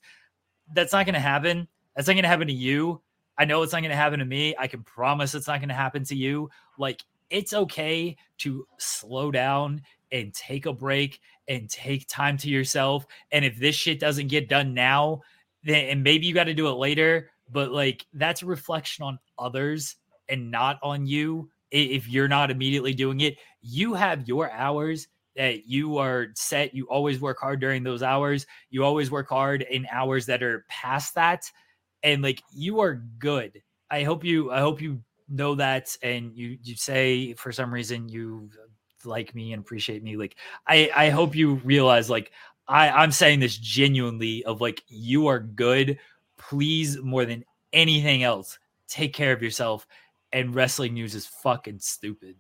[0.74, 1.68] That's not gonna happen.
[1.96, 3.02] That's not gonna happen to you.
[3.38, 4.56] I know it's not gonna happen to me.
[4.60, 6.50] I can promise it's not gonna happen to you.
[6.78, 9.82] Like it's okay to slow down
[10.12, 13.06] and take a break and take time to yourself.
[13.32, 15.22] And if this shit doesn't get done now,
[15.64, 19.20] then and maybe you got to do it later, but like that's a reflection on
[19.38, 19.96] others
[20.28, 23.38] and not on you if you're not immediately doing it.
[23.62, 26.74] You have your hours that you are set.
[26.74, 28.46] You always work hard during those hours.
[28.70, 31.50] You always work hard in hours that are past that.
[32.04, 33.62] And like you are good.
[33.92, 38.10] I hope you I hope you know that and you you say for some reason
[38.10, 38.50] you
[39.06, 40.18] like me and appreciate me.
[40.18, 40.36] Like
[40.68, 42.32] I I hope you realize like
[42.68, 46.00] I I'm saying this genuinely of like you are good.
[46.40, 49.86] Please more than anything else, take care of yourself
[50.34, 52.36] and wrestling news is fucking stupid.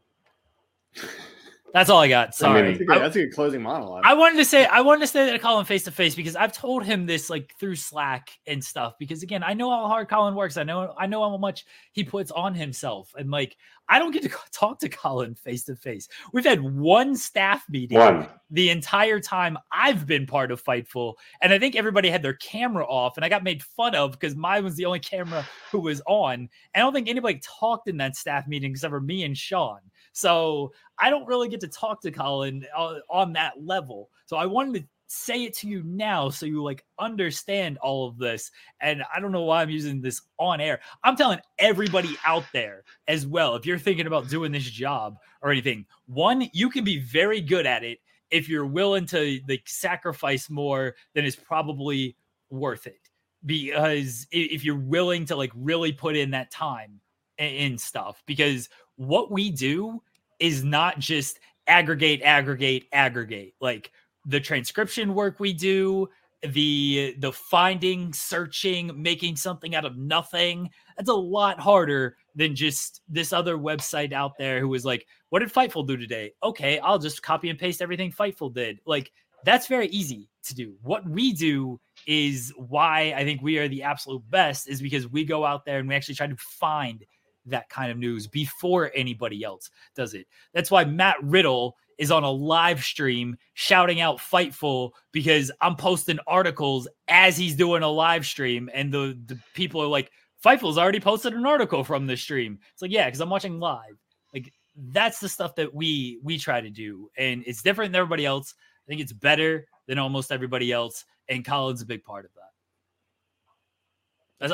[1.74, 2.30] That's all I got.
[2.30, 2.62] I Sorry.
[2.62, 4.04] mean, that's, a good, that's a good closing monologue.
[4.06, 6.16] I wanted to say I wanted to say that I call him face to face
[6.16, 8.96] because I've told him this like through Slack and stuff.
[8.98, 10.58] Because again, I know how hard Colin works.
[10.58, 13.56] I know I know how much he puts on himself, and like
[13.90, 16.08] I don't get to talk to Colin face to face.
[16.32, 18.28] We've had one staff meeting One.
[18.50, 22.86] the entire time I've been part of Fightful, and I think everybody had their camera
[22.86, 26.02] off, and I got made fun of because mine was the only camera who was
[26.08, 26.34] on.
[26.34, 29.80] And I don't think anybody talked in that staff meeting except for me and Sean.
[30.14, 34.10] So I don't really get to talk to Colin uh, on that level.
[34.26, 38.18] So I wanted to say it to you now so you like understand all of
[38.18, 38.52] this.
[38.80, 40.80] And I don't know why I'm using this on air.
[41.04, 43.56] I'm telling everybody out there as well.
[43.56, 47.66] If you're thinking about doing this job or anything, one, you can be very good
[47.66, 52.16] at it if you're willing to like sacrifice more than is probably
[52.52, 53.10] worth it.
[53.46, 57.00] Because if you're willing to like really put in that time
[57.40, 60.02] and stuff, because what we do
[60.40, 63.54] is not just aggregate, aggregate, aggregate.
[63.62, 63.92] Like
[64.26, 66.10] the transcription work we do,
[66.44, 70.70] the the finding, searching, making something out of nothing.
[70.98, 75.40] That's a lot harder than just this other website out there who was like, "What
[75.40, 78.82] did Fightful do today?" Okay, I'll just copy and paste everything Fightful did.
[78.86, 79.14] Like
[79.46, 80.76] that's very easy to do.
[80.82, 85.24] What we do is why I think we are the absolute best is because we
[85.24, 87.06] go out there and we actually try to find
[87.46, 90.28] that kind of news before anybody else does it.
[90.54, 96.18] That's why Matt Riddle is on a live stream shouting out Fightful because I'm posting
[96.28, 100.12] articles as he's doing a live stream, and the, the people are like,
[100.44, 102.60] Fightful's already posted an article from the stream.
[102.72, 103.98] It's like, yeah, because I'm watching live.
[104.34, 108.26] Like that's the stuff that we we try to do, and it's different than everybody
[108.26, 108.56] else.
[108.58, 112.44] I think it's better than almost everybody else, and Colin's a big part of that.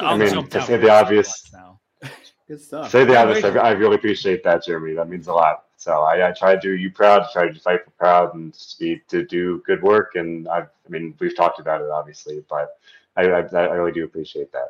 [0.03, 1.79] I mean, to say the obvious, now.
[2.47, 2.91] Good stuff.
[2.91, 3.43] Say the obvious.
[3.43, 4.93] I, I really appreciate that, Jeremy.
[4.93, 5.65] That means a lot.
[5.77, 8.79] So I, I try to do you proud, try to fight for proud, and to
[8.79, 10.15] be to do good work.
[10.15, 12.77] And I've, I mean, we've talked about it obviously, but
[13.17, 14.69] I, I, I really do appreciate that.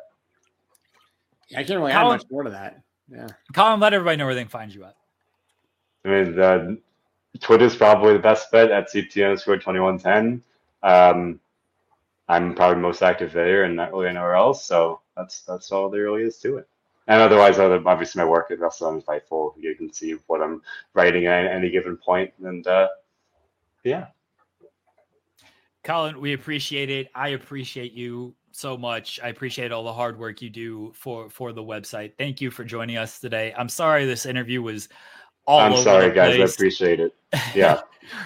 [1.48, 2.82] Yeah, I can't really Colin- add much more to that.
[3.10, 3.28] Yeah.
[3.52, 4.96] Colin, let everybody know where they can find you at.
[6.04, 6.74] I mean, uh,
[7.40, 10.42] Twitter's probably the best bet at CT underscore twenty one ten.
[10.82, 11.40] Um,
[12.28, 14.64] I'm probably most active there, and not really anywhere else.
[14.64, 16.68] So that's that's all there really is to it.
[17.08, 20.60] And otherwise, other obviously my work at Wrestle on Fightful, you can see what I'm
[20.94, 22.88] writing at any given point, and uh,
[23.84, 24.06] yeah.
[25.84, 27.08] Colin, we appreciate it.
[27.14, 29.20] I appreciate you so much.
[29.22, 32.12] I appreciate all the hard work you do for for the website.
[32.18, 33.54] Thank you for joining us today.
[33.56, 34.88] I'm sorry this interview was
[35.46, 36.40] all I'm sorry, guys.
[36.40, 37.14] I appreciate it.
[37.54, 37.80] Yeah,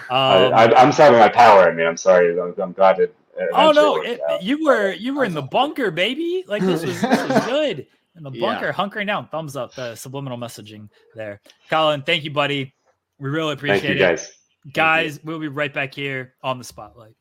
[0.09, 1.69] Um, I, I'm sorry my power.
[1.69, 2.39] I mean, I'm sorry.
[2.39, 3.15] I'm, I'm glad it.
[3.53, 6.43] oh no, it- you were you were in the bunker, baby.
[6.47, 7.87] Like this was, this was good.
[8.15, 8.41] In the Yeah.
[8.41, 9.27] bunker, hunkering down.
[9.29, 9.73] Thumbs up.
[9.73, 11.39] The subliminal messaging there.
[11.69, 12.73] Colin, thank you, buddy.
[13.19, 14.09] We really appreciate Thank you, it.
[14.09, 14.31] guys.
[14.73, 17.15] Guys, we'll be right back here on the spotlight.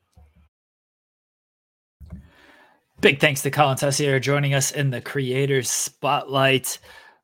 [3.00, 6.78] Big thanks to Colin Tessier joining us in the creators spotlight.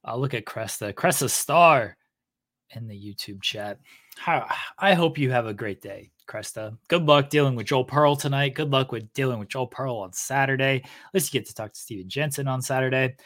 [0.06, 1.96] Uh, look at Cresta, Cresta Star
[2.70, 3.78] in the YouTube chat.
[4.16, 6.78] How, I hope you have a great day, Cresta.
[6.88, 8.54] Good luck dealing with Joel Pearl tonight.
[8.54, 10.76] Good luck with dealing with Joel Pearl on Saturday.
[10.84, 13.16] At least you get to talk to Stephen Jensen on Saturday.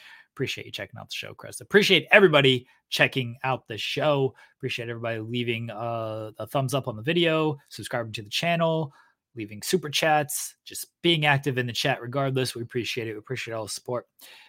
[0.40, 1.60] Appreciate you checking out the show, Chris.
[1.60, 4.34] Appreciate everybody checking out the show.
[4.56, 8.90] Appreciate everybody leaving uh, a thumbs up on the video, subscribing to the channel,
[9.36, 12.54] leaving super chats, just being active in the chat regardless.
[12.54, 13.12] We appreciate it.
[13.12, 14.06] We appreciate all the support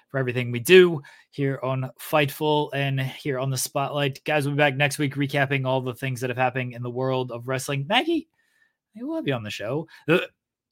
[0.08, 4.24] for everything we do here on Fightful and here on the Spotlight.
[4.24, 6.90] Guys, we'll be back next week recapping all the things that have happened in the
[6.90, 7.86] world of wrestling.
[7.90, 8.30] Maggie,
[8.98, 9.90] I love you on the show.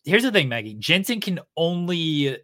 [0.06, 0.76] Here's the thing, Maggie.
[0.76, 2.38] Jensen can only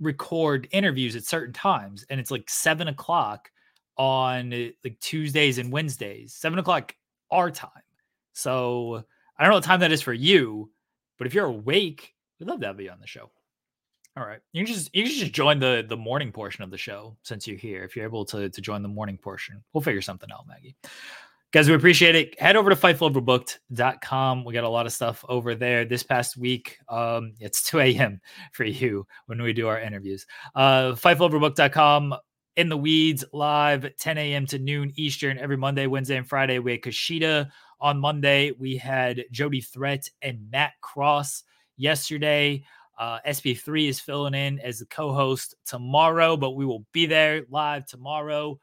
[0.00, 3.50] record interviews at certain times, and it's like seven o'clock
[3.96, 6.94] on uh, like Tuesdays and Wednesdays, seven o'clock
[7.30, 7.70] our time.
[8.32, 9.04] So
[9.38, 10.70] I don't know what time that is for you,
[11.18, 13.30] but if you're awake, we'd love to have you on the show.
[14.16, 16.78] All right, you can just you can just join the the morning portion of the
[16.78, 17.84] show since you're here.
[17.84, 20.74] If you're able to to join the morning portion, we'll figure something out, Maggie.
[21.56, 22.38] Guys, we appreciate it.
[22.38, 24.44] Head over to fightfuloverbooked.com.
[24.44, 25.86] We got a lot of stuff over there.
[25.86, 28.20] This past week, um, it's 2 a.m.
[28.52, 30.26] for you when we do our interviews.
[30.54, 32.14] Uh, fightfuloverbooked.com
[32.56, 34.44] in the weeds live 10 a.m.
[34.44, 36.58] to noon Eastern every Monday, Wednesday, and Friday.
[36.58, 37.48] We had Kushida
[37.80, 38.52] on Monday.
[38.58, 41.44] We had Jody Threat and Matt Cross
[41.78, 42.66] yesterday.
[42.98, 47.86] Uh, SB3 is filling in as the co-host tomorrow, but we will be there live
[47.86, 48.60] tomorrow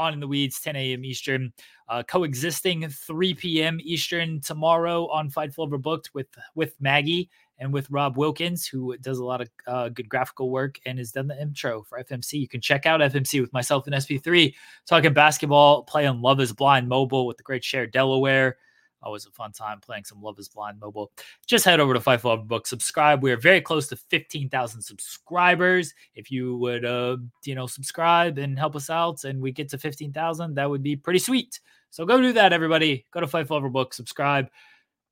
[0.00, 1.52] on in the weeds 10 a.m eastern.
[1.88, 8.16] Uh, coexisting 3 p.m eastern tomorrow on fightful overbooked with with maggie and with rob
[8.16, 11.82] wilkins who does a lot of uh, good graphical work and has done the intro
[11.82, 14.54] for fmc you can check out fmc with myself and sp3
[14.86, 18.56] talking basketball playing love is blind mobile with the great share delaware
[19.02, 21.10] always a fun time playing some love is blind mobile
[21.46, 23.22] just head over to Fightful Overbooked, subscribe.
[23.22, 25.94] We are very close to 15,000 subscribers.
[26.14, 29.78] If you would, uh, you know, subscribe and help us out and we get to
[29.78, 31.60] 15,000, that would be pretty sweet.
[31.90, 33.04] So go do that, everybody.
[33.10, 34.48] Go to Fightful Overbooked, subscribe.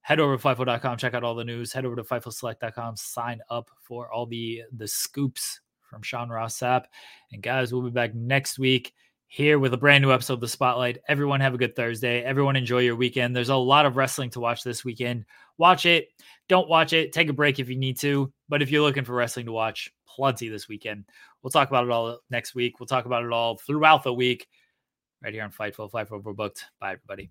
[0.03, 1.73] Head over to Fightful.com, check out all the news.
[1.73, 6.85] Head over to FightfulSelect.com, sign up for all the the scoops from Sean Ross Sapp.
[7.33, 8.95] And guys, we'll be back next week
[9.29, 10.99] here with a brand new episode of The Spotlight.
[11.07, 12.23] Everyone have a good Thursday.
[12.23, 13.37] Everyone enjoy your weekend.
[13.37, 15.27] There's a lot of wrestling to watch this weekend.
[15.59, 16.09] Watch it.
[16.49, 17.13] Don't watch it.
[17.13, 18.33] Take a break if you need to.
[18.49, 21.05] But if you're looking for wrestling to watch, plenty this weekend.
[21.43, 22.81] We'll talk about it all next week.
[22.81, 24.49] We'll talk about it all throughout the week
[25.23, 25.91] right here on Fightful.
[25.91, 26.63] Fightful Overbooked.
[26.81, 27.31] Bye, everybody.